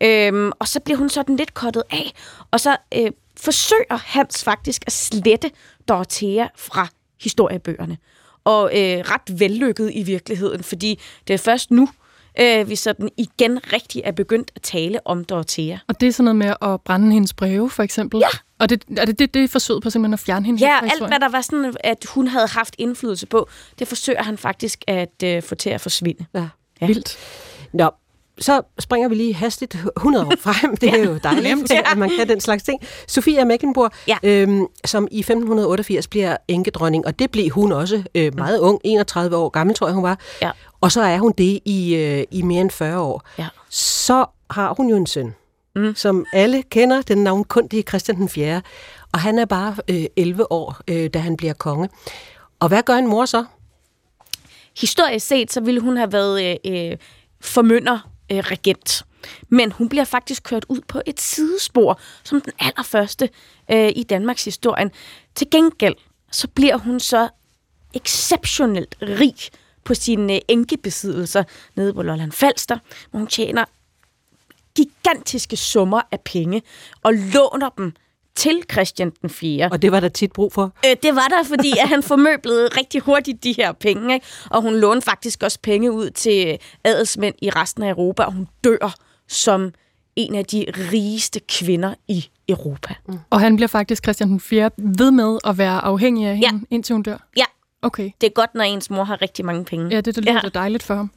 Øhm, 0.00 0.52
og 0.58 0.68
så 0.68 0.80
bliver 0.80 0.98
hun 0.98 1.08
sådan 1.08 1.36
lidt 1.36 1.54
kottet 1.54 1.82
af, 1.90 2.12
og 2.50 2.60
så 2.60 2.76
øh, 2.96 3.10
forsøger 3.36 3.98
Hans 4.04 4.44
faktisk 4.44 4.82
at 4.86 4.92
slette 4.92 5.50
Dorothea 5.88 6.46
fra 6.56 6.88
historiebøgerne. 7.22 7.98
Og 8.44 8.70
øh, 8.74 8.98
ret 8.98 9.40
vellykket 9.40 9.90
i 9.94 10.02
virkeligheden, 10.02 10.62
fordi 10.62 11.00
det 11.28 11.34
er 11.34 11.38
først 11.38 11.70
nu, 11.70 11.88
øh, 12.40 12.68
vi 12.68 12.76
sådan 12.76 13.08
igen 13.16 13.72
rigtig 13.72 14.02
er 14.04 14.12
begyndt 14.12 14.50
at 14.56 14.62
tale 14.62 15.06
om 15.06 15.24
Dorothea. 15.24 15.76
Og 15.88 16.00
det 16.00 16.08
er 16.08 16.12
sådan 16.12 16.24
noget 16.24 16.36
med 16.36 16.54
at 16.72 16.80
brænde 16.80 17.12
hendes 17.12 17.34
breve, 17.34 17.70
for 17.70 17.82
eksempel? 17.82 18.20
Ja. 18.20 18.28
Og 18.58 18.68
det, 18.68 18.84
er 18.96 19.04
det 19.04 19.18
det, 19.18 19.34
det 19.34 19.44
er 19.44 19.48
forsøget 19.48 19.82
på 19.82 19.90
simpelthen 19.90 20.12
at 20.12 20.20
fjerne 20.20 20.46
hende? 20.46 20.60
Ja, 20.60 20.78
alt 20.82 21.08
hvad 21.08 21.20
der 21.20 21.28
var 21.28 21.40
sådan, 21.40 21.74
at 21.80 22.06
hun 22.14 22.26
havde 22.26 22.46
haft 22.46 22.74
indflydelse 22.78 23.26
på, 23.26 23.48
det 23.78 23.88
forsøger 23.88 24.22
han 24.22 24.38
faktisk 24.38 24.84
at 24.86 25.22
øh, 25.24 25.42
få 25.42 25.54
til 25.54 25.70
at 25.70 25.80
forsvinde. 25.80 26.26
Ja, 26.34 26.48
ja. 26.80 26.86
vildt. 26.86 27.18
Nå, 27.72 27.90
så 28.40 28.62
springer 28.78 29.08
vi 29.08 29.14
lige 29.14 29.34
hastigt 29.34 29.76
100 29.96 30.26
år 30.26 30.32
frem. 30.38 30.76
Det 30.76 30.88
er 30.88 31.04
jo 31.10 31.18
dejligt, 31.22 31.72
at 31.72 31.98
man 31.98 32.10
kan 32.10 32.28
den 32.28 32.40
slags 32.40 32.62
ting. 32.62 32.80
Sofia 33.08 33.44
Mecklenburg, 33.44 33.90
ja. 34.08 34.16
øhm, 34.22 34.66
som 34.84 35.08
i 35.10 35.18
1588 35.18 36.08
bliver 36.08 36.36
enkedronning, 36.48 37.06
og 37.06 37.18
det 37.18 37.30
blev 37.30 37.50
hun 37.50 37.72
også 37.72 38.02
øh, 38.14 38.34
meget 38.36 38.58
ung, 38.58 38.80
31 38.84 39.36
år 39.36 39.48
gammel, 39.48 39.76
tror 39.76 39.86
jeg 39.86 39.94
hun 39.94 40.02
var. 40.02 40.18
Ja. 40.42 40.50
og 40.80 40.92
så 40.92 41.02
er 41.02 41.18
hun 41.18 41.34
det 41.38 41.60
i, 41.64 41.94
øh, 41.94 42.24
i 42.30 42.42
mere 42.42 42.60
end 42.60 42.70
40 42.70 43.00
år. 43.00 43.22
Ja. 43.38 43.46
Så 43.70 44.24
har 44.50 44.74
hun 44.74 44.90
jo 44.90 44.96
en 44.96 45.06
søn, 45.06 45.34
mm. 45.76 45.94
som 45.94 46.26
alle 46.32 46.62
kender, 46.62 47.02
den 47.02 47.18
navnkundige 47.18 47.82
Christian 47.82 48.16
den 48.16 48.28
4. 48.28 48.62
Og 49.12 49.20
han 49.20 49.38
er 49.38 49.44
bare 49.44 49.76
øh, 49.90 50.04
11 50.16 50.52
år, 50.52 50.76
øh, 50.88 51.10
da 51.14 51.18
han 51.18 51.36
bliver 51.36 51.52
konge. 51.52 51.88
Og 52.60 52.68
hvad 52.68 52.82
gør 52.82 52.94
en 52.94 53.06
mor 53.06 53.24
så? 53.24 53.44
Historisk 54.80 55.26
set, 55.26 55.52
så 55.52 55.60
ville 55.60 55.80
hun 55.80 55.96
have 55.96 56.12
været 56.12 56.60
øh, 56.66 56.90
øh 56.90 56.96
formynder 57.40 58.09
øh, 58.30 58.38
regent. 58.38 59.02
Men 59.48 59.72
hun 59.72 59.88
bliver 59.88 60.04
faktisk 60.04 60.42
kørt 60.42 60.64
ud 60.68 60.80
på 60.88 61.02
et 61.06 61.20
sidespor, 61.20 62.00
som 62.24 62.40
den 62.40 62.52
allerførste 62.58 63.28
øh, 63.70 63.92
i 63.96 64.02
Danmarks 64.02 64.44
historie. 64.44 64.90
Til 65.34 65.50
gengæld, 65.50 65.94
så 66.32 66.48
bliver 66.48 66.76
hun 66.76 67.00
så 67.00 67.28
exceptionelt 67.94 68.96
rig 69.02 69.36
på 69.84 69.94
sine 69.94 70.34
øh, 70.34 70.40
enkebesiddelser 70.48 71.44
nede 71.74 71.94
på 71.94 72.02
Lolland 72.02 72.32
Falster, 72.32 72.78
hvor 73.10 73.18
hun 73.18 73.28
tjener 73.28 73.64
gigantiske 74.74 75.56
summer 75.56 76.00
af 76.10 76.20
penge 76.20 76.62
og 77.02 77.14
låner 77.14 77.68
dem 77.78 77.92
til 78.36 78.62
Christian 78.72 79.10
den 79.22 79.30
4. 79.30 79.68
Og 79.72 79.82
det 79.82 79.92
var 79.92 80.00
der 80.00 80.08
tit 80.08 80.32
brug 80.32 80.52
for? 80.52 80.72
Øh, 80.86 80.96
det 81.02 81.14
var 81.14 81.26
der, 81.28 81.44
fordi 81.44 81.72
at 81.82 81.88
han 81.88 82.02
formøblede 82.02 82.68
rigtig 82.68 83.00
hurtigt 83.00 83.44
de 83.44 83.52
her 83.52 83.72
penge. 83.72 84.14
Ikke? 84.14 84.26
Og 84.50 84.62
hun 84.62 84.74
lånte 84.74 85.04
faktisk 85.04 85.42
også 85.42 85.58
penge 85.62 85.92
ud 85.92 86.10
til 86.10 86.58
adelsmænd 86.84 87.34
i 87.42 87.50
resten 87.50 87.82
af 87.82 87.90
Europa, 87.90 88.22
og 88.22 88.32
hun 88.32 88.48
dør 88.64 88.94
som 89.28 89.72
en 90.16 90.34
af 90.34 90.44
de 90.44 90.66
rigeste 90.92 91.40
kvinder 91.40 91.94
i 92.08 92.28
Europa. 92.48 92.94
Mm. 93.08 93.18
Og 93.30 93.40
han 93.40 93.56
bliver 93.56 93.68
faktisk, 93.68 94.04
Christian 94.04 94.28
den 94.28 94.40
4. 94.40 94.70
ved 94.76 95.10
med 95.10 95.38
at 95.44 95.58
være 95.58 95.84
afhængig 95.84 96.26
af 96.26 96.36
hende, 96.36 96.48
ja. 96.52 96.60
indtil 96.70 96.92
hun 96.92 97.02
dør? 97.02 97.26
Ja, 97.36 97.44
Okay. 97.82 98.10
Det 98.20 98.26
er 98.26 98.30
godt, 98.30 98.54
når 98.54 98.64
ens 98.64 98.90
mor 98.90 99.04
har 99.04 99.22
rigtig 99.22 99.44
mange 99.44 99.64
penge. 99.64 99.88
Ja, 99.90 100.00
det, 100.00 100.16
det 100.16 100.24
lyder 100.24 100.40
ja. 100.44 100.48
dejligt 100.48 100.82
for 100.82 100.94
ham. 100.94 101.10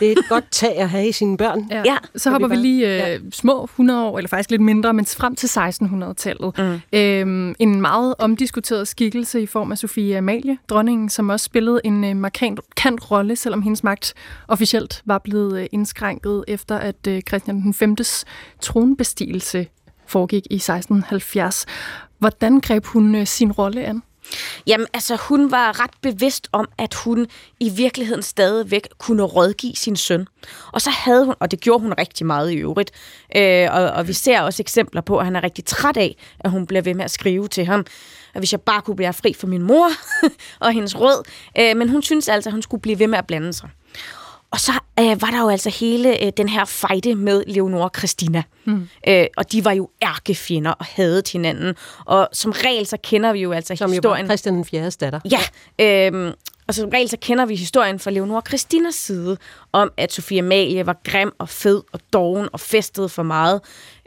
det 0.00 0.08
er 0.08 0.12
et 0.12 0.28
godt 0.28 0.44
tag 0.50 0.78
at 0.78 0.90
have 0.90 1.08
i 1.08 1.12
sine 1.12 1.36
børn. 1.36 1.68
Ja. 1.70 1.82
ja. 1.84 1.96
Så 2.16 2.30
hopper 2.30 2.48
vi 2.48 2.56
lige 2.56 2.86
øh, 2.86 2.98
ja. 2.98 3.18
små 3.32 3.64
100 3.64 4.04
år, 4.04 4.18
eller 4.18 4.28
faktisk 4.28 4.50
lidt 4.50 4.62
mindre, 4.62 4.92
men 4.94 5.06
frem 5.06 5.36
til 5.36 5.46
1600-tallet. 5.46 6.58
Mm. 6.58 6.98
Øhm, 6.98 7.54
en 7.58 7.80
meget 7.80 8.14
omdiskuteret 8.18 8.88
skikkelse 8.88 9.42
i 9.42 9.46
form 9.46 9.72
af 9.72 9.78
Sofie 9.78 10.18
Amalie, 10.18 10.58
dronningen, 10.68 11.08
som 11.08 11.28
også 11.28 11.44
spillede 11.44 11.80
en 11.84 12.04
øh, 12.04 12.16
markant 12.16 12.60
kant 12.76 13.10
rolle, 13.10 13.36
selvom 13.36 13.62
hendes 13.62 13.84
magt 13.84 14.14
officielt 14.48 15.02
var 15.04 15.18
blevet 15.18 15.60
øh, 15.60 15.66
indskrænket 15.72 16.44
efter, 16.48 16.76
at 16.78 17.06
øh, 17.08 17.22
Christian 17.28 17.60
den 17.62 17.74
5. 17.74 17.96
tronbestigelse 18.60 19.66
foregik 20.06 20.46
i 20.50 20.54
1670. 20.54 21.66
Hvordan 22.18 22.60
greb 22.60 22.84
hun 22.86 23.14
øh, 23.14 23.26
sin 23.26 23.52
rolle 23.52 23.84
an? 23.84 24.02
Jamen, 24.66 24.86
altså, 24.94 25.16
hun 25.16 25.50
var 25.50 25.80
ret 25.82 25.90
bevidst 26.02 26.48
om, 26.52 26.68
at 26.78 26.94
hun 26.94 27.26
i 27.60 27.70
virkeligheden 27.70 28.22
stadigvæk 28.22 28.88
kunne 28.98 29.22
rådgive 29.22 29.76
sin 29.76 29.96
søn. 29.96 30.26
Og 30.72 30.80
så 30.80 30.90
havde 30.90 31.24
hun, 31.24 31.34
og 31.40 31.50
det 31.50 31.60
gjorde 31.60 31.82
hun 31.82 31.94
rigtig 31.98 32.26
meget 32.26 32.50
i 32.50 32.56
øvrigt, 32.56 32.90
øh, 33.36 33.68
og, 33.72 33.90
og 33.90 34.08
vi 34.08 34.12
ser 34.12 34.40
også 34.40 34.62
eksempler 34.62 35.00
på, 35.00 35.18
at 35.18 35.24
han 35.24 35.36
er 35.36 35.42
rigtig 35.42 35.64
træt 35.64 35.96
af, 35.96 36.16
at 36.40 36.50
hun 36.50 36.66
bliver 36.66 36.82
ved 36.82 36.94
med 36.94 37.04
at 37.04 37.10
skrive 37.10 37.48
til 37.48 37.64
ham, 37.66 37.86
at 38.34 38.40
hvis 38.40 38.52
jeg 38.52 38.60
bare 38.60 38.82
kunne 38.82 38.96
blive 38.96 39.12
fri 39.12 39.32
for 39.32 39.46
min 39.46 39.62
mor 39.62 39.88
og 40.60 40.72
hendes 40.72 41.00
råd. 41.00 41.28
Øh, 41.58 41.76
men 41.76 41.88
hun 41.88 42.02
synes 42.02 42.28
altså, 42.28 42.50
at 42.50 42.52
hun 42.52 42.62
skulle 42.62 42.80
blive 42.80 42.98
ved 42.98 43.06
med 43.06 43.18
at 43.18 43.26
blande 43.26 43.52
sig. 43.52 43.68
Og 44.50 44.60
så 44.60 44.72
øh, 45.00 45.22
var 45.22 45.30
der 45.30 45.40
jo 45.40 45.48
altså 45.48 45.70
hele 45.70 46.24
øh, 46.24 46.32
den 46.36 46.48
her 46.48 46.64
fejde 46.64 47.14
med 47.14 47.44
Leonora 47.46 47.84
og 47.84 47.90
Christina. 47.98 48.42
Mm. 48.64 48.88
Øh, 49.08 49.26
og 49.36 49.52
de 49.52 49.64
var 49.64 49.72
jo 49.72 49.90
ærkefjender 50.02 50.70
og 50.70 50.84
havde 50.84 51.22
hinanden. 51.32 51.74
Og 52.04 52.28
som 52.32 52.50
regel 52.50 52.86
så 52.86 52.96
kender 53.02 53.32
vi 53.32 53.40
jo 53.40 53.52
altså 53.52 53.76
som 53.76 53.90
historien... 53.90 54.18
Som 54.18 54.24
jo 54.24 54.28
Christian 54.28 54.54
den 54.54 54.64
4. 54.64 54.90
datter. 54.90 55.20
Ja, 55.30 55.40
øh, 56.10 56.34
og 56.68 56.74
som 56.74 56.88
regel 56.88 57.08
så 57.08 57.16
kender 57.20 57.46
vi 57.46 57.54
historien 57.54 57.98
fra 57.98 58.10
Leonora 58.10 58.42
Christinas 58.48 58.94
side, 58.94 59.36
om 59.72 59.92
at 59.96 60.12
Sofie 60.12 60.38
Amalie 60.38 60.86
var 60.86 60.96
grim 61.04 61.32
og 61.38 61.48
fed 61.48 61.82
og 61.92 62.00
doven 62.12 62.48
og 62.52 62.60
festede 62.60 63.08
for 63.08 63.22
meget. 63.22 63.60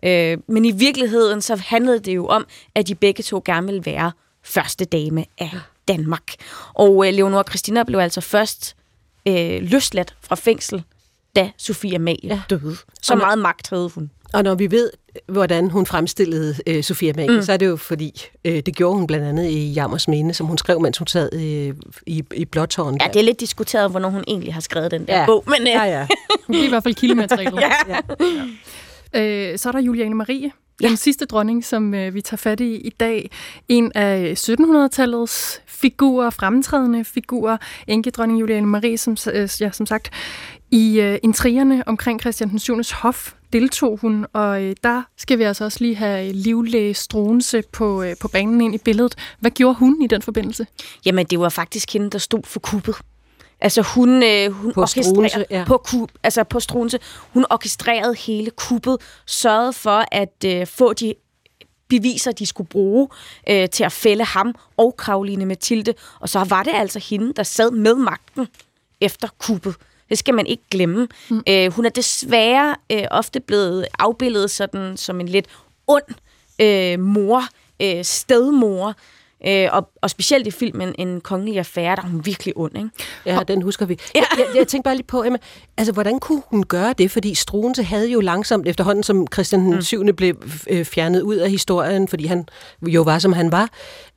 Øh, 0.04 0.38
men 0.48 0.66
i 0.66 0.72
virkeligheden 0.72 1.42
så 1.42 1.56
handlede 1.56 2.00
det 2.00 2.16
jo 2.16 2.28
om, 2.28 2.46
at 2.76 2.88
de 2.88 2.96
begge 2.96 3.24
to 3.24 3.42
gerne 3.46 3.68
ville 3.68 3.86
være 3.86 4.12
første 4.44 4.86
dame 4.86 5.26
af 5.38 5.52
Danmark. 5.88 6.34
Og 6.74 7.08
øh, 7.08 7.14
Leonora 7.14 7.44
Christina 7.44 7.84
blev 7.84 8.00
altså 8.00 8.22
først 8.22 8.76
øh, 9.28 9.62
løsladt 9.62 10.16
fra 10.22 10.36
fængsel, 10.36 10.84
da 11.36 11.52
Sofia 11.58 11.96
Amalie 11.96 12.20
ja. 12.24 12.42
døde. 12.50 12.76
Så 13.02 13.16
meget 13.16 13.40
magt 13.40 13.70
havde 13.70 13.90
hun. 13.96 14.12
Og 14.34 14.44
når 14.44 14.56
vi 14.56 14.72
ved, 14.72 14.90
hvordan 15.28 15.70
hun 15.70 15.86
fremstillede 15.86 16.56
øh, 16.68 16.84
Sofia 16.84 17.12
Amalie, 17.12 17.36
mm. 17.36 17.42
så 17.42 17.54
er 17.54 17.58
det 17.58 17.68
jo 17.68 17.76
fordi, 17.76 18.22
øh, 18.46 18.60
det 18.66 18.76
gjorde 18.76 18.98
hun 18.98 19.08
blandt 19.08 19.26
andet 19.26 19.50
i 19.50 19.72
Jammers 19.72 20.08
Minde, 20.08 20.34
som 20.34 20.48
hun 20.48 20.58
skrev, 20.58 20.82
mens 20.82 20.98
hun 20.98 21.08
sad 21.08 21.30
øh, 21.34 21.76
i, 22.06 22.24
i 22.34 22.46
Blåtårn. 22.46 22.98
Ja, 23.02 23.08
det 23.08 23.20
er 23.20 23.24
lidt 23.24 23.40
diskuteret, 23.40 23.92
hvornår 23.92 24.10
hun 24.10 24.24
egentlig 24.28 24.54
har 24.54 24.62
skrevet 24.62 24.92
den 24.92 25.08
der 25.08 25.20
ja. 25.20 25.26
bog. 25.26 25.44
Men, 25.48 25.62
øh. 25.62 25.68
Ja, 25.68 25.84
ja. 25.84 26.08
det 26.48 26.60
er 26.60 26.66
i 26.66 26.70
hvert 26.70 26.84
fald 26.84 26.96
kildematerialet. 26.96 27.62
ja. 27.62 27.72
ja. 27.88 28.00
ja. 29.14 29.52
Øh, 29.52 29.58
så 29.58 29.70
er 29.70 29.72
der 29.72 29.80
Juliane 29.80 30.16
Marie, 30.16 30.52
Ja. 30.82 30.88
Den 30.88 30.98
sidste 30.98 31.26
dronning, 31.26 31.66
som 31.66 31.94
øh, 31.94 32.14
vi 32.14 32.22
tager 32.22 32.38
fat 32.38 32.60
i 32.60 32.76
i 32.76 32.90
dag, 32.90 33.32
en 33.70 33.92
af 33.96 34.34
1700-tallets 34.50 35.61
figurer, 35.82 36.30
fremtrædende 36.30 37.06
figurer, 37.06 37.58
enkedronning 37.88 38.40
Juliane 38.40 38.68
Marie, 38.68 38.98
som, 38.98 39.18
øh, 39.34 39.50
ja, 39.60 39.72
som 39.72 39.86
sagt, 39.86 40.10
i 40.72 41.00
øh, 41.00 41.20
intrigerne 41.24 41.84
omkring 41.88 42.22
Christian 42.22 42.50
den 42.50 42.60
7. 42.60 42.76
hof 42.94 43.34
deltog 43.54 43.98
hun, 44.02 44.26
og 44.34 44.64
øh, 44.64 44.76
der 44.84 45.02
skal 45.18 45.40
vi 45.40 45.44
altså 45.44 45.64
også 45.64 45.78
lige 45.82 45.96
have 45.96 46.32
livlæge 46.32 46.94
Struense 46.94 47.64
på, 47.72 48.04
øh, 48.04 48.16
på 48.22 48.28
banen 48.28 48.62
ind 48.62 48.76
i 48.76 48.78
billedet. 48.78 49.16
Hvad 49.40 49.52
gjorde 49.52 49.76
hun 49.76 50.02
i 50.02 50.08
den 50.08 50.22
forbindelse? 50.22 50.68
Jamen, 51.06 51.26
det 51.26 51.40
var 51.40 51.50
faktisk 51.50 51.94
hende, 51.94 52.10
der 52.10 52.18
stod 52.18 52.42
for 52.44 52.60
kuppet. 52.60 52.96
Altså 53.62 53.82
hun, 53.82 54.24
øh, 54.24 54.52
hun 54.52 54.74
på 54.74 54.86
Struense, 54.86 55.46
ja. 55.50 55.64
på, 55.68 55.78
kub, 55.78 56.12
altså 56.24 56.44
på 56.44 56.60
Struense, 56.60 57.00
hun 57.34 57.46
orkestrerede 57.50 58.16
hele 58.16 58.52
kuppet, 58.52 58.98
sørgede 59.26 59.74
for 59.74 60.06
at 60.12 60.46
øh, 60.46 60.68
få 60.68 60.94
de 60.94 61.14
beviser, 61.92 62.32
de 62.32 62.46
skulle 62.46 62.68
bruge 62.68 63.08
øh, 63.50 63.70
til 63.70 63.84
at 63.84 63.92
fælde 63.92 64.24
ham 64.24 64.56
og 64.78 64.96
Karoline 64.98 65.46
Mathilde. 65.46 65.94
Og 66.20 66.30
så 66.30 66.44
var 66.44 66.64
det 66.64 66.72
altså 66.74 67.00
hende, 67.00 67.34
der 67.34 67.44
sad 67.44 67.72
med 67.72 67.96
magten 67.96 68.48
efter 69.02 69.28
kuppet. 69.38 69.76
Det 70.10 70.18
skal 70.18 70.34
man 70.34 70.48
ikke 70.48 70.64
glemme. 70.72 71.08
Mm. 71.30 71.44
Øh, 71.50 71.72
hun 71.72 71.86
er 71.86 71.89
desværre 71.89 72.76
øh, 72.92 73.04
ofte 73.12 73.39
blevet 73.39 73.88
afbildet 74.00 74.52
sådan 74.52 74.98
som 74.98 75.20
en 75.20 75.30
lidt 75.30 75.46
ond 75.88 76.04
øh, 76.62 77.00
mor, 77.00 77.44
øh, 77.82 78.06
stedmor, 78.06 78.96
Øh, 79.48 79.68
og, 79.72 79.89
og 80.02 80.10
specielt 80.10 80.48
i 80.48 80.52
filmen 80.52 80.96
En 80.98 81.22
kongelig 81.22 81.58
affære, 81.58 81.96
der 81.96 82.02
er 82.02 82.08
hun 82.08 82.26
virkelig 82.26 82.58
ond, 82.58 82.78
ikke? 82.78 82.89
Ja, 83.26 83.39
og, 83.39 83.48
den 83.48 83.62
husker 83.62 83.86
vi. 83.86 84.00
Ja. 84.16 84.20
Jeg, 84.20 84.28
jeg, 84.38 84.46
jeg 84.56 84.68
tænkte 84.68 84.84
bare 84.84 84.96
lige 84.96 85.08
på, 85.08 85.24
Emma, 85.24 85.38
altså, 85.78 85.94
hvordan 85.94 86.20
kunne 86.20 86.42
hun 86.48 86.64
gøre 86.64 86.94
det? 86.98 87.12
Fordi 87.12 87.36
Struense 87.36 87.84
havde 87.84 88.10
jo 88.10 88.20
langsomt, 88.20 88.68
efterhånden 88.68 89.04
som 89.04 89.28
Christian 89.34 89.62
den 89.62 89.84
7. 89.84 90.04
Mm. 90.04 90.16
blev 90.16 90.36
øh, 90.70 90.86
fjernet 90.86 91.22
ud 91.22 91.36
af 91.36 91.50
historien, 91.50 92.08
fordi 92.08 92.26
han 92.26 92.46
jo 92.88 93.02
var, 93.02 93.20
som 93.20 93.34
han 93.34 93.52
var, 93.52 93.70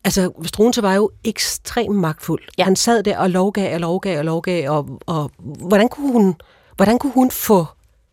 altså, 0.05 0.31
Struense 0.47 0.83
var 0.83 0.95
jo 0.95 1.11
ekstremt 1.25 1.97
magtfuld. 1.97 2.43
Ja. 2.59 2.65
Han 2.65 2.77
sad 2.77 3.03
der 3.03 3.19
og 3.19 3.31
lovgav 3.31 3.75
og 3.75 3.81
lovgav 3.81 4.19
og 4.19 4.25
lovgav, 4.25 4.71
og, 4.71 5.01
og 5.07 5.31
hvordan, 5.39 5.89
kunne 5.89 6.13
hun, 6.13 6.35
hvordan 6.77 6.99
kunne 6.99 7.13
hun 7.13 7.31
få, 7.31 7.67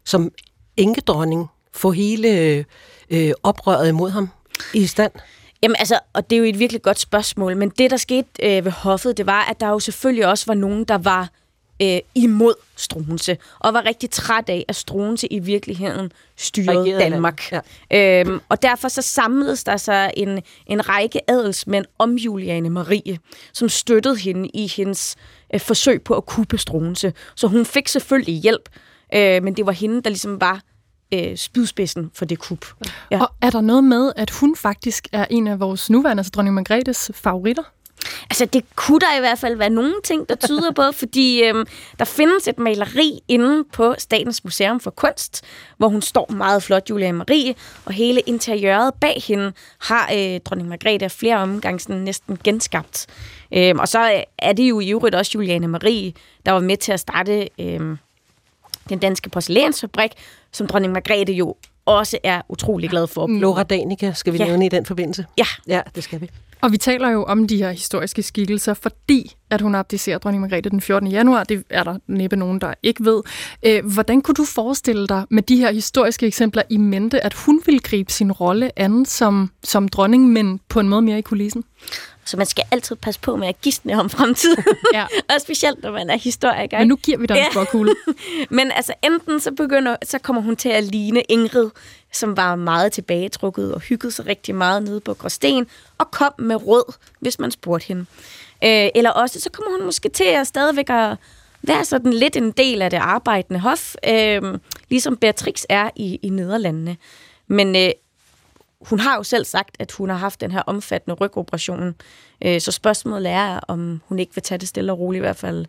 som 0.05 0.31
enkedronning, 0.77 1.47
få 1.73 1.91
hele 1.91 2.65
øh, 3.09 3.31
oprøret 3.43 3.87
imod 3.87 4.09
ham 4.09 4.29
i 4.73 4.87
stand? 4.87 5.11
Jamen 5.63 5.75
altså, 5.79 5.99
og 6.13 6.29
det 6.29 6.35
er 6.35 6.39
jo 6.39 6.45
et 6.45 6.59
virkelig 6.59 6.81
godt 6.81 6.99
spørgsmål, 6.99 7.57
men 7.57 7.69
det, 7.69 7.91
der 7.91 7.97
skete 7.97 8.27
øh, 8.43 8.65
ved 8.65 8.71
hoffet, 8.71 9.17
det 9.17 9.25
var, 9.25 9.45
at 9.49 9.59
der 9.59 9.67
jo 9.69 9.79
selvfølgelig 9.79 10.27
også 10.27 10.45
var 10.47 10.53
nogen, 10.53 10.83
der 10.83 10.97
var 10.97 11.29
øh, 11.81 11.99
imod 12.15 12.53
Struense, 12.75 13.37
og 13.59 13.73
var 13.73 13.85
rigtig 13.85 14.09
træt 14.09 14.49
af, 14.49 14.65
at 14.67 14.75
Struense 14.75 15.27
i 15.27 15.39
virkeligheden 15.39 16.11
styrede 16.37 16.99
Danmark. 16.99 17.51
Ja. 17.91 18.21
Øhm, 18.21 18.39
og 18.49 18.61
derfor 18.61 18.87
så 18.87 19.01
samledes 19.01 19.63
der 19.63 19.77
sig 19.77 20.11
en, 20.17 20.41
en 20.67 20.89
række 20.89 21.31
adelsmænd 21.31 21.85
om 21.97 22.15
Juliane 22.15 22.69
Marie, 22.69 23.19
som 23.53 23.69
støttede 23.69 24.15
hende 24.17 24.49
i 24.53 24.67
hendes 24.75 25.15
øh, 25.53 25.59
forsøg 25.59 26.01
på 26.01 26.13
at 26.13 26.25
kuppe 26.25 26.57
Struense. 26.57 27.13
Så 27.35 27.47
hun 27.47 27.65
fik 27.65 27.87
selvfølgelig 27.87 28.35
hjælp, 28.35 28.69
øh, 29.13 29.43
men 29.43 29.53
det 29.53 29.65
var 29.65 29.71
hende, 29.71 30.01
der 30.01 30.09
ligesom 30.09 30.41
var 30.41 30.61
øh, 31.13 31.37
spydspidsen 31.37 32.11
for 32.13 32.25
det 32.25 32.39
kup. 32.39 32.65
Ja. 33.11 33.21
Og 33.21 33.29
er 33.41 33.49
der 33.49 33.61
noget 33.61 33.83
med, 33.83 34.11
at 34.15 34.29
hun 34.29 34.55
faktisk 34.55 35.07
er 35.11 35.25
en 35.29 35.47
af 35.47 35.59
vores 35.59 35.89
nuværende, 35.89 36.21
altså 36.21 36.31
dronning 36.35 36.55
Margrethes 36.55 37.11
favoritter? 37.13 37.63
Altså, 38.29 38.45
det 38.45 38.63
kunne 38.75 38.99
der 38.99 39.17
i 39.17 39.19
hvert 39.19 39.39
fald 39.39 39.55
være 39.55 39.69
nogle 39.69 39.93
ting, 40.03 40.29
der 40.29 40.35
tyder 40.35 40.71
på, 40.71 40.91
fordi 41.01 41.43
øhm, 41.43 41.65
der 41.99 42.05
findes 42.05 42.47
et 42.47 42.59
maleri 42.59 43.19
inde 43.27 43.63
på 43.73 43.95
Statens 43.97 44.43
Museum 44.43 44.79
for 44.79 44.91
Kunst, 44.91 45.45
hvor 45.77 45.87
hun 45.87 46.01
står 46.01 46.31
meget 46.31 46.63
flot, 46.63 46.89
Julia 46.89 47.11
Marie, 47.11 47.55
og 47.85 47.93
hele 47.93 48.21
interiøret 48.21 48.93
bag 49.01 49.23
hende 49.27 49.53
har 49.81 50.09
øh, 50.13 50.39
dronning 50.39 50.69
Margrethe 50.69 51.09
flere 51.09 51.37
omgange 51.37 51.79
sådan 51.79 52.01
næsten 52.01 52.37
genskabt. 52.43 53.07
Øhm, 53.53 53.79
og 53.79 53.87
så 53.87 54.23
er 54.37 54.53
det 54.53 54.69
jo 54.69 54.79
i 54.79 54.89
øvrigt 54.89 55.15
også 55.15 55.31
Juliane 55.35 55.67
Marie, 55.67 56.13
der 56.45 56.51
var 56.51 56.59
med 56.59 56.77
til 56.77 56.91
at 56.91 56.99
starte 56.99 57.49
øhm, 57.59 57.97
den 58.91 58.99
danske 58.99 59.29
porcelænsfabrik, 59.29 60.11
som 60.51 60.67
dronning 60.67 60.93
Margrethe 60.93 61.33
jo 61.33 61.55
også 61.85 62.17
er 62.23 62.41
utrolig 62.49 62.89
glad 62.89 63.07
for. 63.07 63.27
Laura 63.27 63.63
Danica 63.63 64.13
skal 64.13 64.33
vi 64.33 64.37
ja. 64.37 64.45
nævne 64.45 64.65
i 64.65 64.69
den 64.69 64.85
forbindelse. 64.85 65.25
Ja. 65.37 65.45
Ja, 65.67 65.81
det 65.95 66.03
skal 66.03 66.21
vi. 66.21 66.29
Og 66.61 66.71
vi 66.71 66.77
taler 66.77 67.09
jo 67.09 67.23
om 67.23 67.47
de 67.47 67.57
her 67.57 67.71
historiske 67.71 68.23
skikkelser, 68.23 68.73
fordi 68.73 69.35
at 69.49 69.61
hun 69.61 69.75
abdicerer 69.75 70.17
dronning 70.17 70.41
Margrethe 70.41 70.69
den 70.69 70.81
14. 70.81 71.07
januar. 71.11 71.43
Det 71.43 71.63
er 71.69 71.83
der 71.83 71.97
næppe 72.07 72.35
nogen, 72.35 72.61
der 72.61 72.73
ikke 72.83 73.05
ved. 73.05 73.21
Øh, 73.63 73.85
hvordan 73.93 74.21
kunne 74.21 74.35
du 74.35 74.45
forestille 74.45 75.07
dig 75.07 75.25
med 75.29 75.43
de 75.43 75.57
her 75.57 75.71
historiske 75.71 76.27
eksempler 76.27 76.63
i 76.69 76.77
mente, 76.77 77.25
at 77.25 77.33
hun 77.33 77.61
ville 77.65 77.79
gribe 77.79 78.11
sin 78.11 78.31
rolle 78.31 78.79
an 78.79 79.05
som, 79.05 79.51
som 79.63 79.89
dronning, 79.89 80.29
men 80.29 80.59
på 80.69 80.79
en 80.79 80.89
måde 80.89 81.01
mere 81.01 81.19
i 81.19 81.21
kulissen? 81.21 81.63
Så 82.25 82.37
man 82.37 82.45
skal 82.45 82.63
altid 82.71 82.95
passe 82.95 83.19
på 83.19 83.35
med 83.35 83.47
at 83.47 83.61
gisne 83.61 83.99
om 83.99 84.09
fremtiden. 84.09 84.63
ja. 84.93 85.05
og 85.35 85.41
specielt, 85.41 85.83
når 85.83 85.91
man 85.91 86.09
er 86.09 86.17
historiker. 86.17 86.79
Men 86.79 86.87
nu 86.87 86.95
giver 86.95 87.17
vi 87.17 87.25
dig 87.25 87.37
en 87.37 87.45
ja. 87.55 87.65
kugle. 87.65 87.95
Men 88.49 88.71
altså, 88.71 88.93
enten 89.03 89.39
så, 89.39 89.51
begynder, 89.51 89.95
så 90.03 90.19
kommer 90.19 90.41
hun 90.41 90.55
til 90.55 90.69
at 90.69 90.83
ligne 90.83 91.21
Ingrid, 91.21 91.69
som 92.11 92.37
var 92.37 92.55
meget 92.55 92.91
tilbagetrukket 92.91 93.73
og 93.73 93.81
hyggede 93.81 94.11
sig 94.11 94.25
rigtig 94.25 94.55
meget 94.55 94.83
nede 94.83 94.99
på 94.99 95.13
Gråsten, 95.13 95.67
og 95.97 96.11
kom 96.11 96.33
med 96.39 96.67
råd, 96.67 96.93
hvis 97.19 97.39
man 97.39 97.51
spurgte 97.51 97.87
hende. 97.87 98.05
Øh, 98.63 98.89
eller 98.95 99.09
også, 99.09 99.39
så 99.39 99.49
kommer 99.49 99.77
hun 99.77 99.85
måske 99.85 100.09
til 100.09 100.23
at 100.23 100.47
stadigvæk 100.47 100.89
at 100.89 101.17
være 101.61 101.85
sådan 101.85 102.13
lidt 102.13 102.35
en 102.35 102.51
del 102.51 102.81
af 102.81 102.89
det 102.89 102.97
arbejdende 102.97 103.59
hof, 103.59 103.95
øh, 104.07 104.41
ligesom 104.89 105.17
Beatrix 105.17 105.63
er 105.69 105.89
i, 105.95 106.19
i 106.21 106.29
Nederlandene. 106.29 106.97
Men 107.47 107.75
øh, 107.75 107.89
hun 108.81 108.99
har 108.99 109.15
jo 109.15 109.23
selv 109.23 109.45
sagt, 109.45 109.75
at 109.79 109.91
hun 109.91 110.09
har 110.09 110.17
haft 110.17 110.41
den 110.41 110.51
her 110.51 110.61
omfattende 110.61 111.15
rygoperation. 111.15 111.95
Øh, 112.45 112.61
så 112.61 112.71
spørgsmålet 112.71 113.31
er, 113.31 113.59
om 113.67 114.01
hun 114.05 114.19
ikke 114.19 114.35
vil 114.35 114.43
tage 114.43 114.57
det 114.57 114.67
stille 114.67 114.91
og 114.91 114.99
roligt, 114.99 115.19
i 115.19 115.25
hvert 115.25 115.35
fald 115.35 115.65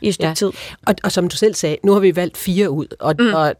i 0.00 0.08
et 0.08 0.14
stykke 0.14 0.28
ja. 0.28 0.34
tid. 0.34 0.52
Og, 0.86 0.94
og 1.04 1.12
som 1.12 1.28
du 1.28 1.36
selv 1.36 1.54
sagde, 1.54 1.76
nu 1.84 1.92
har 1.92 2.00
vi 2.00 2.16
valgt 2.16 2.36
fire 2.36 2.70
ud, 2.70 2.86
og, 3.00 3.14
mm. 3.18 3.34
og 3.34 3.54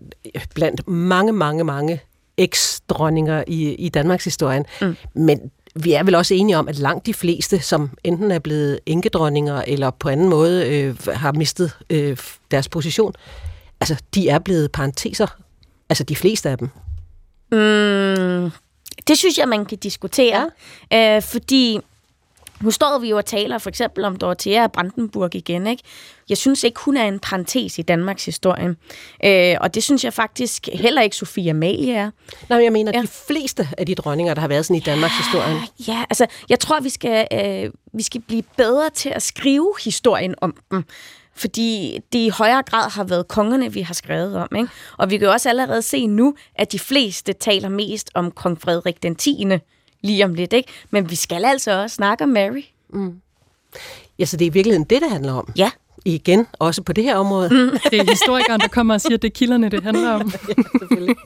blandt 0.55 0.89
mange, 0.89 1.33
mange, 1.33 1.65
mange 1.65 2.01
eks-dronninger 2.37 3.45
i, 3.47 3.75
i 3.75 3.89
Danmarks 3.89 4.25
historien. 4.25 4.65
Mm. 4.81 4.97
Men 5.15 5.51
vi 5.75 5.93
er 5.93 6.03
vel 6.03 6.15
også 6.15 6.35
enige 6.35 6.59
om, 6.59 6.69
at 6.69 6.79
langt 6.79 7.07
de 7.07 7.15
fleste, 7.15 7.61
som 7.61 7.91
enten 8.05 8.31
er 8.31 8.39
blevet 8.39 8.81
enkedronninger 8.87 9.63
eller 9.67 9.91
på 9.91 10.09
anden 10.09 10.29
måde 10.29 10.69
øh, 10.69 10.97
har 11.15 11.33
mistet 11.33 11.73
øh, 11.91 12.17
deres 12.51 12.69
position, 12.69 13.13
altså 13.81 13.97
de 14.15 14.29
er 14.29 14.39
blevet 14.39 14.73
parenteser. 14.73 15.27
Altså 15.89 16.05
de 16.05 16.17
fleste 16.17 16.51
af 16.51 16.59
dem. 16.59 16.69
Mm, 17.53 18.51
det 19.09 19.19
synes 19.19 19.39
jeg, 19.39 19.49
man 19.49 19.65
kan 19.65 19.79
diskutere. 19.79 20.51
Ja. 20.93 21.17
Øh, 21.17 21.23
fordi 21.23 21.81
nu 22.61 22.71
står 22.71 22.99
vi 22.99 23.09
jo 23.09 23.17
og 23.17 23.25
taler 23.25 23.59
for 23.59 23.69
eksempel 23.69 24.05
om 24.05 24.17
Dorothea 24.17 24.67
Brandenburg 24.67 25.35
igen. 25.35 25.67
Ikke? 25.67 25.83
Jeg 26.29 26.37
synes 26.37 26.65
ikke, 26.65 26.81
hun 26.81 26.97
er 26.97 27.05
en 27.05 27.19
parentes 27.19 27.79
i 27.79 27.83
Danmarks 27.83 28.25
historie. 28.25 28.77
Øh, 29.25 29.57
og 29.61 29.75
det 29.75 29.83
synes 29.83 30.05
jeg 30.05 30.13
faktisk 30.13 30.69
heller 30.73 31.03
ikke 31.03 31.17
Sofia 31.17 31.51
Amalie 31.51 31.95
er. 31.95 32.11
Nej, 32.49 32.63
jeg 32.63 32.73
mener, 32.73 32.93
ja. 32.95 33.03
de 33.03 33.07
fleste 33.07 33.69
af 33.79 33.87
de 33.87 33.95
dronninger, 33.95 34.35
der 34.35 34.41
har 34.41 34.49
været 34.49 34.67
sådan 34.67 34.77
i 34.77 34.81
Danmarks 34.81 35.15
ja, 35.15 35.25
historie. 35.25 35.57
Ja, 35.89 36.05
altså, 36.11 36.27
jeg 36.49 36.61
tror, 36.61 36.81
vi 36.81 36.89
skal, 36.89 37.27
øh, 37.33 37.71
vi 37.93 38.03
skal 38.03 38.21
blive 38.21 38.43
bedre 38.57 38.91
til 38.91 39.09
at 39.09 39.23
skrive 39.23 39.75
historien 39.85 40.35
om 40.41 40.57
dem 40.71 40.85
fordi 41.41 41.99
det 42.13 42.19
i 42.19 42.29
højere 42.29 42.63
grad 42.63 42.91
har 42.91 43.05
været 43.05 43.29
kongerne, 43.29 43.73
vi 43.73 43.81
har 43.81 43.95
skrevet 43.95 44.37
om. 44.37 44.49
Ikke? 44.57 44.69
Og 44.99 45.11
vi 45.11 45.19
kan 45.19 45.27
jo 45.27 45.33
også 45.33 45.49
allerede 45.49 45.83
se 45.83 46.07
nu, 46.07 46.35
at 46.55 46.73
de 46.73 46.79
fleste 46.79 47.33
taler 47.33 47.69
mest 47.69 48.11
om 48.15 48.31
kong 48.31 48.61
Frederik 48.61 49.03
den 49.03 49.17
10. 49.17 49.45
lige 50.01 50.25
om 50.25 50.35
lidt. 50.35 50.53
Ikke? 50.53 50.69
Men 50.91 51.11
vi 51.11 51.15
skal 51.15 51.45
altså 51.45 51.83
også 51.83 51.95
snakke 51.97 52.25
om 52.25 52.31
Mary. 52.31 52.65
Mm. 52.93 53.21
Ja, 54.19 54.25
så 54.25 54.37
det 54.37 54.45
er 54.45 54.51
i 54.51 54.53
virkeligheden 54.53 54.85
det, 54.85 55.03
det 55.03 55.11
handler 55.11 55.33
om. 55.33 55.53
Ja 55.57 55.71
igen, 56.05 56.47
også 56.59 56.83
på 56.83 56.93
det 56.93 57.05
her 57.05 57.17
område. 57.17 57.49
Mm. 57.49 57.79
Det 57.91 58.01
er 58.01 58.11
historikeren, 58.11 58.61
der 58.61 58.69
kommer 58.69 58.95
og 58.95 59.01
siger, 59.01 59.15
at 59.15 59.23
det 59.23 59.29
er 59.29 59.33
kilderne, 59.33 59.69
det 59.69 59.83
handler 59.83 60.11
om. 60.11 60.33
ja, 60.49 60.63
selvfølgelig. 60.79 61.17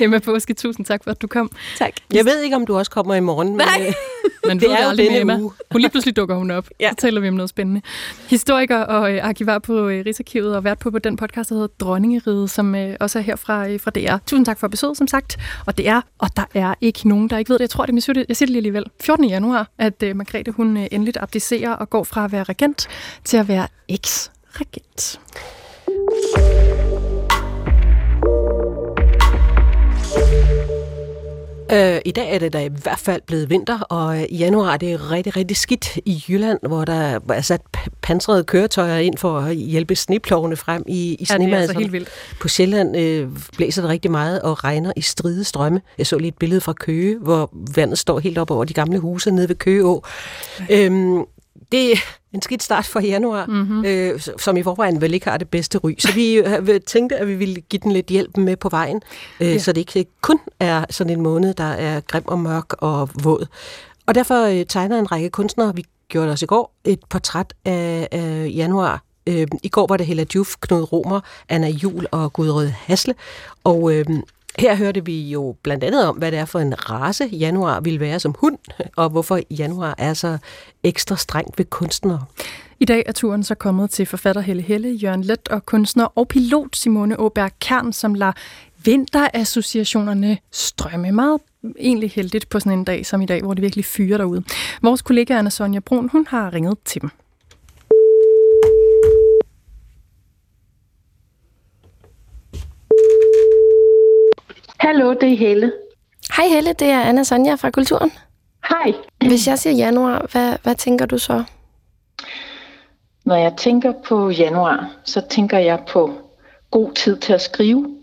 Emma 0.00 0.18
Påske, 0.18 0.54
tusind 0.54 0.86
tak 0.86 1.04
for, 1.04 1.10
at 1.10 1.22
du 1.22 1.26
kom. 1.26 1.50
Tak. 1.78 1.92
Jeg 2.14 2.24
ved 2.24 2.40
ikke, 2.40 2.56
om 2.56 2.66
du 2.66 2.78
også 2.78 2.90
kommer 2.90 3.14
i 3.14 3.20
morgen. 3.20 3.48
Nej. 3.48 3.78
Men, 3.78 3.86
øh, 3.86 3.94
men 4.48 4.60
det 4.60 4.72
er 4.72 4.90
jo 4.90 4.96
denne 4.96 5.20
Emma. 5.20 5.38
Uge. 5.38 5.52
Hun 5.70 5.80
lige 5.80 5.90
pludselig 5.90 6.16
dukker 6.16 6.34
hun 6.34 6.50
op. 6.50 6.68
ja. 6.80 6.90
Så 6.90 6.96
taler 6.96 7.20
vi 7.20 7.28
om 7.28 7.34
noget 7.34 7.48
spændende. 7.48 7.82
Historiker 8.28 8.78
og 8.78 9.12
øh, 9.12 9.24
arkivar 9.24 9.58
på 9.58 9.88
øh, 9.88 10.04
Rigsarkivet 10.06 10.56
og 10.56 10.64
vært 10.64 10.78
på, 10.78 10.90
på 10.90 10.98
den 10.98 11.16
podcast, 11.16 11.50
der 11.50 11.54
hedder 11.54 11.68
Dronningeriget, 11.80 12.50
som 12.50 12.74
øh, 12.74 12.96
også 13.00 13.18
er 13.18 13.22
her 13.22 13.36
fra, 13.36 13.68
øh, 13.68 13.80
fra 13.80 13.90
DR. 13.90 14.16
Tusind 14.26 14.46
tak 14.46 14.58
for 14.58 14.68
besøget, 14.68 14.96
som 14.96 15.06
sagt. 15.06 15.38
Og 15.66 15.78
det 15.78 15.88
er, 15.88 16.00
og 16.18 16.28
der 16.36 16.44
er 16.54 16.74
ikke 16.80 17.08
nogen, 17.08 17.30
der 17.30 17.38
ikke 17.38 17.48
ved 17.48 17.58
det. 17.58 17.62
Jeg 17.62 17.70
tror 17.70 17.86
det, 17.86 17.94
jeg 17.94 18.02
siger 18.02 18.14
det, 18.14 18.24
jeg 18.28 18.36
siger 18.36 18.46
det 18.46 18.52
lige 18.52 18.58
alligevel. 18.58 18.84
14. 19.00 19.24
januar, 19.24 19.68
at 19.78 20.02
øh, 20.02 20.16
Margrethe 20.16 20.52
hun 20.52 20.76
øh, 20.76 20.86
endeligt 20.90 21.16
abdicerer 21.20 21.72
og 21.72 21.90
går 21.90 22.04
fra 22.04 22.24
at 22.24 22.32
være 22.32 22.44
regent 22.44 22.88
til 23.24 23.36
at 23.36 23.48
være 23.48 23.66
eks-regent. 24.60 25.20
Øh, 31.72 32.00
I 32.04 32.10
dag 32.10 32.34
er 32.34 32.38
det 32.38 32.52
da 32.52 32.64
i 32.64 32.68
hvert 32.82 32.98
fald 32.98 33.22
blevet 33.26 33.50
vinter, 33.50 33.80
og 33.80 34.20
i 34.20 34.36
januar 34.36 34.72
er 34.72 34.76
det 34.76 35.10
rigtig, 35.10 35.36
rigtig 35.36 35.56
skidt 35.56 35.96
i 35.96 36.24
Jylland, 36.28 36.58
hvor 36.62 36.84
der 36.84 37.20
er 37.28 37.40
sat 37.40 37.60
pansrede 38.02 38.44
køretøjer 38.44 38.98
ind 38.98 39.18
for 39.18 39.38
at 39.38 39.56
hjælpe 39.56 39.96
sneplovene 39.96 40.56
frem 40.56 40.84
i, 40.88 41.14
i 41.14 41.26
ja, 41.30 41.38
det 41.38 41.52
er 41.52 41.58
altså 41.58 41.78
helt 41.78 41.92
vildt. 41.92 42.08
På 42.40 42.48
Sjælland 42.48 42.96
øh, 42.96 43.28
blæser 43.56 43.82
det 43.82 43.90
rigtig 43.90 44.10
meget 44.10 44.42
og 44.42 44.64
regner 44.64 44.92
i 44.96 45.00
stride 45.00 45.44
strømme. 45.44 45.80
Jeg 45.98 46.06
så 46.06 46.18
lige 46.18 46.28
et 46.28 46.38
billede 46.38 46.60
fra 46.60 46.72
Køge, 46.72 47.18
hvor 47.18 47.50
vandet 47.74 47.98
står 47.98 48.18
helt 48.18 48.38
op 48.38 48.50
over 48.50 48.64
de 48.64 48.74
gamle 48.74 48.98
huse 48.98 49.30
nede 49.30 49.48
ved 49.48 49.56
Køgeå. 49.56 50.04
Øhm, 50.70 51.24
det 51.72 51.98
en 52.34 52.42
skidt 52.42 52.62
start 52.62 52.84
for 52.84 53.00
januar, 53.00 53.46
mm-hmm. 53.46 53.84
øh, 53.84 54.20
som 54.38 54.56
i 54.56 54.62
forvejen 54.62 55.00
vel 55.00 55.14
ikke 55.14 55.28
har 55.28 55.36
det 55.36 55.48
bedste 55.48 55.78
ry. 55.78 55.94
Så 55.98 56.12
vi 56.14 56.34
øh, 56.34 56.80
tænkte, 56.80 57.16
at 57.16 57.28
vi 57.28 57.34
ville 57.34 57.60
give 57.60 57.80
den 57.82 57.92
lidt 57.92 58.06
hjælp 58.06 58.36
med 58.36 58.56
på 58.56 58.68
vejen, 58.68 59.00
øh, 59.40 59.48
ja. 59.48 59.58
så 59.58 59.72
det 59.72 59.96
ikke 59.96 60.10
kun 60.20 60.38
er 60.60 60.84
sådan 60.90 61.12
en 61.12 61.22
måned, 61.22 61.54
der 61.54 61.64
er 61.64 62.00
grim 62.00 62.24
og 62.26 62.38
mørk 62.38 62.72
og 62.78 63.08
våd. 63.22 63.46
Og 64.06 64.14
derfor 64.14 64.44
øh, 64.44 64.66
tegner 64.66 64.98
en 64.98 65.12
række 65.12 65.30
kunstnere, 65.30 65.76
vi 65.76 65.84
gjorde 66.08 66.26
det 66.26 66.32
også 66.32 66.44
i 66.44 66.46
går, 66.46 66.74
et 66.84 67.00
portræt 67.10 67.54
af, 67.64 68.08
af 68.10 68.50
januar. 68.54 69.02
Øh, 69.26 69.46
I 69.62 69.68
går 69.68 69.86
var 69.86 69.96
det 69.96 70.06
Hella 70.06 70.24
Juf, 70.34 70.54
Knud 70.60 70.92
Romer, 70.92 71.20
Anna 71.48 71.68
Jul 71.68 72.06
og 72.10 72.32
Gudrød 72.32 72.66
Hasle. 72.68 73.14
Og 73.64 73.94
øh, 73.94 74.06
her 74.58 74.74
hørte 74.74 75.04
vi 75.04 75.30
jo 75.30 75.56
blandt 75.62 75.84
andet 75.84 76.06
om, 76.08 76.16
hvad 76.16 76.32
det 76.32 76.38
er 76.38 76.44
for 76.44 76.58
en 76.58 76.90
race 76.90 77.24
januar 77.24 77.80
vil 77.80 78.00
være 78.00 78.20
som 78.20 78.34
hund, 78.38 78.58
og 78.96 79.10
hvorfor 79.10 79.40
januar 79.50 79.94
er 79.98 80.14
så 80.14 80.38
ekstra 80.82 81.16
strengt 81.16 81.58
ved 81.58 81.64
kunstnere. 81.64 82.24
I 82.80 82.84
dag 82.84 83.02
er 83.06 83.12
turen 83.12 83.44
så 83.44 83.54
kommet 83.54 83.90
til 83.90 84.06
forfatter 84.06 84.42
Helle 84.42 84.62
Helle, 84.62 84.88
Jørgen 84.88 85.24
Let 85.24 85.48
og 85.48 85.66
kunstner 85.66 86.04
og 86.04 86.28
pilot 86.28 86.76
Simone 86.76 87.20
Åberg 87.20 87.50
Kern, 87.60 87.92
som 87.92 88.14
lader 88.14 88.32
vinterassociationerne 88.84 90.38
strømme 90.50 91.12
meget 91.12 91.40
egentlig 91.78 92.10
heldigt 92.10 92.48
på 92.48 92.60
sådan 92.60 92.78
en 92.78 92.84
dag 92.84 93.06
som 93.06 93.20
i 93.20 93.26
dag, 93.26 93.42
hvor 93.42 93.54
det 93.54 93.62
virkelig 93.62 93.84
fyrer 93.84 94.18
derude. 94.18 94.44
Vores 94.82 95.02
kollega 95.02 95.38
Anna 95.38 95.50
Sonja 95.50 95.80
Brun, 95.80 96.08
hun 96.08 96.26
har 96.28 96.54
ringet 96.54 96.78
til 96.84 97.00
dem. 97.00 97.10
Hallo, 104.82 105.12
det 105.12 105.32
er 105.32 105.36
Helle. 105.36 105.72
Hej 106.36 106.46
Helle, 106.48 106.72
det 106.72 106.88
er 106.88 107.00
Anna 107.00 107.22
Sonja 107.22 107.54
fra 107.54 107.70
Kulturen. 107.70 108.12
Hej. 108.68 108.92
Hvis 109.26 109.46
jeg 109.46 109.58
siger 109.58 109.76
januar, 109.76 110.26
hvad, 110.32 110.56
hvad 110.62 110.74
tænker 110.74 111.06
du 111.06 111.18
så? 111.18 111.44
Når 113.24 113.36
jeg 113.36 113.54
tænker 113.56 113.92
på 114.04 114.30
januar, 114.30 114.90
så 115.04 115.22
tænker 115.30 115.58
jeg 115.58 115.80
på 115.88 116.12
god 116.70 116.92
tid 116.92 117.16
til 117.16 117.32
at 117.32 117.42
skrive. 117.42 117.96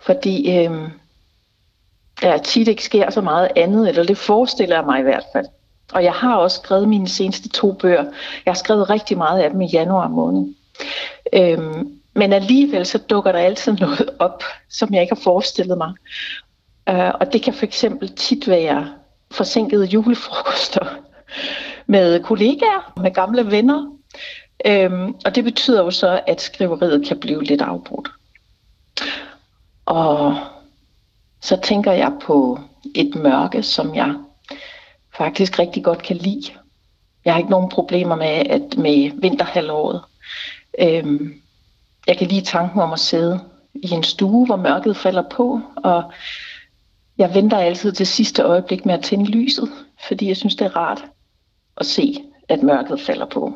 Fordi 0.00 0.56
øh, 0.56 0.70
der 2.22 2.38
tit 2.38 2.68
ikke 2.68 2.84
sker 2.84 3.10
så 3.10 3.20
meget 3.20 3.48
andet, 3.56 3.88
eller 3.88 4.04
det 4.04 4.18
forestiller 4.18 4.76
jeg 4.76 4.84
mig 4.84 5.00
i 5.00 5.02
hvert 5.02 5.24
fald. 5.32 5.46
Og 5.92 6.04
jeg 6.04 6.12
har 6.12 6.36
også 6.36 6.60
skrevet 6.62 6.88
mine 6.88 7.08
seneste 7.08 7.48
to 7.48 7.72
bøger. 7.72 8.04
Jeg 8.44 8.52
har 8.52 8.58
skrevet 8.58 8.90
rigtig 8.90 9.18
meget 9.18 9.40
af 9.40 9.50
dem 9.50 9.60
i 9.60 9.66
januar 9.66 10.08
måned. 10.08 10.54
Øhm, 11.32 11.97
men 12.18 12.32
alligevel 12.32 12.86
så 12.86 12.98
dukker 12.98 13.32
der 13.32 13.38
altid 13.38 13.72
noget 13.72 14.10
op, 14.18 14.42
som 14.68 14.94
jeg 14.94 15.02
ikke 15.02 15.14
har 15.14 15.22
forestillet 15.22 15.78
mig. 15.78 15.92
Uh, 16.90 17.14
og 17.20 17.32
det 17.32 17.42
kan 17.42 17.54
for 17.54 17.64
eksempel 17.64 18.16
tit 18.16 18.48
være 18.48 18.88
forsinkede 19.30 19.86
julefrokoster 19.86 20.86
med 21.86 22.22
kollegaer, 22.22 22.92
med 22.96 23.14
gamle 23.14 23.50
venner. 23.50 23.92
Øhm, 24.66 25.14
og 25.24 25.34
det 25.34 25.44
betyder 25.44 25.82
jo 25.82 25.90
så, 25.90 26.20
at 26.26 26.40
skriveriet 26.40 27.06
kan 27.06 27.20
blive 27.20 27.44
lidt 27.44 27.62
afbrudt. 27.62 28.08
Og 29.86 30.36
så 31.40 31.60
tænker 31.62 31.92
jeg 31.92 32.12
på 32.22 32.60
et 32.94 33.14
mørke, 33.14 33.62
som 33.62 33.94
jeg 33.94 34.14
faktisk 35.18 35.58
rigtig 35.58 35.84
godt 35.84 36.02
kan 36.02 36.16
lide. 36.16 36.52
Jeg 37.24 37.32
har 37.32 37.38
ikke 37.38 37.50
nogen 37.50 37.70
problemer 37.70 38.16
med, 38.16 38.26
at 38.26 38.78
med 38.78 39.20
vinterhalvåret. 39.20 40.02
Øhm, 40.80 41.42
jeg 42.08 42.18
kan 42.18 42.26
lide 42.26 42.44
tanken 42.44 42.80
om 42.80 42.92
at 42.92 43.00
sidde 43.00 43.40
i 43.74 43.90
en 43.90 44.02
stue, 44.02 44.46
hvor 44.46 44.56
mørket 44.56 44.96
falder 44.96 45.22
på, 45.30 45.60
og 45.76 46.12
jeg 47.18 47.34
venter 47.34 47.58
altid 47.58 47.92
til 47.92 48.06
sidste 48.06 48.42
øjeblik 48.42 48.86
med 48.86 48.94
at 48.94 49.04
tænde 49.04 49.24
lyset, 49.24 49.68
fordi 50.08 50.28
jeg 50.28 50.36
synes, 50.36 50.54
det 50.56 50.64
er 50.64 50.76
rart 50.76 51.04
at 51.76 51.86
se, 51.86 52.24
at 52.48 52.62
mørket 52.62 53.00
falder 53.00 53.26
på. 53.26 53.54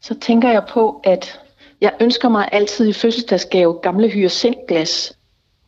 Så 0.00 0.14
tænker 0.20 0.50
jeg 0.50 0.64
på, 0.68 1.00
at 1.04 1.40
jeg 1.80 1.92
ønsker 2.00 2.28
mig 2.28 2.48
altid 2.52 2.88
i 2.88 2.92
fødselsdagsgave 2.92 3.78
gamle 3.82 4.08
hyacintglas, 4.08 5.18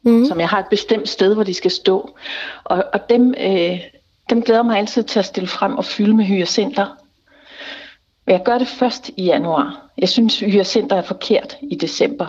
mm. 0.02 0.26
som 0.26 0.40
jeg 0.40 0.48
har 0.48 0.58
et 0.58 0.68
bestemt 0.70 1.08
sted, 1.08 1.34
hvor 1.34 1.44
de 1.44 1.54
skal 1.54 1.70
stå. 1.70 2.16
Og, 2.64 2.84
og 2.92 3.08
dem, 3.10 3.34
øh, 3.38 3.80
dem 4.30 4.42
glæder 4.42 4.62
mig 4.62 4.78
altid 4.78 5.02
til 5.02 5.18
at 5.18 5.24
stille 5.24 5.48
frem 5.48 5.76
og 5.76 5.84
fylde 5.84 6.16
med 6.16 6.24
hyacinter. 6.24 6.86
Jeg 8.26 8.42
gør 8.44 8.58
det 8.58 8.68
først 8.68 9.10
i 9.16 9.24
januar. 9.24 9.87
Jeg 9.98 10.08
synes, 10.08 10.40
hyacinter 10.40 10.96
er 10.96 11.02
forkert 11.02 11.56
i 11.62 11.74
december. 11.74 12.26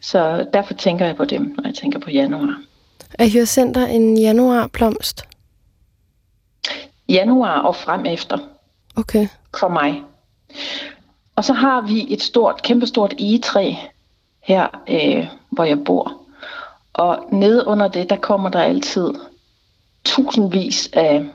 Så 0.00 0.46
derfor 0.52 0.74
tænker 0.74 1.06
jeg 1.06 1.16
på 1.16 1.24
dem, 1.24 1.54
når 1.56 1.64
jeg 1.64 1.74
tænker 1.74 1.98
på 1.98 2.10
januar. 2.10 2.62
Er 3.18 3.28
hyacinter 3.28 3.86
en 3.86 4.18
januarblomst? 4.18 5.22
Januar 7.08 7.60
og 7.60 7.76
frem 7.76 8.06
efter. 8.06 8.38
Okay. 8.96 9.28
For 9.60 9.68
mig. 9.68 10.02
Og 11.36 11.44
så 11.44 11.52
har 11.52 11.80
vi 11.80 12.14
et 12.14 12.22
stort, 12.22 12.62
kæmpestort 12.62 13.14
egetræ 13.18 13.74
her, 14.42 14.66
øh, 14.88 15.26
hvor 15.50 15.64
jeg 15.64 15.84
bor. 15.84 16.22
Og 16.92 17.28
nede 17.32 17.66
under 17.66 17.88
det, 17.88 18.10
der 18.10 18.16
kommer 18.16 18.48
der 18.48 18.60
altid 18.60 19.14
tusindvis 20.04 20.90
af 20.92 21.26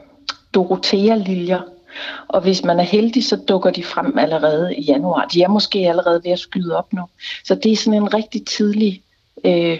Dorothea-liljer. 0.53 1.61
Og 2.27 2.41
hvis 2.41 2.63
man 2.63 2.79
er 2.79 2.83
heldig, 2.83 3.23
så 3.25 3.35
dukker 3.35 3.71
de 3.71 3.83
frem 3.83 4.17
allerede 4.17 4.75
i 4.75 4.81
januar. 4.81 5.25
De 5.25 5.43
er 5.43 5.47
måske 5.47 5.79
allerede 5.79 6.21
ved 6.23 6.31
at 6.31 6.39
skyde 6.39 6.77
op 6.77 6.93
nu. 6.93 7.01
Så 7.43 7.55
det 7.55 7.71
er 7.71 7.75
sådan 7.75 8.01
en 8.01 8.13
rigtig 8.13 8.45
tidlig, 8.45 9.01
øh, 9.45 9.79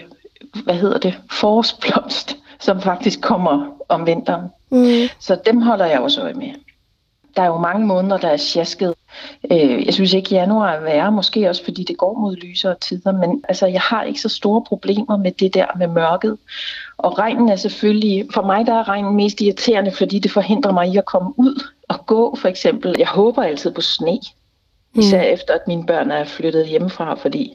hvad 0.64 0.74
hedder 0.74 0.98
det, 0.98 1.14
forårsblomst, 1.30 2.36
som 2.60 2.80
faktisk 2.80 3.20
kommer 3.20 3.66
om 3.88 4.06
vinteren. 4.06 4.48
Mm. 4.70 5.08
Så 5.18 5.38
dem 5.46 5.62
holder 5.62 5.86
jeg 5.86 6.00
også 6.00 6.22
øje 6.22 6.34
med. 6.34 6.52
Der 7.36 7.42
er 7.42 7.46
jo 7.46 7.58
mange 7.58 7.86
måneder, 7.86 8.16
der 8.16 8.28
er 8.28 8.36
sjasket. 8.36 8.94
Øh, 9.50 9.86
jeg 9.86 9.94
synes 9.94 10.12
ikke, 10.12 10.34
januar 10.34 10.72
er 10.72 10.80
værre, 10.80 11.12
måske 11.12 11.48
også 11.48 11.64
fordi 11.64 11.84
det 11.84 11.96
går 11.96 12.18
mod 12.18 12.36
lysere 12.36 12.74
tider, 12.80 13.12
men 13.12 13.44
altså, 13.48 13.66
jeg 13.66 13.80
har 13.80 14.02
ikke 14.02 14.20
så 14.20 14.28
store 14.28 14.64
problemer 14.64 15.16
med 15.16 15.32
det 15.32 15.54
der 15.54 15.66
med 15.78 15.86
mørket. 15.86 16.38
Og 17.02 17.18
regnen 17.18 17.48
er 17.48 17.56
selvfølgelig, 17.56 18.28
for 18.34 18.42
mig 18.42 18.66
der 18.66 18.72
er 18.72 18.88
regnen 18.88 19.16
mest 19.16 19.40
irriterende, 19.40 19.90
fordi 19.90 20.18
det 20.18 20.30
forhindrer 20.30 20.72
mig 20.72 20.88
i 20.88 20.96
at 20.96 21.04
komme 21.04 21.34
ud 21.36 21.64
og 21.88 22.06
gå 22.06 22.36
for 22.36 22.48
eksempel. 22.48 22.94
Jeg 22.98 23.06
håber 23.06 23.42
altid 23.42 23.72
på 23.72 23.80
sne, 23.80 24.18
især 24.94 25.22
mm. 25.22 25.32
efter 25.32 25.54
at 25.54 25.60
mine 25.66 25.86
børn 25.86 26.10
er 26.10 26.24
flyttet 26.24 26.66
hjemmefra, 26.66 27.14
fordi 27.14 27.52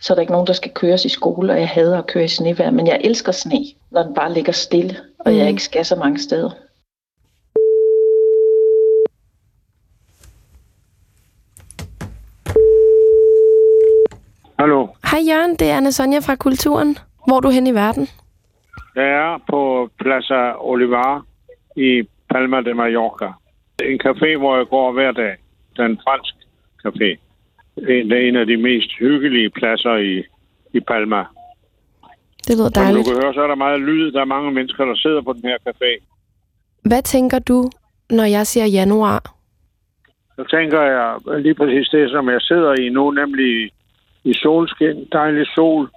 så 0.00 0.12
er 0.12 0.14
der 0.14 0.20
ikke 0.20 0.32
nogen, 0.32 0.46
der 0.46 0.52
skal 0.52 0.70
køres 0.70 1.04
i 1.04 1.08
skole, 1.08 1.52
og 1.52 1.60
jeg 1.60 1.68
hader 1.68 1.98
at 1.98 2.06
køre 2.06 2.24
i 2.24 2.28
snevejr, 2.28 2.70
men 2.70 2.86
jeg 2.86 3.00
elsker 3.04 3.32
sne, 3.32 3.64
når 3.90 4.02
den 4.02 4.14
bare 4.14 4.32
ligger 4.32 4.52
stille, 4.52 4.96
og 5.18 5.32
mm. 5.32 5.38
jeg 5.38 5.48
ikke 5.48 5.62
skal 5.62 5.84
så 5.84 5.96
mange 5.96 6.18
steder. 6.18 6.50
Hallo. 14.58 14.86
Hej 15.10 15.20
Jørgen, 15.28 15.56
det 15.56 15.70
er 15.70 15.76
Anna 15.76 15.90
Sonja 15.90 16.18
fra 16.18 16.36
Kulturen. 16.36 16.98
Hvor 17.26 17.36
er 17.36 17.40
du 17.40 17.48
hen 17.48 17.66
i 17.66 17.74
verden? 17.74 18.08
Jeg 18.96 19.04
er 19.04 19.38
på 19.50 19.90
Plaza 20.00 20.52
Olivar 20.58 21.24
i 21.76 22.08
Palma 22.30 22.60
de 22.60 22.74
Mallorca. 22.74 23.28
En 23.82 24.00
café, 24.06 24.36
hvor 24.38 24.56
jeg 24.56 24.66
går 24.66 24.92
hver 24.92 25.12
dag. 25.12 25.36
Den 25.76 26.00
fransk 26.04 26.34
café. 26.86 27.08
Det 27.76 28.12
er 28.12 28.28
en 28.28 28.36
af 28.36 28.46
de 28.46 28.56
mest 28.56 28.90
hyggelige 28.98 29.50
pladser 29.50 29.96
i, 29.96 30.24
i 30.72 30.80
Palma. 30.80 31.24
Det 32.46 32.56
lyder 32.56 32.68
dejligt. 32.68 33.06
Som 33.06 33.14
du 33.14 33.20
kan 33.20 33.24
høre, 33.24 33.34
så 33.34 33.42
er 33.42 33.46
der 33.46 33.54
meget 33.54 33.80
lyd. 33.80 34.12
Der 34.12 34.20
er 34.20 34.24
mange 34.24 34.50
mennesker, 34.52 34.84
der 34.84 34.96
sidder 34.96 35.22
på 35.22 35.32
den 35.32 35.42
her 35.42 35.58
café. 35.68 35.90
Hvad 36.84 37.02
tænker 37.02 37.38
du, 37.38 37.70
når 38.10 38.24
jeg 38.24 38.46
siger 38.46 38.66
januar? 38.66 39.34
Så 40.36 40.44
tænker 40.50 40.82
jeg 40.82 41.18
lige 41.40 41.54
præcis 41.54 41.88
det, 41.88 42.10
som 42.10 42.28
jeg 42.28 42.40
sidder 42.40 42.80
i 42.80 42.88
nu, 42.88 43.10
nemlig 43.10 43.70
i 44.24 44.32
solskin, 44.34 45.08
dejlig 45.12 45.46
sol, 45.46 45.90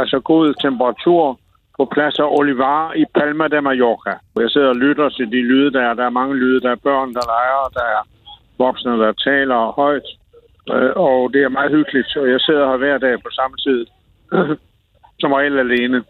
altså 0.00 0.20
god 0.24 0.54
temperatur 0.62 1.38
på 1.76 1.84
pladser 1.84 2.24
Olivar 2.24 2.92
i 2.92 3.04
Palma 3.14 3.48
de 3.48 3.60
Mallorca. 3.60 4.14
Jeg 4.36 4.50
sidder 4.50 4.68
og 4.68 4.76
lytter 4.76 5.08
til 5.08 5.26
de 5.30 5.40
lyde, 5.42 5.72
der 5.72 5.80
er. 5.80 5.94
Der 5.94 6.04
er 6.04 6.10
mange 6.10 6.34
lyde. 6.36 6.60
Der 6.60 6.70
er 6.70 6.84
børn, 6.88 7.14
der 7.14 7.24
leger, 7.34 7.68
der 7.74 7.86
er 7.96 8.02
voksne, 8.58 8.92
der 8.92 9.12
taler 9.12 9.72
højt. 9.72 10.08
Øh, 10.72 10.92
og 10.96 11.32
det 11.32 11.42
er 11.42 11.48
meget 11.48 11.70
hyggeligt. 11.70 12.16
Og 12.16 12.30
jeg 12.30 12.40
sidder 12.40 12.70
her 12.70 12.76
hver 12.76 12.98
dag 12.98 13.14
på 13.22 13.30
samme 13.30 13.56
tid, 13.56 13.86
som 15.20 15.32
regel 15.32 15.58
alene, 15.58 16.04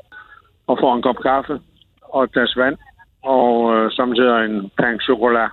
og 0.66 0.78
får 0.80 0.94
en 0.94 1.02
kop 1.02 1.20
kaffe 1.22 1.60
og 2.02 2.24
et 2.24 2.32
glas 2.32 2.56
vand, 2.56 2.76
og 3.22 3.76
øh, 3.76 3.90
samtidig 3.90 4.44
en 4.44 4.70
pan 4.78 5.00
chokolade. 5.00 5.50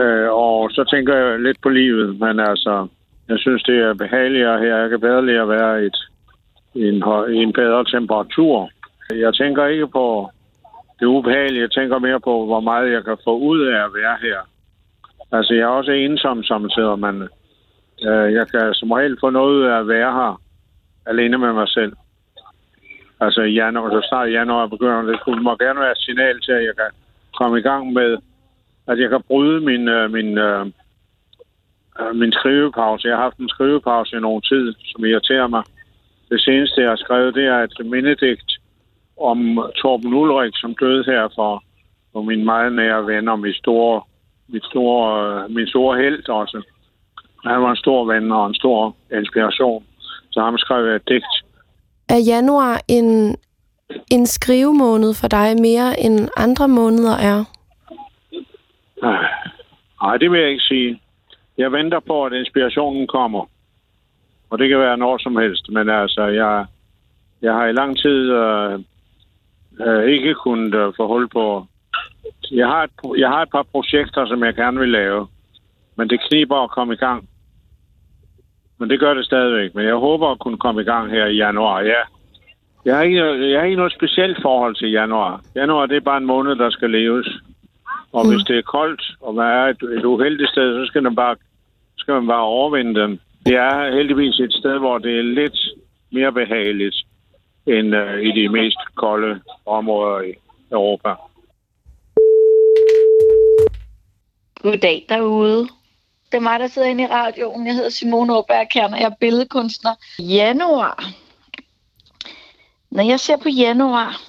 Øh, 0.00 0.28
og 0.32 0.70
så 0.70 0.84
tænker 0.92 1.14
jeg 1.16 1.40
lidt 1.40 1.58
på 1.62 1.68
livet, 1.68 2.20
men 2.20 2.40
altså, 2.40 2.88
jeg 3.28 3.38
synes, 3.38 3.62
det 3.62 3.78
er 3.78 3.94
behageligere 3.94 4.58
her. 4.58 4.76
Jeg 4.76 4.90
kan 4.90 5.00
bedre 5.00 5.26
lide 5.26 5.40
at 5.40 5.48
være 5.48 5.82
i, 5.82 5.86
et, 5.86 5.98
en, 6.74 6.94
en 7.42 7.52
bedre 7.52 7.84
temperatur. 7.84 8.70
Jeg 9.10 9.34
tænker 9.34 9.66
ikke 9.66 9.88
på 9.88 10.30
det 11.00 11.06
ubehagelige. 11.06 11.62
Jeg 11.62 11.70
tænker 11.70 11.98
mere 11.98 12.20
på, 12.20 12.46
hvor 12.46 12.60
meget 12.60 12.92
jeg 12.92 13.04
kan 13.04 13.16
få 13.24 13.38
ud 13.38 13.60
af 13.60 13.84
at 13.84 13.94
være 13.94 14.16
her. 14.22 14.38
Altså, 15.32 15.54
jeg 15.54 15.62
er 15.62 15.78
også 15.80 15.90
ensom 15.90 16.42
samtidig, 16.42 16.98
men 16.98 17.22
øh, 18.08 18.32
jeg 18.32 18.48
kan 18.48 18.74
som 18.74 18.90
regel 18.92 19.16
få 19.20 19.30
noget 19.30 19.54
ud 19.54 19.62
af 19.62 19.78
at 19.78 19.88
være 19.88 20.12
her 20.12 20.40
alene 21.06 21.38
med 21.38 21.52
mig 21.52 21.68
selv. 21.68 21.92
Altså 23.20 23.40
i 23.42 23.52
januar, 23.52 23.90
så 23.90 24.06
snart 24.08 24.32
januar 24.32 24.66
begynder 24.66 25.02
det. 25.02 25.20
skulle, 25.20 25.42
må 25.42 25.56
gerne 25.56 25.80
være 25.80 25.92
et 25.92 25.98
signal 25.98 26.40
til, 26.40 26.52
at 26.52 26.64
jeg 26.64 26.74
kan 26.76 26.90
komme 27.38 27.58
i 27.58 27.62
gang 27.62 27.92
med, 27.92 28.18
at 28.86 28.98
jeg 28.98 29.10
kan 29.10 29.22
bryde 29.28 29.60
min, 29.60 29.88
øh, 29.88 30.12
min, 30.12 30.38
øh, 30.38 30.66
min 32.14 32.32
skrivepause. 32.32 33.08
Jeg 33.08 33.16
har 33.16 33.22
haft 33.22 33.38
en 33.38 33.48
skrivepause 33.48 34.16
i 34.16 34.20
nogen 34.20 34.42
tid, 34.42 34.74
som 34.84 35.04
irriterer 35.04 35.46
mig. 35.46 35.62
Det 36.30 36.40
seneste, 36.40 36.80
jeg 36.80 36.90
har 36.90 36.96
skrevet, 36.96 37.34
det 37.34 37.46
er 37.46 37.58
et 37.58 37.86
mindedigt 37.86 38.50
om 39.20 39.38
Torben 39.76 40.14
Ulrik, 40.14 40.52
som 40.56 40.74
døde 40.80 41.04
her 41.04 41.28
for, 41.34 41.62
for 42.12 42.22
min 42.22 42.44
meget 42.44 42.72
nære 42.72 43.06
ven 43.06 43.28
og 43.28 43.38
min 43.38 43.52
store, 43.52 44.02
min 44.48 44.62
store, 44.70 45.48
min 45.48 45.66
store 45.66 45.98
held 45.98 46.28
også. 46.28 46.62
Han 47.44 47.62
var 47.62 47.70
en 47.70 47.76
stor 47.76 48.04
ven 48.12 48.32
og 48.32 48.46
en 48.46 48.54
stor 48.54 48.96
inspiration. 49.18 49.84
Så 50.30 50.40
ham 50.40 50.58
skrev 50.58 50.86
jeg 50.86 50.96
et 50.96 51.08
digt. 51.08 51.34
Er 52.08 52.18
januar 52.26 52.80
en, 52.88 53.36
en 54.10 54.26
skrivemåned 54.26 55.14
for 55.20 55.28
dig 55.28 55.56
mere 55.60 56.00
end 56.00 56.28
andre 56.36 56.68
måneder 56.68 57.16
er? 57.16 57.44
Nej, 60.02 60.16
det 60.16 60.30
vil 60.30 60.40
jeg 60.40 60.50
ikke 60.50 60.62
sige. 60.62 61.00
Jeg 61.58 61.72
venter 61.72 62.00
på, 62.00 62.24
at 62.24 62.32
inspirationen 62.32 63.06
kommer. 63.06 63.48
Og 64.50 64.58
det 64.58 64.68
kan 64.68 64.78
være 64.78 64.96
når 64.96 65.18
som 65.18 65.36
helst. 65.36 65.68
Men 65.68 65.88
altså, 65.88 66.22
jeg, 66.22 66.66
jeg 67.42 67.52
har 67.54 67.66
i 67.66 67.72
lang 67.72 67.98
tid 67.98 68.32
øh, 68.32 68.78
øh, 69.86 70.04
ikke 70.04 70.34
kunnet 70.34 70.74
øh, 70.74 70.92
få 70.96 71.06
hold 71.06 71.28
på... 71.28 71.66
Jeg 72.50 72.66
har, 72.66 72.82
et, 72.82 72.90
jeg 73.18 73.28
har 73.28 73.42
et 73.42 73.50
par 73.50 73.62
projekter, 73.62 74.26
som 74.26 74.44
jeg 74.44 74.54
gerne 74.54 74.80
vil 74.80 74.88
lave. 74.88 75.26
Men 75.96 76.10
det 76.10 76.20
kniber 76.28 76.56
at 76.56 76.70
komme 76.70 76.94
i 76.94 76.96
gang. 76.96 77.28
Men 78.78 78.90
det 78.90 79.00
gør 79.00 79.14
det 79.14 79.24
stadigvæk. 79.24 79.74
Men 79.74 79.84
jeg 79.84 79.94
håber 79.94 80.28
at 80.28 80.38
kunne 80.38 80.58
komme 80.58 80.80
i 80.80 80.84
gang 80.84 81.10
her 81.10 81.26
i 81.26 81.36
januar, 81.36 81.80
ja. 81.80 82.02
Jeg 82.84 82.96
har 82.96 83.02
ikke, 83.02 83.50
jeg 83.50 83.60
har 83.60 83.64
ikke 83.64 83.76
noget 83.76 83.92
specielt 83.92 84.38
forhold 84.42 84.74
til 84.74 84.90
januar. 84.90 85.40
Januar, 85.54 85.86
det 85.86 85.96
er 85.96 86.00
bare 86.00 86.16
en 86.16 86.26
måned, 86.26 86.56
der 86.56 86.70
skal 86.70 86.90
leves. 86.90 87.40
Og 88.12 88.26
mm. 88.26 88.32
hvis 88.32 88.44
det 88.48 88.58
er 88.58 88.62
koldt, 88.62 89.02
og 89.20 89.34
man 89.34 89.46
er 89.46 89.64
et, 89.64 89.82
et 89.82 90.04
uheldigt 90.04 90.50
sted, 90.50 90.84
så 90.84 90.88
skal 90.88 91.02
man 91.02 91.14
bare, 91.14 91.36
skal 91.96 92.14
man 92.14 92.26
bare 92.26 92.42
overvinde 92.42 93.00
dem. 93.00 93.20
Det 93.46 93.56
er 93.56 93.94
heldigvis 93.96 94.40
et 94.40 94.52
sted, 94.52 94.78
hvor 94.78 94.98
det 94.98 95.18
er 95.18 95.22
lidt 95.22 95.58
mere 96.10 96.32
behageligt 96.32 96.96
end 97.66 97.96
uh, 97.96 98.20
i 98.22 98.30
de 98.42 98.48
mest 98.48 98.78
kolde 98.94 99.40
områder 99.66 100.20
i 100.20 100.32
Europa. 100.72 101.14
Goddag 104.62 105.06
derude. 105.08 105.68
Det 106.32 106.36
er 106.36 106.40
mig, 106.40 106.60
der 106.60 106.66
sidder 106.66 106.88
inde 106.88 107.04
i 107.04 107.06
radioen. 107.06 107.66
Jeg 107.66 107.74
hedder 107.74 107.90
Simone 107.90 108.32
Kern, 108.70 108.92
og 108.92 109.00
jeg 109.00 109.06
er 109.06 109.14
billedkunstner. 109.20 109.94
Januar. 110.18 111.04
Når 112.90 113.02
jeg 113.02 113.20
ser 113.20 113.36
på 113.36 113.48
januar, 113.48 114.20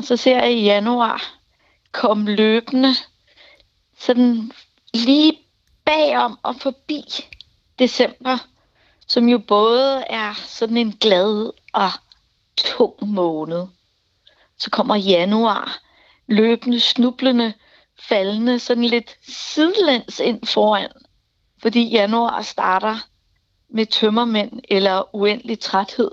så 0.00 0.16
ser 0.16 0.36
jeg 0.36 0.52
i 0.52 0.64
januar 0.64 1.39
kom 1.92 2.26
løbende 2.26 2.94
sådan 3.98 4.52
lige 4.94 5.38
bagom 5.84 6.38
og 6.42 6.56
forbi 6.56 7.04
december, 7.78 8.38
som 9.06 9.28
jo 9.28 9.38
både 9.38 10.04
er 10.10 10.34
sådan 10.34 10.76
en 10.76 10.92
glad 10.92 11.52
og 11.72 11.90
tung 12.56 12.94
måned. 13.08 13.66
Så 14.58 14.70
kommer 14.70 14.96
januar 14.96 15.78
løbende, 16.26 16.80
snublende, 16.80 17.52
faldende 18.08 18.58
sådan 18.58 18.84
lidt 18.84 19.16
sidelæns 19.28 20.20
ind 20.20 20.46
foran 20.46 20.90
fordi 21.62 21.90
januar 21.90 22.42
starter 22.42 22.96
med 23.68 23.86
tømmermænd 23.86 24.60
eller 24.68 25.14
uendelig 25.14 25.60
træthed 25.60 26.10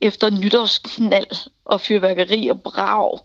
efter 0.00 0.30
nytårsknald 0.30 1.50
og 1.64 1.80
fyrværkeri 1.80 2.48
og 2.48 2.62
brag 2.62 3.18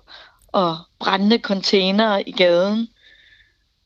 og 0.55 0.77
brændende 0.99 1.37
container 1.37 2.21
i 2.25 2.31
gaden. 2.31 2.89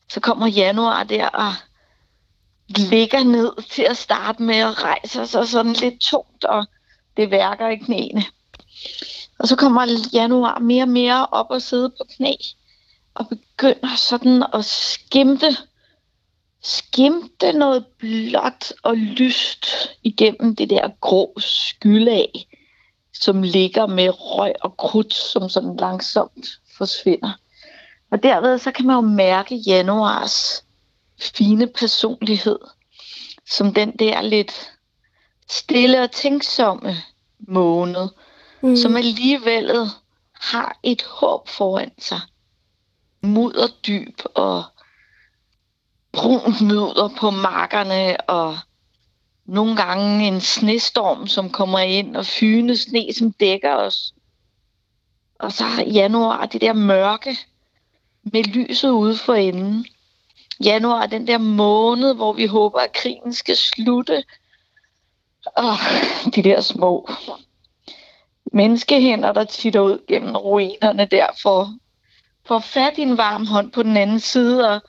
Så 0.08 0.20
kommer 0.20 0.46
januar 0.46 1.04
der 1.04 1.28
og 1.28 1.52
ligger 2.68 3.24
ned 3.24 3.62
til 3.62 3.82
at 3.82 3.96
starte 3.96 4.42
med 4.42 4.56
at 4.56 4.84
rejse 4.84 5.26
sig 5.26 5.48
sådan 5.48 5.72
lidt 5.72 6.00
tungt, 6.00 6.44
og 6.44 6.66
det 7.16 7.30
værker 7.30 7.68
i 7.68 7.76
knæene. 7.76 8.24
Og 9.38 9.48
så 9.48 9.56
kommer 9.56 9.86
januar 10.12 10.58
mere 10.58 10.82
og 10.82 10.88
mere 10.88 11.26
op 11.26 11.46
og 11.50 11.62
sidde 11.62 11.90
på 11.90 12.04
knæ, 12.16 12.32
og 13.14 13.28
begynder 13.28 13.96
sådan 13.96 14.44
at 14.54 14.64
skimte, 14.64 15.56
skimte 16.62 17.52
noget 17.52 17.86
blåt 17.98 18.72
og 18.82 18.96
lyst 18.96 19.66
igennem 20.02 20.56
det 20.56 20.70
der 20.70 20.88
grå 21.00 21.34
skylag 21.38 22.49
som 23.20 23.42
ligger 23.42 23.86
med 23.86 24.08
røg 24.20 24.52
og 24.60 24.76
krudt, 24.76 25.14
som 25.14 25.48
sådan 25.48 25.76
langsomt 25.76 26.48
forsvinder. 26.76 27.32
Og 28.10 28.22
derved 28.22 28.58
så 28.58 28.70
kan 28.70 28.86
man 28.86 28.94
jo 28.94 29.00
mærke 29.00 29.54
januars 29.54 30.64
fine 31.20 31.66
personlighed, 31.66 32.58
som 33.50 33.74
den 33.74 33.96
der 33.96 34.22
lidt 34.22 34.72
stille 35.50 36.02
og 36.02 36.10
tænksomme 36.10 36.96
måned, 37.38 38.08
mm. 38.62 38.76
som 38.76 38.96
alligevel 38.96 39.90
har 40.40 40.78
et 40.82 41.02
håb 41.02 41.48
foran 41.48 41.92
sig. 41.98 42.20
Mudderdyb 43.22 44.18
og 44.34 44.64
brunt 46.12 46.60
mudder 46.60 47.08
på 47.18 47.30
markerne 47.30 48.30
og 48.30 48.58
nogle 49.46 49.76
gange 49.76 50.26
en 50.26 50.40
snestorm, 50.40 51.26
som 51.26 51.50
kommer 51.50 51.78
ind 51.78 52.16
og 52.16 52.26
fyne 52.26 52.76
sne, 52.76 53.12
som 53.18 53.32
dækker 53.32 53.74
os. 53.74 54.14
Og 55.38 55.52
så 55.52 55.64
januar 55.92 56.46
det 56.46 56.60
der 56.60 56.72
mørke 56.72 57.38
med 58.22 58.44
lyset 58.44 58.90
ude 58.90 59.16
for 59.16 59.34
enden. 59.34 59.86
Januar 60.64 61.06
den 61.06 61.26
der 61.26 61.38
måned, 61.38 62.14
hvor 62.14 62.32
vi 62.32 62.46
håber, 62.46 62.78
at 62.78 62.92
krigen 62.92 63.32
skal 63.32 63.56
slutte. 63.56 64.24
Og 65.46 65.74
de 66.34 66.42
der 66.42 66.60
små 66.60 67.08
menneskehænder, 68.52 69.32
der 69.32 69.44
titter 69.44 69.80
ud 69.80 70.06
gennem 70.08 70.36
ruinerne 70.36 71.04
der, 71.04 71.26
for, 71.42 71.74
for 72.46 72.58
fat 72.58 72.98
i 72.98 73.02
en 73.02 73.16
varm 73.16 73.46
hånd 73.46 73.72
på 73.72 73.82
den 73.82 73.96
anden 73.96 74.20
side 74.20 74.70
og 74.70 74.80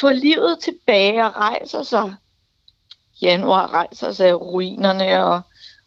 få 0.00 0.10
livet 0.10 0.58
tilbage 0.62 1.24
og 1.24 1.36
rejser 1.36 1.82
sig. 1.82 2.14
Januar 3.22 3.72
rejser 3.72 4.12
sig 4.12 4.28
af 4.28 4.34
ruinerne 4.34 5.24
og, 5.24 5.40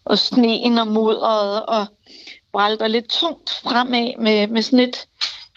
og 0.06 0.18
sneen 0.18 0.78
og 0.78 0.88
mudderet 0.88 1.66
og 1.66 1.86
brælter 2.52 2.88
lidt 2.88 3.10
tungt 3.10 3.50
fremad 3.50 4.14
med, 4.18 4.48
med 4.48 4.62
sådan 4.62 4.80
et, 4.80 5.08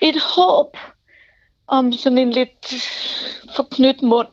et 0.02 0.22
håb 0.36 0.76
om 1.66 1.92
sådan 1.92 2.18
en 2.18 2.32
lidt 2.32 2.74
forknyt 3.56 4.02
mund. 4.02 4.28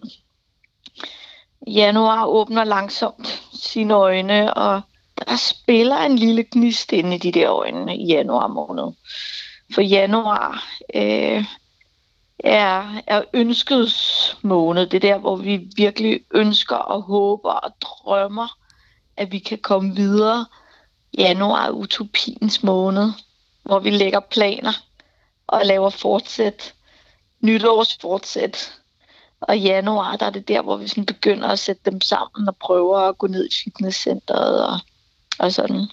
Januar 1.67 2.25
åbner 2.25 2.63
langsomt 2.63 3.43
sine 3.53 3.93
øjne, 3.93 4.53
og 4.53 4.81
der 5.17 5.35
spiller 5.35 5.97
en 5.97 6.15
lille 6.15 6.43
gnist 6.51 6.91
inde 6.91 7.15
i 7.15 7.19
de 7.19 7.31
der 7.31 7.51
øjne 7.51 7.97
i 7.97 8.05
januar 8.05 8.47
måned. 8.47 8.93
For 9.73 9.81
januar 9.81 10.63
øh, 10.95 11.45
er, 12.43 13.01
er 13.07 13.23
ønskets 13.33 14.37
måned. 14.41 14.87
Det 14.87 15.03
er 15.03 15.13
der, 15.13 15.17
hvor 15.17 15.35
vi 15.35 15.67
virkelig 15.75 16.19
ønsker 16.33 16.75
og 16.75 17.01
håber 17.01 17.51
og 17.51 17.71
drømmer, 17.81 18.57
at 19.17 19.31
vi 19.31 19.39
kan 19.39 19.57
komme 19.57 19.95
videre. 19.95 20.45
Januar 21.17 21.65
er 21.65 21.71
utopiens 21.71 22.63
måned, 22.63 23.11
hvor 23.63 23.79
vi 23.79 23.89
lægger 23.89 24.19
planer 24.19 24.73
og 25.47 25.65
laver 25.65 25.89
fortsæt. 25.89 26.73
Nytårsfortsæt. 27.41 28.73
Og 29.41 29.57
i 29.57 29.59
januar, 29.59 30.15
der 30.15 30.25
er 30.25 30.29
det 30.29 30.47
der, 30.47 30.61
hvor 30.61 30.77
vi 30.77 30.87
sådan 30.87 31.05
begynder 31.05 31.47
at 31.47 31.59
sætte 31.59 31.91
dem 31.91 32.01
sammen 32.01 32.47
og 32.47 32.55
prøver 32.55 32.97
at 32.97 33.17
gå 33.17 33.27
ned 33.27 33.45
i 33.45 33.53
fitnesscenteret 33.63 34.65
og, 34.65 34.79
og 35.39 35.53
sådan 35.53 35.87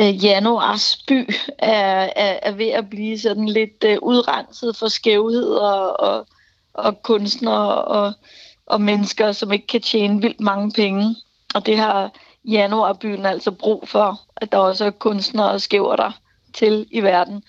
øh, 0.00 0.24
januars 0.24 0.96
by 1.08 1.28
er, 1.58 2.10
er, 2.16 2.38
er 2.42 2.52
ved 2.52 2.68
at 2.68 2.90
blive 2.90 3.18
sådan 3.18 3.48
lidt 3.48 3.84
øh, 3.84 3.98
udrenset 4.02 4.76
for 4.76 4.88
skævheder 4.88 5.72
og, 5.72 6.26
og 6.74 7.02
kunstnere 7.02 7.84
og, 7.84 8.12
og 8.66 8.80
mennesker, 8.80 9.32
som 9.32 9.52
ikke 9.52 9.66
kan 9.66 9.80
tjene 9.80 10.22
vildt 10.22 10.40
mange 10.40 10.72
penge. 10.72 11.16
Og 11.54 11.66
det 11.66 11.78
har 11.78 12.10
januarbyen 12.44 13.26
altså 13.26 13.50
brug 13.50 13.88
for, 13.88 14.20
at 14.36 14.52
der 14.52 14.58
også 14.58 14.84
er 14.84 14.90
kunstnere 14.90 15.50
og 15.50 15.60
skæver 15.60 15.96
der 15.96 16.10
til 16.54 16.86
i 16.90 17.00
verden. 17.00 17.42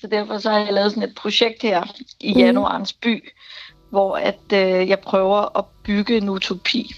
Så 0.00 0.06
derfor 0.06 0.38
så 0.38 0.50
har 0.50 0.58
jeg 0.58 0.72
lavet 0.72 0.92
sådan 0.92 1.08
et 1.08 1.14
projekt 1.14 1.62
her 1.62 1.84
i 2.20 2.30
mhm. 2.30 2.40
januarens 2.40 2.92
by, 2.92 3.32
hvor 3.90 4.16
at 4.16 4.52
øh, 4.52 4.88
jeg 4.88 4.98
prøver 4.98 5.58
at 5.58 5.64
bygge 5.84 6.16
en 6.16 6.28
utopi 6.28 6.94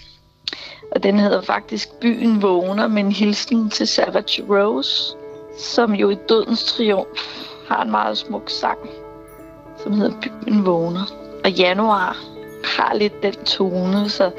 og 0.95 1.03
den 1.03 1.19
hedder 1.19 1.41
faktisk 1.41 1.93
Byen 2.01 2.43
vågner 2.43 2.89
med 2.89 3.05
en 3.05 3.13
hilsen 3.13 3.71
til 3.71 3.87
Savage 3.87 4.45
Rose, 4.49 5.17
som 5.59 5.95
jo 5.95 6.11
i 6.11 6.17
Dødens 6.29 6.65
Triumf 6.65 7.47
har 7.69 7.83
en 7.83 7.91
meget 7.91 8.19
smuk 8.19 8.51
sang, 8.51 8.79
som 9.83 9.93
hedder 9.93 10.15
Byen 10.23 10.67
vågner. 10.67 11.13
Og 11.45 11.51
januar 11.51 12.17
har 12.65 12.95
lidt 12.95 13.23
den 13.23 13.35
tone, 13.35 14.09
så 14.09 14.31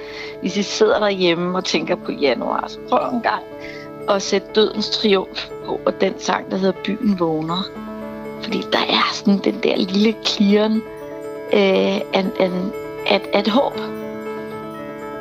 hvis 0.42 0.58
I 0.58 0.64
sidder 0.64 1.00
derhjemme 1.00 1.58
og 1.58 1.66
tænker 1.66 1.96
på 1.96 2.12
januar, 2.12 2.68
så 2.68 2.80
prøv 2.90 3.14
en 3.14 3.22
gang 3.22 3.44
at 4.10 4.22
sætte 4.22 4.48
Dødens 4.56 4.90
Triumf 4.90 5.50
på, 5.66 5.80
og 5.86 6.02
den 6.02 6.14
sang, 6.20 6.52
der 6.52 6.58
hedder 6.58 6.82
Byen 6.86 7.20
vågner. 7.20 7.64
Fordi 8.42 8.58
der 8.72 8.80
er 8.90 9.14
sådan 9.14 9.40
den 9.44 9.60
der 9.64 9.78
lille 9.78 10.16
kliren 10.26 10.82
øh, 11.54 11.96
af, 12.14 12.26
af, 12.40 12.52
af, 13.08 13.22
af 13.34 13.40
et 13.40 13.48
håb. 13.48 13.74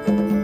thank 0.06 0.32
you 0.32 0.41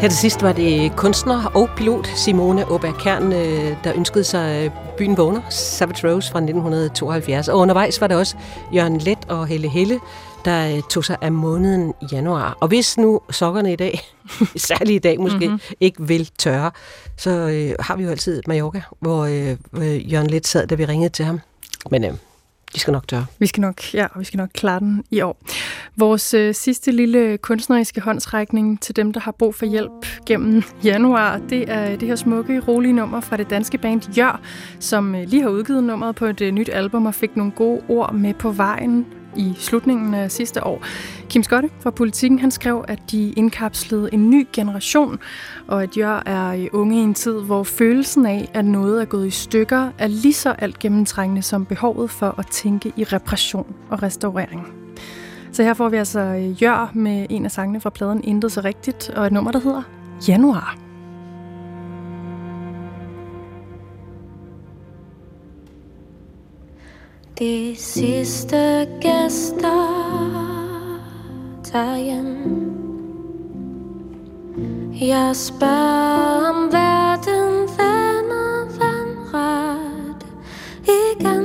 Her 0.00 0.08
til 0.08 0.18
sidst 0.18 0.42
var 0.42 0.52
det 0.52 0.96
kunstner 0.96 1.44
og 1.54 1.68
pilot 1.76 2.06
Simone 2.16 2.64
Aubert 2.64 2.98
Kern, 2.98 3.32
øh, 3.32 3.76
der 3.84 3.92
ønskede 3.96 4.24
sig 4.24 4.64
øh, 4.64 4.70
Byen 4.98 5.16
Vågner, 5.16 5.40
Savage 5.50 6.08
Rose 6.08 6.30
fra 6.32 6.38
1972. 6.38 7.48
Og 7.48 7.58
undervejs 7.58 8.00
var 8.00 8.06
der 8.06 8.16
også 8.16 8.36
Jørgen 8.74 8.98
Let 8.98 9.18
og 9.28 9.46
Helle 9.46 9.68
Helle, 9.68 10.00
der 10.44 10.76
øh, 10.76 10.82
tog 10.90 11.04
sig 11.04 11.16
af 11.20 11.32
måneden 11.32 11.94
januar. 12.12 12.56
Og 12.60 12.68
hvis 12.68 12.98
nu 12.98 13.20
sokkerne 13.30 13.72
i 13.72 13.76
dag, 13.76 14.00
særligt 14.56 14.96
i 14.96 15.08
dag 15.08 15.20
måske, 15.20 15.48
mm-hmm. 15.48 15.60
ikke 15.80 16.02
vil 16.02 16.30
tørre, 16.38 16.70
så 17.16 17.30
øh, 17.30 17.74
har 17.80 17.96
vi 17.96 18.04
jo 18.04 18.10
altid 18.10 18.42
Mallorca, 18.46 18.82
hvor 19.00 19.24
øh, 19.24 20.12
Jørgen 20.12 20.30
Let 20.30 20.46
sad, 20.46 20.66
da 20.66 20.74
vi 20.74 20.84
ringede 20.84 21.12
til 21.12 21.24
ham. 21.24 21.40
Men 21.90 22.04
øh, 22.04 22.12
de 22.74 22.80
skal 22.80 22.92
nok 22.92 23.08
tørre. 23.08 23.26
Vi 23.38 23.46
skal 23.46 23.60
nok, 23.60 23.94
ja, 23.94 24.06
vi 24.18 24.24
skal 24.24 24.38
nok 24.38 24.50
klare 24.54 24.80
den 24.80 25.04
i 25.10 25.20
år. 25.20 25.42
Vores 25.96 26.34
øh, 26.34 26.54
sidste 26.54 26.90
lille 26.92 27.38
kunstneriske 27.38 28.00
håndsrækning 28.00 28.80
til 28.80 28.96
dem, 28.96 29.12
der 29.12 29.20
har 29.20 29.32
brug 29.32 29.54
for 29.54 29.66
hjælp 29.66 30.06
gennem 30.26 30.62
januar, 30.84 31.38
det 31.50 31.70
er 31.70 31.96
det 31.96 32.08
her 32.08 32.16
smukke, 32.16 32.60
rolige 32.68 32.92
nummer 32.92 33.20
fra 33.20 33.36
det 33.36 33.50
danske 33.50 33.78
band 33.78 34.16
Jør, 34.16 34.40
som 34.80 35.14
øh, 35.14 35.28
lige 35.28 35.42
har 35.42 35.50
udgivet 35.50 35.84
nummeret 35.84 36.14
på 36.14 36.26
et 36.26 36.40
øh, 36.40 36.52
nyt 36.52 36.70
album 36.72 37.06
og 37.06 37.14
fik 37.14 37.36
nogle 37.36 37.52
gode 37.52 37.82
ord 37.88 38.14
med 38.14 38.34
på 38.34 38.50
vejen 38.50 39.06
i 39.36 39.54
slutningen 39.58 40.14
af 40.14 40.30
sidste 40.30 40.66
år. 40.66 40.84
Kim 41.28 41.42
Skotte 41.42 41.70
fra 41.80 41.90
Politiken 41.90 42.38
han 42.38 42.50
skrev, 42.50 42.84
at 42.88 42.98
de 43.10 43.32
indkapslede 43.32 44.08
en 44.12 44.30
ny 44.30 44.46
generation, 44.52 45.18
og 45.68 45.82
at 45.82 45.96
jeg 45.96 46.22
er 46.26 46.68
unge 46.72 46.96
i 46.96 47.00
en 47.00 47.14
tid, 47.14 47.40
hvor 47.40 47.62
følelsen 47.62 48.26
af, 48.26 48.50
at 48.54 48.64
noget 48.64 49.00
er 49.00 49.04
gået 49.04 49.26
i 49.26 49.30
stykker, 49.30 49.90
er 49.98 50.06
lige 50.06 50.34
så 50.34 50.50
alt 50.58 50.78
gennemtrængende 50.78 51.42
som 51.42 51.66
behovet 51.66 52.10
for 52.10 52.34
at 52.38 52.46
tænke 52.46 52.92
i 52.96 53.04
repression 53.04 53.74
og 53.90 54.02
restaurering. 54.02 54.66
Så 55.52 55.62
her 55.62 55.74
får 55.74 55.88
vi 55.88 55.96
altså 55.96 56.20
øh, 56.20 56.62
Jør 56.62 56.90
med 56.94 57.26
en 57.30 57.44
af 57.44 57.50
sangene 57.50 57.80
fra 57.80 57.90
pladen 57.90 58.24
Intet 58.24 58.52
så 58.52 58.60
rigtigt, 58.60 59.10
og 59.10 59.26
et 59.26 59.32
nummer, 59.32 59.52
der 59.52 59.60
hedder 59.60 59.82
Januar. 60.28 60.79
De 67.40 67.74
sidste 67.76 68.88
gæster. 69.00 69.80
Tager 71.64 71.96
hjem. 71.96 72.36
Jeg 75.00 75.36
spørger 75.36 76.48
om 76.48 76.72
verden 76.72 77.68
vender 77.78 78.64
vandret 78.78 80.26
igen. 80.84 81.44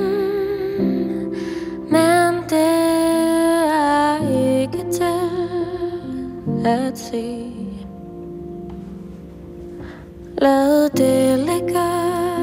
Men 1.90 2.44
det 2.50 2.76
er 3.74 4.18
ikke 4.62 4.92
til 4.92 5.30
at 6.66 6.98
se. 6.98 7.52
Lad 10.38 10.90
det 10.90 11.40
ligge. 11.40 12.35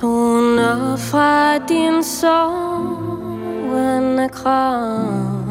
Toner 0.00 0.96
fra 0.96 1.58
din 1.58 2.04
sovende 2.04 2.28
krop. 4.28 5.46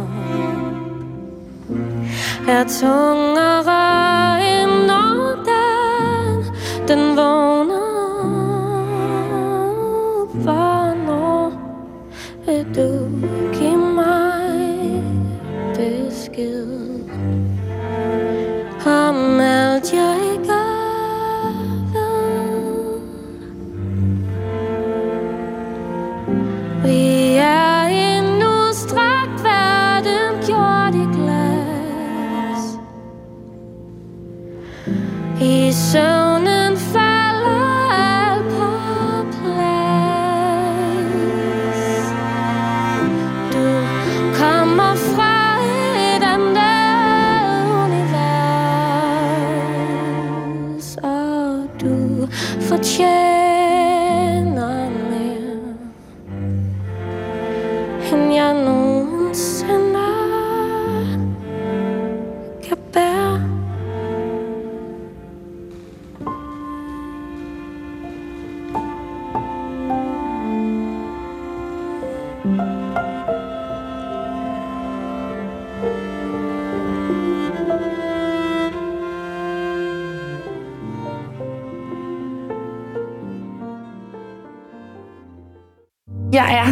Er 2.47 2.63
tungere 2.63 3.81
end 4.61 4.85
når 4.87 5.35
den, 5.49 6.45
den 6.87 7.17
vågner 7.17 7.85
Hvornår 10.33 11.51
vil 12.45 12.65
du 12.75 13.09
give 13.53 13.77
mig 13.77 15.03
besked? 15.75 16.74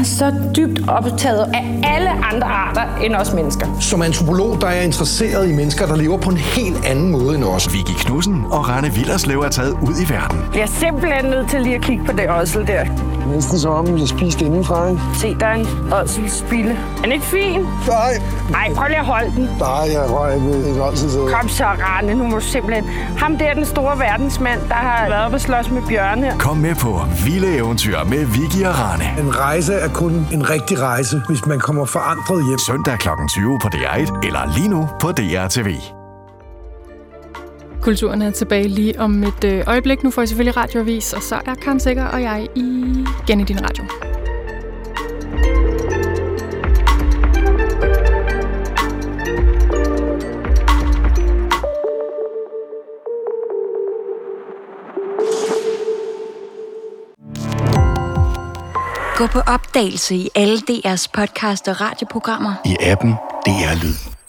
Er 0.04 0.08
så 0.08 0.34
dybt 0.56 0.90
optaget 0.90 1.46
af 1.54 1.80
alle 1.84 2.10
andre 2.10 2.48
arter 2.48 2.96
end 3.06 3.16
os 3.16 3.34
mennesker. 3.34 3.68
Som 3.80 4.02
antropolog, 4.02 4.62
der 4.62 4.68
er 4.68 4.72
jeg 4.72 4.86
interesseret 4.86 5.50
i 5.50 5.54
mennesker, 5.54 5.86
der 5.86 5.96
lever 5.96 6.18
på 6.18 6.30
en 6.30 6.38
helt 6.38 6.86
anden 6.86 7.12
måde 7.12 7.36
end 7.36 7.44
os. 7.44 7.74
Vicky 7.74 8.06
Knudsen 8.06 8.46
og 8.52 8.70
Rane 8.70 8.94
Villerslev 8.94 9.40
er 9.40 9.50
taget 9.50 9.72
ud 9.72 9.96
i 10.06 10.14
verden. 10.14 10.40
Jeg 10.54 10.62
er 10.62 10.66
simpelthen 10.66 11.26
nødt 11.26 11.50
til 11.50 11.62
lige 11.62 11.76
at 11.76 11.82
kigge 11.82 12.06
på 12.06 12.12
det 12.12 12.26
ådsel 12.42 12.68
der. 12.68 12.86
Næsten 13.28 13.60
som 13.60 13.72
om, 13.74 13.98
jeg 13.98 14.08
spiste 14.08 14.46
indenfra, 14.46 14.88
ikke? 14.90 15.02
Se, 15.16 15.36
der 15.40 15.46
er 15.46 15.54
en 15.54 15.68
ådselspille. 15.94 16.72
Er 16.98 17.02
den 17.02 17.12
ikke 17.12 17.26
fin? 17.26 17.62
Nej. 17.88 18.22
Nej, 18.52 18.74
prøv 18.76 18.88
lige 18.88 19.00
at 19.00 19.06
holde 19.06 19.32
den. 19.36 19.50
Nej, 19.60 19.70
jeg 19.94 20.12
røg 20.12 20.36
ikke 20.36 20.70
en 20.70 20.82
ådsel. 20.82 21.34
Kom 21.34 21.50
så, 21.50 21.64
Rane. 21.66 22.14
Nu 22.16 22.24
må 22.28 22.36
du 22.36 22.42
simpelthen... 22.42 22.86
Ham 23.18 23.38
der, 23.38 23.54
den 23.54 23.66
store 23.66 24.00
verdensmand, 24.00 24.60
der 24.68 24.76
har 24.76 25.10
været 25.10 25.26
oppe 25.26 25.38
og 25.38 25.42
slås 25.42 25.72
med 25.72 25.82
bjørne. 25.90 26.36
Kom 26.40 26.58
med 26.58 26.76
på 26.76 27.02
Vilde 27.26 27.56
Eventyr 27.58 28.04
med 28.04 28.26
Vicky 28.26 28.66
og 28.66 28.80
Rane. 28.80 29.04
En 29.20 29.40
rejse 29.40 29.74
er 29.74 29.90
kun 29.90 30.28
en 30.32 30.50
rigtig 30.50 30.80
rejse, 30.82 31.22
hvis 31.28 31.46
man 31.46 31.60
kommer 31.60 31.86
forandret 31.86 32.48
hjem. 32.48 32.60
Søndag 32.60 33.00
kl. 33.00 33.10
20 33.30 33.60
på 33.62 33.68
DR1 33.68 34.26
eller 34.28 34.54
lige 34.58 34.68
nu 34.68 34.90
på 35.02 35.12
DR 35.12 35.48
TV. 35.50 35.76
Kulturen 37.82 38.22
er 38.22 38.32
tilbage 38.32 38.68
lige 38.68 39.00
om 39.00 39.24
et 39.24 39.44
øh, 39.44 39.64
øjeblik. 39.68 40.04
Nu 40.04 40.12
får 40.12 40.22
I 40.22 40.28
selvfølgelig 40.28 40.58
radioavis, 40.58 41.14
og 41.14 41.22
så 41.22 41.36
er 41.46 41.56
Karen 41.56 41.80
Sikker 41.80 42.06
og 42.06 42.22
jeg 42.22 42.48
igen 43.28 43.40
i 43.40 43.44
din 43.44 43.60
radio. 43.66 43.84
Gå 59.18 59.28
på 59.28 59.40
opdagelse 59.40 60.16
i 60.16 60.30
alle 60.36 60.58
DR's 60.58 61.08
podcast 61.14 61.68
og 61.68 61.82
radioprogrammer. 61.82 62.54
I 62.66 62.78
appen 62.82 63.12
DR 63.46 63.84
Lyd. 63.84 64.23